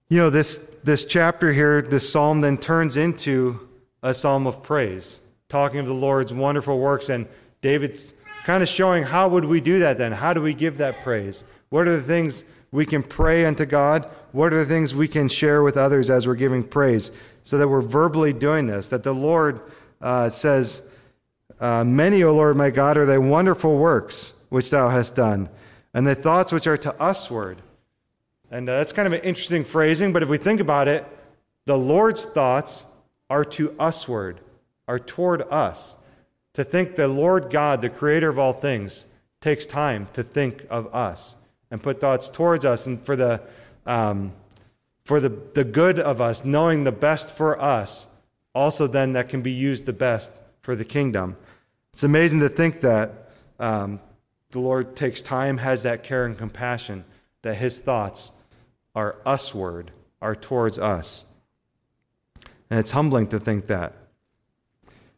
you 0.08 0.18
know, 0.18 0.30
this, 0.30 0.58
this 0.84 1.04
chapter 1.04 1.52
here, 1.52 1.82
this 1.82 2.08
psalm 2.08 2.40
then 2.40 2.56
turns 2.56 2.96
into 2.96 3.68
a 4.02 4.14
psalm 4.14 4.46
of 4.46 4.62
praise, 4.62 5.18
talking 5.48 5.80
of 5.80 5.86
the 5.86 5.94
Lord's 5.94 6.32
wonderful 6.32 6.78
works. 6.78 7.08
And 7.08 7.26
David's 7.60 8.14
kind 8.44 8.62
of 8.62 8.68
showing 8.68 9.02
how 9.02 9.28
would 9.28 9.44
we 9.44 9.60
do 9.60 9.80
that 9.80 9.98
then? 9.98 10.12
How 10.12 10.32
do 10.32 10.40
we 10.40 10.54
give 10.54 10.78
that 10.78 11.02
praise? 11.02 11.42
What 11.70 11.88
are 11.88 11.96
the 11.96 12.02
things 12.02 12.44
we 12.70 12.86
can 12.86 13.02
pray 13.02 13.44
unto 13.44 13.66
God? 13.66 14.08
What 14.32 14.52
are 14.52 14.58
the 14.58 14.66
things 14.66 14.94
we 14.94 15.08
can 15.08 15.26
share 15.28 15.62
with 15.62 15.76
others 15.76 16.10
as 16.10 16.26
we're 16.26 16.34
giving 16.34 16.62
praise? 16.62 17.10
So 17.42 17.58
that 17.58 17.68
we're 17.68 17.82
verbally 17.82 18.32
doing 18.32 18.66
this, 18.66 18.88
that 18.88 19.02
the 19.02 19.12
Lord 19.12 19.60
uh, 20.00 20.28
says, 20.30 20.82
uh, 21.60 21.84
Many, 21.84 22.22
O 22.22 22.34
Lord 22.34 22.56
my 22.56 22.70
God, 22.70 22.96
are 22.96 23.04
thy 23.04 23.18
wonderful 23.18 23.76
works 23.76 24.34
which 24.54 24.70
thou 24.70 24.88
hast 24.88 25.16
done, 25.16 25.48
and 25.92 26.06
the 26.06 26.14
thoughts 26.14 26.52
which 26.52 26.68
are 26.68 26.76
to 26.76 26.94
usward. 27.00 27.60
And 28.52 28.68
uh, 28.68 28.78
that's 28.78 28.92
kind 28.92 29.06
of 29.06 29.12
an 29.12 29.22
interesting 29.22 29.64
phrasing, 29.64 30.12
but 30.12 30.22
if 30.22 30.28
we 30.28 30.38
think 30.38 30.60
about 30.60 30.86
it, 30.86 31.04
the 31.66 31.76
Lord's 31.76 32.24
thoughts 32.24 32.86
are 33.28 33.44
to 33.44 33.74
usward, 33.80 34.38
are 34.86 35.00
toward 35.00 35.42
us. 35.50 35.96
To 36.52 36.62
think 36.62 36.94
the 36.94 37.08
Lord 37.08 37.50
God, 37.50 37.80
the 37.80 37.90
creator 37.90 38.28
of 38.28 38.38
all 38.38 38.52
things, 38.52 39.06
takes 39.40 39.66
time 39.66 40.06
to 40.12 40.22
think 40.22 40.64
of 40.70 40.94
us 40.94 41.34
and 41.72 41.82
put 41.82 42.00
thoughts 42.00 42.30
towards 42.30 42.64
us 42.64 42.86
and 42.86 43.04
for 43.04 43.16
the 43.16 43.42
um, 43.86 44.32
for 45.04 45.18
the, 45.18 45.30
the 45.54 45.64
good 45.64 45.98
of 45.98 46.20
us, 46.20 46.44
knowing 46.44 46.84
the 46.84 46.92
best 46.92 47.36
for 47.36 47.60
us, 47.60 48.06
also 48.54 48.86
then 48.86 49.14
that 49.14 49.28
can 49.28 49.42
be 49.42 49.50
used 49.50 49.84
the 49.84 49.92
best 49.92 50.40
for 50.62 50.76
the 50.76 50.84
kingdom. 50.84 51.36
It's 51.92 52.04
amazing 52.04 52.38
to 52.40 52.48
think 52.48 52.82
that 52.82 53.30
um, 53.58 53.98
the 54.54 54.60
Lord 54.60 54.94
takes 54.94 55.20
time, 55.20 55.58
has 55.58 55.82
that 55.82 56.04
care 56.04 56.24
and 56.24 56.38
compassion, 56.38 57.04
that 57.42 57.56
his 57.56 57.80
thoughts 57.80 58.30
are 58.94 59.16
usward, 59.26 59.90
are 60.22 60.36
towards 60.36 60.78
us. 60.78 61.24
And 62.70 62.78
it's 62.78 62.92
humbling 62.92 63.26
to 63.28 63.40
think 63.40 63.66
that. 63.66 63.94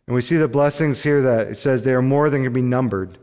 And 0.06 0.14
we 0.14 0.22
see 0.22 0.36
the 0.36 0.48
blessings 0.48 1.02
here 1.02 1.20
that 1.20 1.48
it 1.48 1.56
says 1.56 1.84
they 1.84 1.92
are 1.92 2.00
more 2.00 2.30
than 2.30 2.44
can 2.44 2.52
be 2.54 2.62
numbered. 2.62 3.18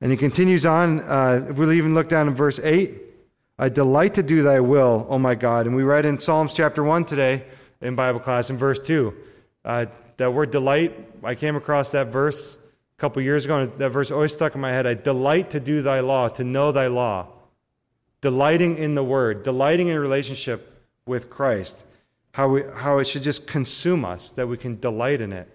And 0.00 0.10
he 0.10 0.16
continues 0.16 0.64
on. 0.64 1.00
Uh, 1.00 1.46
if 1.50 1.58
we 1.58 1.76
even 1.76 1.92
look 1.92 2.08
down 2.08 2.26
in 2.26 2.34
verse 2.34 2.58
8, 2.58 2.94
I 3.58 3.68
delight 3.68 4.14
to 4.14 4.22
do 4.22 4.42
thy 4.42 4.60
will, 4.60 5.06
O 5.10 5.18
my 5.18 5.34
God. 5.34 5.66
And 5.66 5.76
we 5.76 5.82
read 5.82 6.06
in 6.06 6.18
Psalms 6.18 6.54
chapter 6.54 6.82
1 6.82 7.04
today 7.04 7.44
in 7.82 7.94
Bible 7.94 8.20
class 8.20 8.48
in 8.48 8.56
verse 8.56 8.78
2. 8.78 9.14
Uh, 9.62 9.86
that 10.16 10.32
word 10.32 10.52
delight, 10.52 10.96
I 11.22 11.34
came 11.34 11.54
across 11.54 11.90
that 11.90 12.06
verse 12.06 12.56
couple 12.98 13.22
years 13.22 13.44
ago, 13.44 13.60
and 13.60 13.72
that 13.74 13.90
verse 13.90 14.10
always 14.10 14.34
stuck 14.34 14.54
in 14.54 14.60
my 14.60 14.70
head. 14.70 14.86
I 14.86 14.94
delight 14.94 15.50
to 15.50 15.60
do 15.60 15.82
thy 15.82 16.00
law, 16.00 16.28
to 16.30 16.44
know 16.44 16.72
thy 16.72 16.88
law. 16.88 17.28
Delighting 18.20 18.76
in 18.76 18.96
the 18.96 19.04
word, 19.04 19.44
delighting 19.44 19.86
in 19.86 19.98
relationship 19.98 20.84
with 21.06 21.30
Christ. 21.30 21.84
How, 22.32 22.48
we, 22.48 22.64
how 22.74 22.98
it 22.98 23.04
should 23.04 23.22
just 23.22 23.46
consume 23.46 24.04
us, 24.04 24.32
that 24.32 24.48
we 24.48 24.56
can 24.56 24.78
delight 24.80 25.20
in 25.20 25.32
it, 25.32 25.48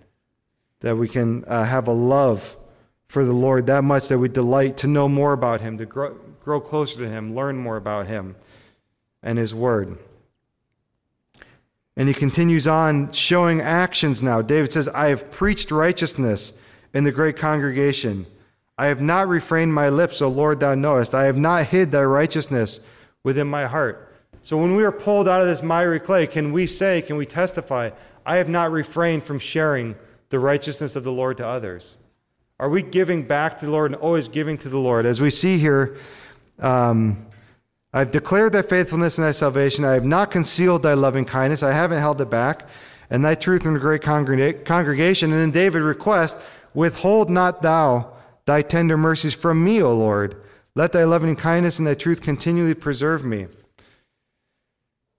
that 0.79 0.95
we 0.95 1.10
can 1.10 1.44
uh, 1.46 1.65
have 1.65 1.87
a 1.89 1.94
love 1.94 2.56
for 3.08 3.25
the 3.25 3.33
Lord 3.33 3.67
that 3.67 3.83
much 3.83 4.08
that 4.08 4.17
we 4.17 4.29
delight 4.29 4.77
to 4.77 4.87
know 4.87 5.08
more 5.08 5.33
about 5.33 5.62
Him, 5.62 5.77
to 5.77 5.85
grow, 5.85 6.15
grow 6.44 6.62
closer 6.62 6.98
to 7.00 7.10
Him, 7.10 7.35
learn 7.35 7.58
more 7.58 7.77
about 7.77 8.08
Him 8.08 8.35
and 9.21 9.37
His 9.37 9.54
Word. 9.54 9.98
And 11.96 12.08
he 12.08 12.13
continues 12.13 12.67
on 12.67 13.12
showing 13.12 13.62
actions 13.62 14.23
now. 14.23 14.41
David 14.41 14.71
says, 14.71 14.87
I 14.87 15.10
have 15.10 15.29
preached 15.29 15.69
righteousness 15.69 16.54
in 16.94 17.04
the 17.04 17.12
great 17.12 17.37
congregation. 17.37 18.25
I 18.77 18.87
have 18.87 19.02
not 19.02 19.27
refrained 19.27 19.73
my 19.73 19.89
lips, 19.89 20.21
O 20.21 20.27
Lord, 20.27 20.60
thou 20.60 20.75
knowest. 20.75 21.13
I 21.13 21.25
have 21.25 21.37
not 21.37 21.67
hid 21.67 21.91
thy 21.91 22.04
righteousness 22.04 22.79
within 23.23 23.48
my 23.48 23.65
heart. 23.65 24.15
So 24.41 24.58
when 24.58 24.75
we 24.75 24.83
are 24.83 24.91
pulled 24.91 25.27
out 25.27 25.41
of 25.41 25.48
this 25.48 25.63
miry 25.63 26.00
clay, 26.00 26.27
can 26.27 26.52
we 26.52 26.67
say, 26.67 27.02
can 27.02 27.15
we 27.15 27.25
testify, 27.25 27.91
I 28.25 28.37
have 28.37 28.50
not 28.50 28.71
refrained 28.71 29.23
from 29.23 29.39
sharing 29.39 29.96
the 30.29 30.39
righteousness 30.39 30.96
of 30.96 31.04
the 31.04 31.12
Lord 31.12 31.37
to 31.37 31.48
others? 31.48 31.98
Are 32.60 32.69
we 32.69 32.81
giving 32.81 33.23
back 33.23 33.58
to 33.60 33.65
the 33.65 33.71
Lord 33.71 33.91
and 33.91 34.00
always 34.02 34.27
giving 34.27 34.58
to 34.60 34.69
the 34.69 34.77
Lord? 34.77 35.06
As 35.06 35.21
we 35.21 35.29
see 35.29 35.58
here, 35.58 35.98
um, 36.60 37.25
I've 37.94 38.12
declared 38.12 38.54
thy 38.54 38.63
faithfulness 38.63 39.17
and 39.17 39.25
thy 39.27 39.31
salvation. 39.33 39.85
I 39.85 39.94
have 39.94 40.06
not 40.06 40.31
concealed 40.31 40.83
thy 40.83 40.94
loving 40.94 41.25
kindness. 41.25 41.62
I 41.62 41.71
haven't 41.71 42.00
held 42.00 42.19
it 42.21 42.29
back. 42.29 42.67
And 43.10 43.23
thy 43.23 43.35
truth 43.35 43.65
in 43.65 43.73
the 43.75 43.79
great 43.79 44.02
congregation. 44.02 45.31
And 45.31 45.39
then 45.39 45.52
David 45.52 45.83
requests, 45.83 46.41
Withhold 46.74 47.30
not 47.30 47.62
thou 47.62 48.13
thy 48.46 48.62
tender 48.62 48.98
mercies 48.98 49.34
from 49.34 49.63
me, 49.63 49.82
O 49.82 49.96
Lord. 49.96 50.42
Let 50.76 50.92
thy 50.92 51.04
loving 51.04 51.36
kindness 51.36 51.78
and 51.78 51.88
thy 51.88 51.94
truth 51.94 52.21
continually 52.21 52.74
preserve 52.74 53.24
me. 53.24 53.48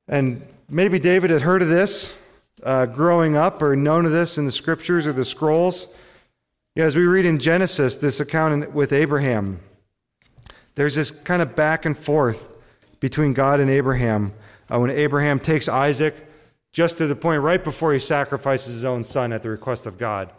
And 0.09 0.47
maybe 0.69 0.99
David 0.99 1.31
had 1.31 1.43
heard 1.43 1.63
of 1.63 1.69
this 1.69 2.17
uh, 2.63 2.87
growing 2.87 3.37
up 3.37 3.63
or 3.63 3.77
known 3.77 4.05
of 4.07 4.13
this 4.13 4.39
in 4.39 4.47
the 4.47 4.53
scriptures 4.53 5.07
or 5.07 5.13
the 5.13 5.25
scrolls. 5.25 5.89
Yeah, 6.75 6.85
as 6.85 6.97
we 6.97 7.05
read 7.05 7.25
in 7.25 7.39
Genesis, 7.39 7.97
this 7.97 8.21
account 8.21 8.73
with 8.73 8.93
Abraham, 8.93 9.61
there's 10.75 10.97
this 10.97 11.11
kind 11.11 11.41
of 11.41 11.55
back 11.55 11.85
and 11.85 11.97
forth 11.97 12.53
between 12.99 13.33
God 13.33 13.61
and 13.61 13.71
Abraham. 13.71 14.33
Uh, 14.73 14.81
when 14.81 14.91
Abraham 14.91 15.39
takes 15.39 15.69
Isaac, 15.69 16.27
just 16.73 16.99
to 16.99 17.07
the 17.07 17.15
point 17.15 17.43
right 17.43 17.63
before 17.63 17.93
he 17.93 18.01
sacrifices 18.01 18.75
his 18.75 18.85
own 18.85 19.05
son 19.05 19.33
at 19.33 19.43
the 19.43 19.51
request 19.51 19.87
of 19.87 19.99
God, 19.99 20.33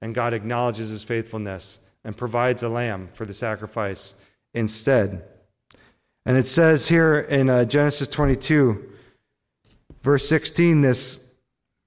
and 0.00 0.14
God 0.14 0.32
acknowledges 0.32 0.90
his 0.90 1.02
faithfulness 1.02 1.80
and 2.04 2.16
provides 2.16 2.62
a 2.62 2.68
lamb 2.68 3.08
for 3.12 3.24
the 3.24 3.34
sacrifice 3.34 4.14
instead. 4.54 5.24
And 6.24 6.36
it 6.36 6.46
says 6.46 6.88
here 6.88 7.18
in 7.18 7.48
uh, 7.48 7.64
Genesis 7.64 8.08
22, 8.08 8.92
verse 10.02 10.28
16, 10.28 10.80
this 10.80 11.24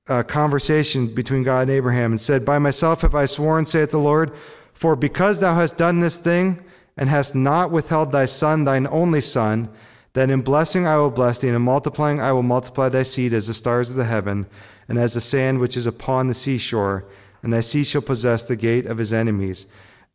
uh, 0.07 0.23
conversation 0.23 1.07
between 1.07 1.43
God 1.43 1.61
and 1.61 1.71
Abraham, 1.71 2.11
and 2.11 2.19
said, 2.19 2.43
By 2.43 2.59
myself 2.59 3.01
have 3.01 3.15
I 3.15 3.25
sworn, 3.25 3.65
saith 3.65 3.91
the 3.91 3.99
Lord, 3.99 4.33
for 4.73 4.95
because 4.95 5.39
thou 5.39 5.55
hast 5.55 5.77
done 5.77 5.99
this 5.99 6.17
thing, 6.17 6.63
and 6.97 7.09
hast 7.09 7.35
not 7.35 7.71
withheld 7.71 8.11
thy 8.11 8.25
son, 8.25 8.65
thine 8.65 8.87
only 8.87 9.21
son, 9.21 9.69
that 10.13 10.29
in 10.29 10.41
blessing 10.41 10.85
I 10.85 10.97
will 10.97 11.09
bless 11.09 11.39
thee, 11.39 11.47
and 11.47 11.55
in 11.55 11.61
multiplying 11.61 12.19
I 12.19 12.31
will 12.31 12.43
multiply 12.43 12.89
thy 12.89 13.03
seed 13.03 13.33
as 13.33 13.47
the 13.47 13.53
stars 13.53 13.89
of 13.89 13.95
the 13.95 14.05
heaven, 14.05 14.47
and 14.89 14.99
as 14.99 15.13
the 15.13 15.21
sand 15.21 15.59
which 15.59 15.77
is 15.77 15.85
upon 15.85 16.27
the 16.27 16.33
seashore, 16.33 17.05
and 17.43 17.53
thy 17.53 17.61
seed 17.61 17.87
shall 17.87 18.01
possess 18.01 18.43
the 18.43 18.55
gate 18.55 18.85
of 18.85 18.97
his 18.97 19.13
enemies. 19.13 19.65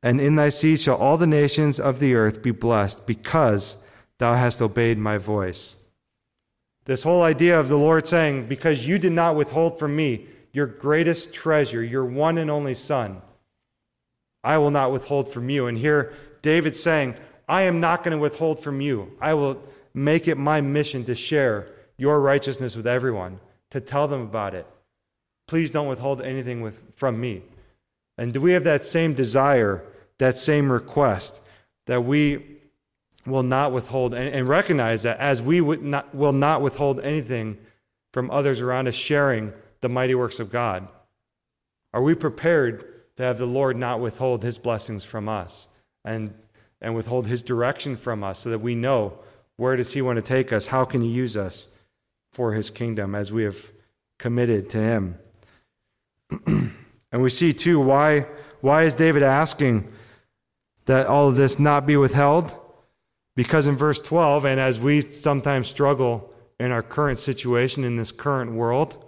And 0.03 0.21
in 0.21 0.37
thy 0.37 0.51
seed 0.51 0.81
shall 0.81 0.97
all 0.97 1.17
the 1.17 1.27
nations 1.27 1.81
of 1.81 1.99
the 1.99 2.15
earth 2.15 2.43
be 2.43 2.51
blessed, 2.51 3.07
because 3.07 3.77
thou 4.19 4.35
hast 4.35 4.63
obeyed 4.63 4.99
my 4.99 5.19
voice. 5.19 5.77
This 6.85 7.03
whole 7.03 7.23
idea 7.23 7.59
of 7.59 7.69
the 7.69 7.79
Lord 7.79 8.07
saying, 8.07 8.47
Because 8.47 8.87
you 8.87 8.99
did 8.99 9.13
not 9.13 9.35
withhold 9.35 9.79
from 9.79 9.97
me 9.97 10.27
your 10.53 10.67
greatest 10.67 11.33
treasure, 11.33 11.83
your 11.83 12.05
one 12.05 12.39
and 12.39 12.51
only 12.51 12.75
Son, 12.75 13.21
I 14.45 14.59
will 14.59 14.71
not 14.71 14.93
withhold 14.93 15.33
from 15.33 15.51
you. 15.51 15.67
And 15.67 15.77
here, 15.77 16.13
David 16.43 16.77
saying, 16.77 17.17
I 17.49 17.63
am 17.63 17.81
not 17.81 18.05
going 18.05 18.13
to 18.13 18.23
withhold 18.23 18.63
from 18.63 18.81
you. 18.81 19.13
I 19.21 19.35
will 19.35 19.61
make 19.93 20.29
it 20.29 20.37
my 20.37 20.61
mission 20.61 21.05
to 21.05 21.15
share 21.15 21.67
your 21.97 22.21
righteousness 22.21 22.77
with 22.77 22.87
everyone, 22.87 23.41
to 23.71 23.81
tell 23.81 24.07
them 24.07 24.21
about 24.21 24.55
it. 24.55 24.67
Please 25.47 25.71
don't 25.71 25.89
withhold 25.89 26.23
anything 26.23 26.61
with, 26.61 26.83
from 26.95 27.21
me. 27.21 27.43
And 28.19 28.33
do 28.33 28.41
we 28.41 28.53
have 28.53 28.65
that 28.65 28.85
same 28.85 29.15
desire, 29.15 29.85
that 30.19 30.39
same 30.39 30.71
request, 30.71 31.41
that 31.87 32.05
we 32.05 32.59
will 33.27 33.43
not 33.43 33.73
withhold 33.73 34.15
and, 34.15 34.29
and 34.29 34.49
recognize 34.49 35.03
that 35.03 35.19
as 35.19 35.43
we 35.43 35.61
not, 35.61 36.15
will 36.15 36.33
not 36.33 36.63
withhold 36.63 37.01
anything 37.01 37.59
from 38.13 38.31
others 38.31 38.61
around 38.61 38.89
us 38.89 38.95
sharing 38.95 39.53
the 39.81 39.89
mighty 39.89 40.15
works 40.15 40.41
of 40.41 40.51
God? 40.51 40.89
Are 41.93 42.03
we 42.03 42.15
prepared 42.15 42.85
to 43.17 43.23
have 43.23 43.39
the 43.39 43.47
Lord 43.47 43.77
not 43.77 44.01
withhold 44.01 44.43
his 44.43 44.59
blessings 44.59 45.05
from 45.05 45.29
us 45.29 45.69
and, 46.05 46.35
and 46.81 46.95
withhold 46.95 47.27
his 47.27 47.43
direction 47.43 47.97
from 47.97 48.23
us 48.25 48.41
so 48.41 48.51
that 48.51 48.61
we 48.61 48.75
know 48.75 49.19
where 49.57 49.77
does 49.77 49.93
he 49.93 50.03
want 50.03 50.17
to 50.17 50.23
take 50.23 50.53
us? 50.53 50.67
How 50.67 50.85
can 50.85 51.01
he 51.01 51.09
use 51.09 51.37
us 51.37 51.69
for 52.33 52.53
his 52.53 52.71
kingdom 52.71 53.15
as 53.15 53.33
we 53.33 53.45
have 53.45 53.73
committed 54.19 54.69
to 54.71 54.79
him? 54.79 55.19
and 56.47 56.73
we 57.13 57.31
see 57.31 57.53
too 57.53 57.79
why 57.81 58.27
why 58.61 58.83
is 58.83 58.95
David 58.95 59.23
asking 59.23 59.93
that 60.87 61.07
all 61.07 61.29
of 61.29 61.37
this 61.37 61.59
not 61.59 61.87
be 61.87 61.97
withheld? 61.97 62.57
Because 63.35 63.67
in 63.67 63.77
verse 63.77 64.01
12, 64.01 64.45
and 64.45 64.59
as 64.59 64.81
we 64.81 65.01
sometimes 65.03 65.69
struggle 65.69 66.35
in 66.59 66.71
our 66.71 66.83
current 66.83 67.19
situation 67.19 67.85
in 67.85 67.97
this 67.97 68.13
current 68.13 68.53
world, 68.53 69.05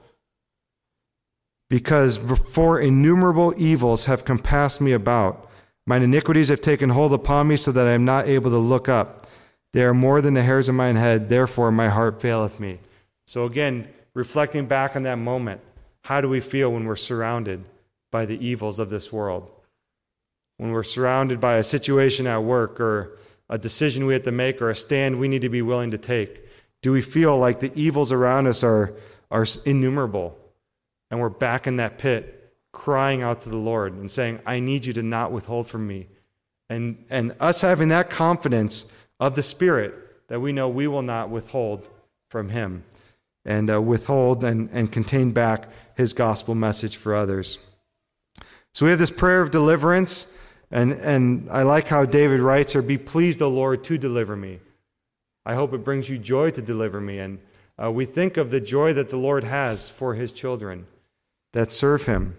because 1.71 2.19
for 2.19 2.79
innumerable 2.79 3.55
evils 3.57 4.05
have 4.05 4.25
compassed 4.25 4.81
me 4.81 4.93
about, 4.93 5.49
mine 5.87 6.03
iniquities 6.03 6.51
have 6.51 6.61
taken 6.61 6.91
hold 6.91 7.13
upon 7.13 7.49
me 7.49 7.57
so 7.57 7.73
that 7.73 7.87
I 7.87 7.93
am 7.93 8.05
not 8.05 8.29
able 8.29 8.51
to 8.51 8.59
look 8.59 8.89
up. 8.89 9.27
They 9.73 9.83
are 9.83 9.95
more 9.95 10.21
than 10.21 10.35
the 10.35 10.43
hairs 10.43 10.69
of 10.69 10.75
mine 10.75 10.97
head, 10.97 11.29
therefore 11.29 11.73
my 11.73 11.89
heart 11.89 12.21
faileth 12.21 12.61
me. 12.61 12.81
So 13.27 13.45
again, 13.45 13.89
reflecting 14.15 14.67
back 14.67 14.95
on 14.95 15.03
that 15.03 15.17
moment, 15.17 15.61
how 16.09 16.23
do 16.23 16.29
we 16.31 16.41
feel 16.41 16.73
when 16.73 16.87
we're 16.87 16.97
surrounded 16.97 17.63
by 18.11 18.25
the 18.25 18.43
evils 18.43 18.79
of 18.79 18.89
this 18.89 19.13
world? 19.13 19.47
When 20.57 20.73
we're 20.73 20.83
surrounded 20.83 21.39
by 21.39 21.57
a 21.57 21.63
situation 21.63 22.27
at 22.27 22.43
work 22.43 22.81
or 22.81 23.19
a 23.51 23.59
decision 23.59 24.07
we 24.07 24.15
have 24.15 24.23
to 24.23 24.33
make 24.33 24.63
or 24.63 24.71
a 24.71 24.75
stand 24.75 25.21
we 25.21 25.29
need 25.29 25.43
to 25.43 25.51
be 25.51 25.61
willing 25.61 25.91
to 25.91 25.99
take? 25.99 26.49
Do 26.81 26.93
we 26.93 27.03
feel 27.03 27.37
like 27.37 27.61
the 27.61 27.71
evils 27.79 28.11
around 28.11 28.47
us 28.47 28.65
are, 28.65 28.95
are 29.31 29.45
innumerable 29.67 30.35
and 31.11 31.21
we're 31.21 31.29
back 31.29 31.67
in 31.67 31.77
that 31.77 31.99
pit 31.99 32.55
crying 32.73 33.23
out 33.23 33.43
to 33.43 33.51
the 33.51 33.59
Lord 33.59 33.93
and 33.93 34.11
saying, 34.11 34.41
I 34.47 34.61
need 34.61 34.87
you 34.87 34.95
to 34.95 35.03
not 35.03 35.31
withhold 35.31 35.69
from 35.69 35.87
me? 35.87 36.07
And, 36.71 37.05
and 37.11 37.35
us 37.39 37.61
having 37.61 37.89
that 37.89 38.09
confidence 38.09 38.87
of 39.21 39.35
the 39.35 39.43
Spirit 39.43 39.95
that 40.29 40.41
we 40.41 40.53
know 40.53 40.71
we 40.71 40.87
will 40.87 41.03
not 41.03 41.29
withhold 41.29 41.87
from 42.31 42.49
Him 42.49 42.85
and 43.45 43.71
uh, 43.71 43.81
withhold 43.81 44.45
and, 44.45 44.69
and 44.73 44.93
contain 44.93 45.33
back 45.33 45.69
His 45.99 46.15
gospel 46.15 46.55
message 46.55 46.97
for 46.97 47.15
others. 47.15 47.59
So 48.73 48.87
we 48.87 48.91
have 48.91 48.99
this 48.99 49.11
prayer 49.11 49.43
of 49.43 49.51
deliverance 49.51 50.27
and, 50.71 50.93
and 50.93 51.49
I 51.51 51.63
like 51.63 51.89
how 51.89 52.05
David 52.05 52.41
writes 52.41 52.77
or 52.77 52.83
be 52.83 52.99
pleased, 52.99 53.41
O 53.41 53.49
Lord, 53.49 53.85
to 53.85 53.97
deliver 53.97 54.37
me. 54.37 54.61
I 55.47 55.55
hope 55.55 55.73
it 55.73 55.85
brings 55.85 56.09
you 56.09 56.19
joy 56.19 56.51
to 56.53 56.63
deliver 56.63 57.01
me. 57.01 57.19
And 57.19 57.39
uh, 57.83 57.91
we 57.91 58.05
think 58.05 58.37
of 58.37 58.51
the 58.51 58.61
joy 58.61 58.93
that 58.93 59.09
the 59.09 59.17
Lord 59.17 59.45
has 59.45 59.89
for 59.89 60.15
his 60.15 60.33
children 60.33 60.87
that 61.53 61.73
serve 61.73 62.07
him. 62.07 62.37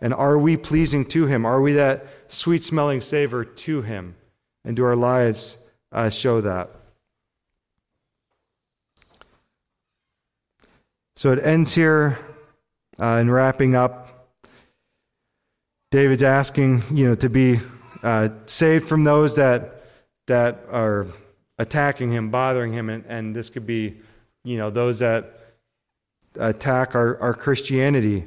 And 0.00 0.14
are 0.14 0.38
we 0.38 0.56
pleasing 0.56 1.04
to 1.06 1.26
him? 1.26 1.44
Are 1.44 1.60
we 1.60 1.74
that 1.74 2.06
sweet 2.28 2.62
smelling 2.62 3.00
savor 3.00 3.44
to 3.44 3.82
him? 3.82 4.16
And 4.64 4.76
do 4.76 4.84
our 4.84 4.96
lives 4.96 5.58
uh, 5.92 6.10
show 6.10 6.40
that? 6.40 6.70
So 11.14 11.32
it 11.32 11.44
ends 11.44 11.74
here 11.74 12.18
uh, 13.00 13.18
in 13.20 13.30
wrapping 13.30 13.74
up. 13.74 14.28
David's 15.90 16.22
asking, 16.22 16.82
you 16.90 17.08
know, 17.08 17.14
to 17.14 17.28
be 17.28 17.60
uh, 18.02 18.28
saved 18.46 18.86
from 18.86 19.04
those 19.04 19.36
that 19.36 19.84
that 20.26 20.64
are 20.70 21.06
attacking 21.58 22.10
him, 22.10 22.30
bothering 22.30 22.72
him, 22.72 22.90
and, 22.90 23.04
and 23.06 23.34
this 23.34 23.48
could 23.48 23.66
be, 23.66 23.96
you 24.44 24.56
know, 24.56 24.70
those 24.70 24.98
that 24.98 25.38
attack 26.34 26.94
our, 26.94 27.18
our 27.20 27.32
Christianity, 27.32 28.24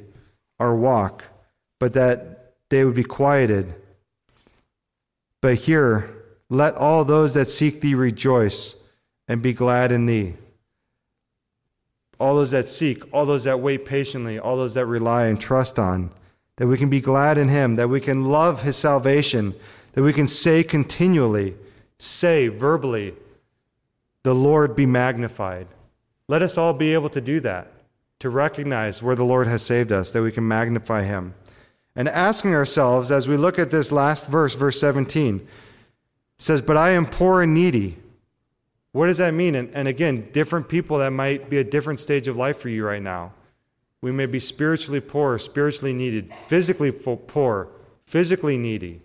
our 0.59 0.75
walk, 0.75 1.25
but 1.79 1.93
that 1.93 2.53
they 2.69 2.85
would 2.85 2.95
be 2.95 3.03
quieted. 3.03 3.75
But 5.41 5.55
here, 5.55 6.09
let 6.49 6.75
all 6.75 7.05
those 7.05 7.33
that 7.33 7.49
seek 7.49 7.81
thee 7.81 7.95
rejoice 7.95 8.75
and 9.27 9.41
be 9.41 9.53
glad 9.53 9.91
in 9.91 10.05
thee. 10.05 10.35
All 12.19 12.35
those 12.35 12.51
that 12.51 12.67
seek, 12.67 13.03
all 13.13 13.25
those 13.25 13.45
that 13.45 13.59
wait 13.59 13.85
patiently, 13.85 14.37
all 14.37 14.57
those 14.57 14.73
that 14.73 14.85
rely 14.85 15.25
and 15.25 15.39
trust 15.39 15.79
on 15.79 16.11
that 16.59 16.67
we 16.67 16.77
can 16.77 16.89
be 16.89 16.99
glad 16.99 17.37
in 17.37 17.47
Him, 17.47 17.75
that 17.75 17.87
we 17.87 18.01
can 18.01 18.25
love 18.25 18.63
His 18.63 18.75
salvation, 18.75 19.55
that 19.93 20.03
we 20.03 20.11
can 20.11 20.27
say 20.27 20.61
continually, 20.61 21.55
say 21.97 22.49
verbally, 22.49 23.13
the 24.23 24.35
Lord 24.35 24.75
be 24.75 24.85
magnified. 24.85 25.67
Let 26.27 26.41
us 26.41 26.57
all 26.57 26.73
be 26.73 26.93
able 26.93 27.09
to 27.11 27.21
do 27.21 27.39
that, 27.39 27.71
to 28.19 28.29
recognize 28.29 29.01
where 29.01 29.15
the 29.15 29.23
Lord 29.23 29.47
has 29.47 29.63
saved 29.63 29.93
us, 29.93 30.11
that 30.11 30.21
we 30.21 30.33
can 30.33 30.45
magnify 30.45 31.03
Him. 31.03 31.33
And 31.95 32.09
asking 32.09 32.53
ourselves 32.53 33.09
as 33.09 33.29
we 33.29 33.37
look 33.37 33.57
at 33.57 33.71
this 33.71 33.89
last 33.89 34.27
verse, 34.27 34.53
verse 34.53 34.81
17, 34.81 35.47
says, 36.37 36.59
But 36.59 36.75
I 36.75 36.89
am 36.89 37.05
poor 37.05 37.41
and 37.41 37.53
needy. 37.53 37.97
What 38.99 39.07
does 39.07 39.19
that 39.19 39.33
mean? 39.33 39.55
And, 39.55 39.73
and 39.73 39.87
again, 39.87 40.27
different 40.33 40.67
people 40.67 40.97
that 40.97 41.11
might 41.11 41.49
be 41.49 41.59
a 41.59 41.63
different 41.63 42.01
stage 42.01 42.27
of 42.27 42.35
life 42.35 42.57
for 42.57 42.67
you 42.67 42.85
right 42.85 43.01
now. 43.01 43.31
We 44.01 44.11
may 44.11 44.25
be 44.25 44.41
spiritually 44.41 44.99
poor, 44.99 45.39
spiritually 45.39 45.93
needed, 45.93 46.33
physically 46.47 46.91
poor, 46.91 47.69
physically 48.07 48.57
needy. 48.57 48.99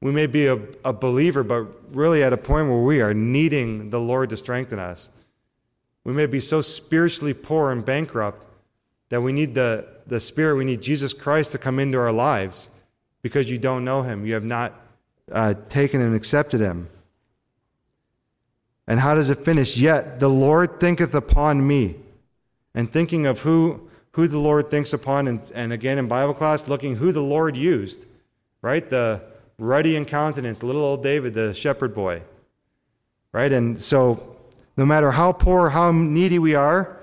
We 0.00 0.12
may 0.12 0.26
be 0.26 0.46
a, 0.46 0.58
a 0.82 0.94
believer, 0.94 1.42
but 1.42 1.66
really 1.94 2.22
at 2.22 2.32
a 2.32 2.38
point 2.38 2.70
where 2.70 2.80
we 2.80 3.02
are 3.02 3.12
needing 3.12 3.90
the 3.90 4.00
Lord 4.00 4.30
to 4.30 4.38
strengthen 4.38 4.78
us. 4.78 5.10
We 6.02 6.14
may 6.14 6.24
be 6.24 6.40
so 6.40 6.62
spiritually 6.62 7.34
poor 7.34 7.70
and 7.70 7.84
bankrupt 7.84 8.46
that 9.10 9.20
we 9.20 9.30
need 9.30 9.54
the, 9.54 9.88
the 10.06 10.20
Spirit, 10.20 10.56
we 10.56 10.64
need 10.64 10.80
Jesus 10.80 11.12
Christ 11.12 11.52
to 11.52 11.58
come 11.58 11.78
into 11.78 11.98
our 11.98 12.12
lives 12.12 12.70
because 13.20 13.50
you 13.50 13.58
don't 13.58 13.84
know 13.84 14.00
Him. 14.00 14.24
You 14.24 14.32
have 14.32 14.44
not 14.44 14.72
uh, 15.30 15.52
taken 15.68 16.00
and 16.00 16.14
accepted 16.14 16.62
Him. 16.62 16.88
And 18.86 19.00
how 19.00 19.14
does 19.14 19.30
it 19.30 19.44
finish? 19.44 19.76
Yet 19.76 20.20
the 20.20 20.28
Lord 20.28 20.78
thinketh 20.78 21.14
upon 21.14 21.66
me 21.66 21.96
and 22.74 22.92
thinking 22.92 23.26
of 23.26 23.40
who, 23.40 23.88
who 24.12 24.28
the 24.28 24.38
Lord 24.38 24.70
thinks 24.70 24.92
upon, 24.92 25.28
and, 25.28 25.40
and 25.54 25.72
again 25.72 25.98
in 25.98 26.06
Bible 26.06 26.34
class, 26.34 26.68
looking 26.68 26.96
who 26.96 27.10
the 27.10 27.22
Lord 27.22 27.56
used, 27.56 28.06
right? 28.62 28.88
The 28.88 29.22
ruddy 29.58 29.96
in 29.96 30.04
countenance, 30.04 30.62
little 30.62 30.82
old 30.82 31.02
David, 31.02 31.34
the 31.34 31.54
shepherd 31.54 31.94
boy, 31.94 32.22
right? 33.32 33.50
And 33.50 33.80
so, 33.80 34.36
no 34.76 34.86
matter 34.86 35.10
how 35.12 35.32
poor, 35.32 35.70
how 35.70 35.90
needy 35.90 36.38
we 36.38 36.54
are, 36.54 37.00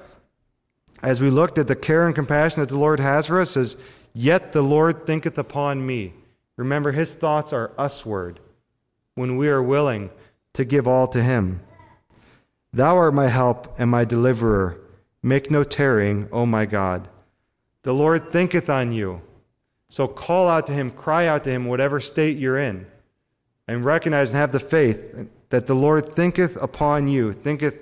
as 1.01 1.21
we 1.21 1.29
looked 1.29 1.57
at 1.57 1.67
the 1.67 1.75
care 1.75 2.05
and 2.05 2.15
compassion 2.15 2.61
that 2.61 2.69
the 2.69 2.77
Lord 2.77 2.99
has 2.99 3.27
for 3.27 3.41
us, 3.41 3.51
says, 3.51 3.75
Yet 4.13 4.51
the 4.51 4.61
Lord 4.61 5.05
thinketh 5.05 5.37
upon 5.37 5.85
me. 5.85 6.13
Remember, 6.55 6.91
his 6.91 7.13
thoughts 7.13 7.51
are 7.51 7.71
usward 7.77 8.39
when 9.15 9.37
we 9.37 9.49
are 9.49 9.61
willing 9.61 10.11
to 10.53 10.63
give 10.63 10.87
all 10.87 11.07
to 11.07 11.21
him. 11.21 11.61
Thou 12.73 12.97
art 12.97 13.13
my 13.13 13.27
help 13.27 13.79
and 13.79 13.89
my 13.89 14.03
deliverer. 14.03 14.79
Make 15.21 15.51
no 15.51 15.63
tarrying, 15.63 16.27
O 16.31 16.45
my 16.45 16.65
God. 16.65 17.07
The 17.83 17.93
Lord 17.93 18.31
thinketh 18.31 18.69
on 18.69 18.91
you. 18.91 19.21
So 19.89 20.07
call 20.07 20.49
out 20.49 20.65
to 20.67 20.73
him, 20.73 20.89
cry 20.89 21.27
out 21.27 21.43
to 21.43 21.51
him, 21.51 21.65
whatever 21.65 21.99
state 21.99 22.37
you're 22.37 22.57
in, 22.57 22.87
and 23.67 23.85
recognize 23.85 24.31
and 24.31 24.39
have 24.39 24.51
the 24.51 24.59
faith 24.59 25.27
that 25.49 25.67
the 25.67 25.75
Lord 25.75 26.11
thinketh 26.11 26.55
upon 26.55 27.07
you, 27.07 27.31
thinketh 27.31 27.75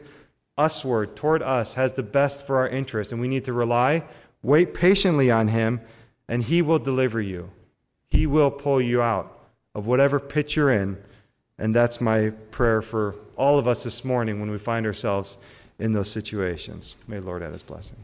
usward 0.57 1.15
toward 1.15 1.41
us, 1.41 1.75
has 1.75 1.93
the 1.93 2.03
best 2.03 2.45
for 2.45 2.57
our 2.57 2.67
interest, 2.67 3.13
and 3.13 3.21
we 3.21 3.29
need 3.29 3.45
to 3.45 3.53
rely, 3.53 4.03
wait 4.43 4.73
patiently 4.73 5.31
on 5.31 5.47
him, 5.47 5.79
and 6.27 6.43
he 6.43 6.61
will 6.61 6.79
deliver 6.79 7.21
you. 7.21 7.49
He 8.09 8.27
will 8.27 8.51
pull 8.51 8.81
you 8.81 9.01
out 9.01 9.39
of 9.73 9.87
whatever 9.87 10.19
pit 10.19 10.55
you're 10.55 10.69
in. 10.69 10.97
And 11.57 11.73
that's 11.73 12.01
my 12.01 12.31
prayer 12.51 12.81
for 12.81 13.13
all 13.41 13.57
of 13.57 13.67
us 13.67 13.83
this 13.83 14.05
morning 14.05 14.39
when 14.39 14.51
we 14.51 14.59
find 14.59 14.85
ourselves 14.85 15.39
in 15.79 15.93
those 15.93 16.11
situations. 16.11 16.95
May 17.07 17.19
the 17.19 17.25
Lord 17.25 17.41
add 17.41 17.53
his 17.53 17.63
blessing. 17.63 17.97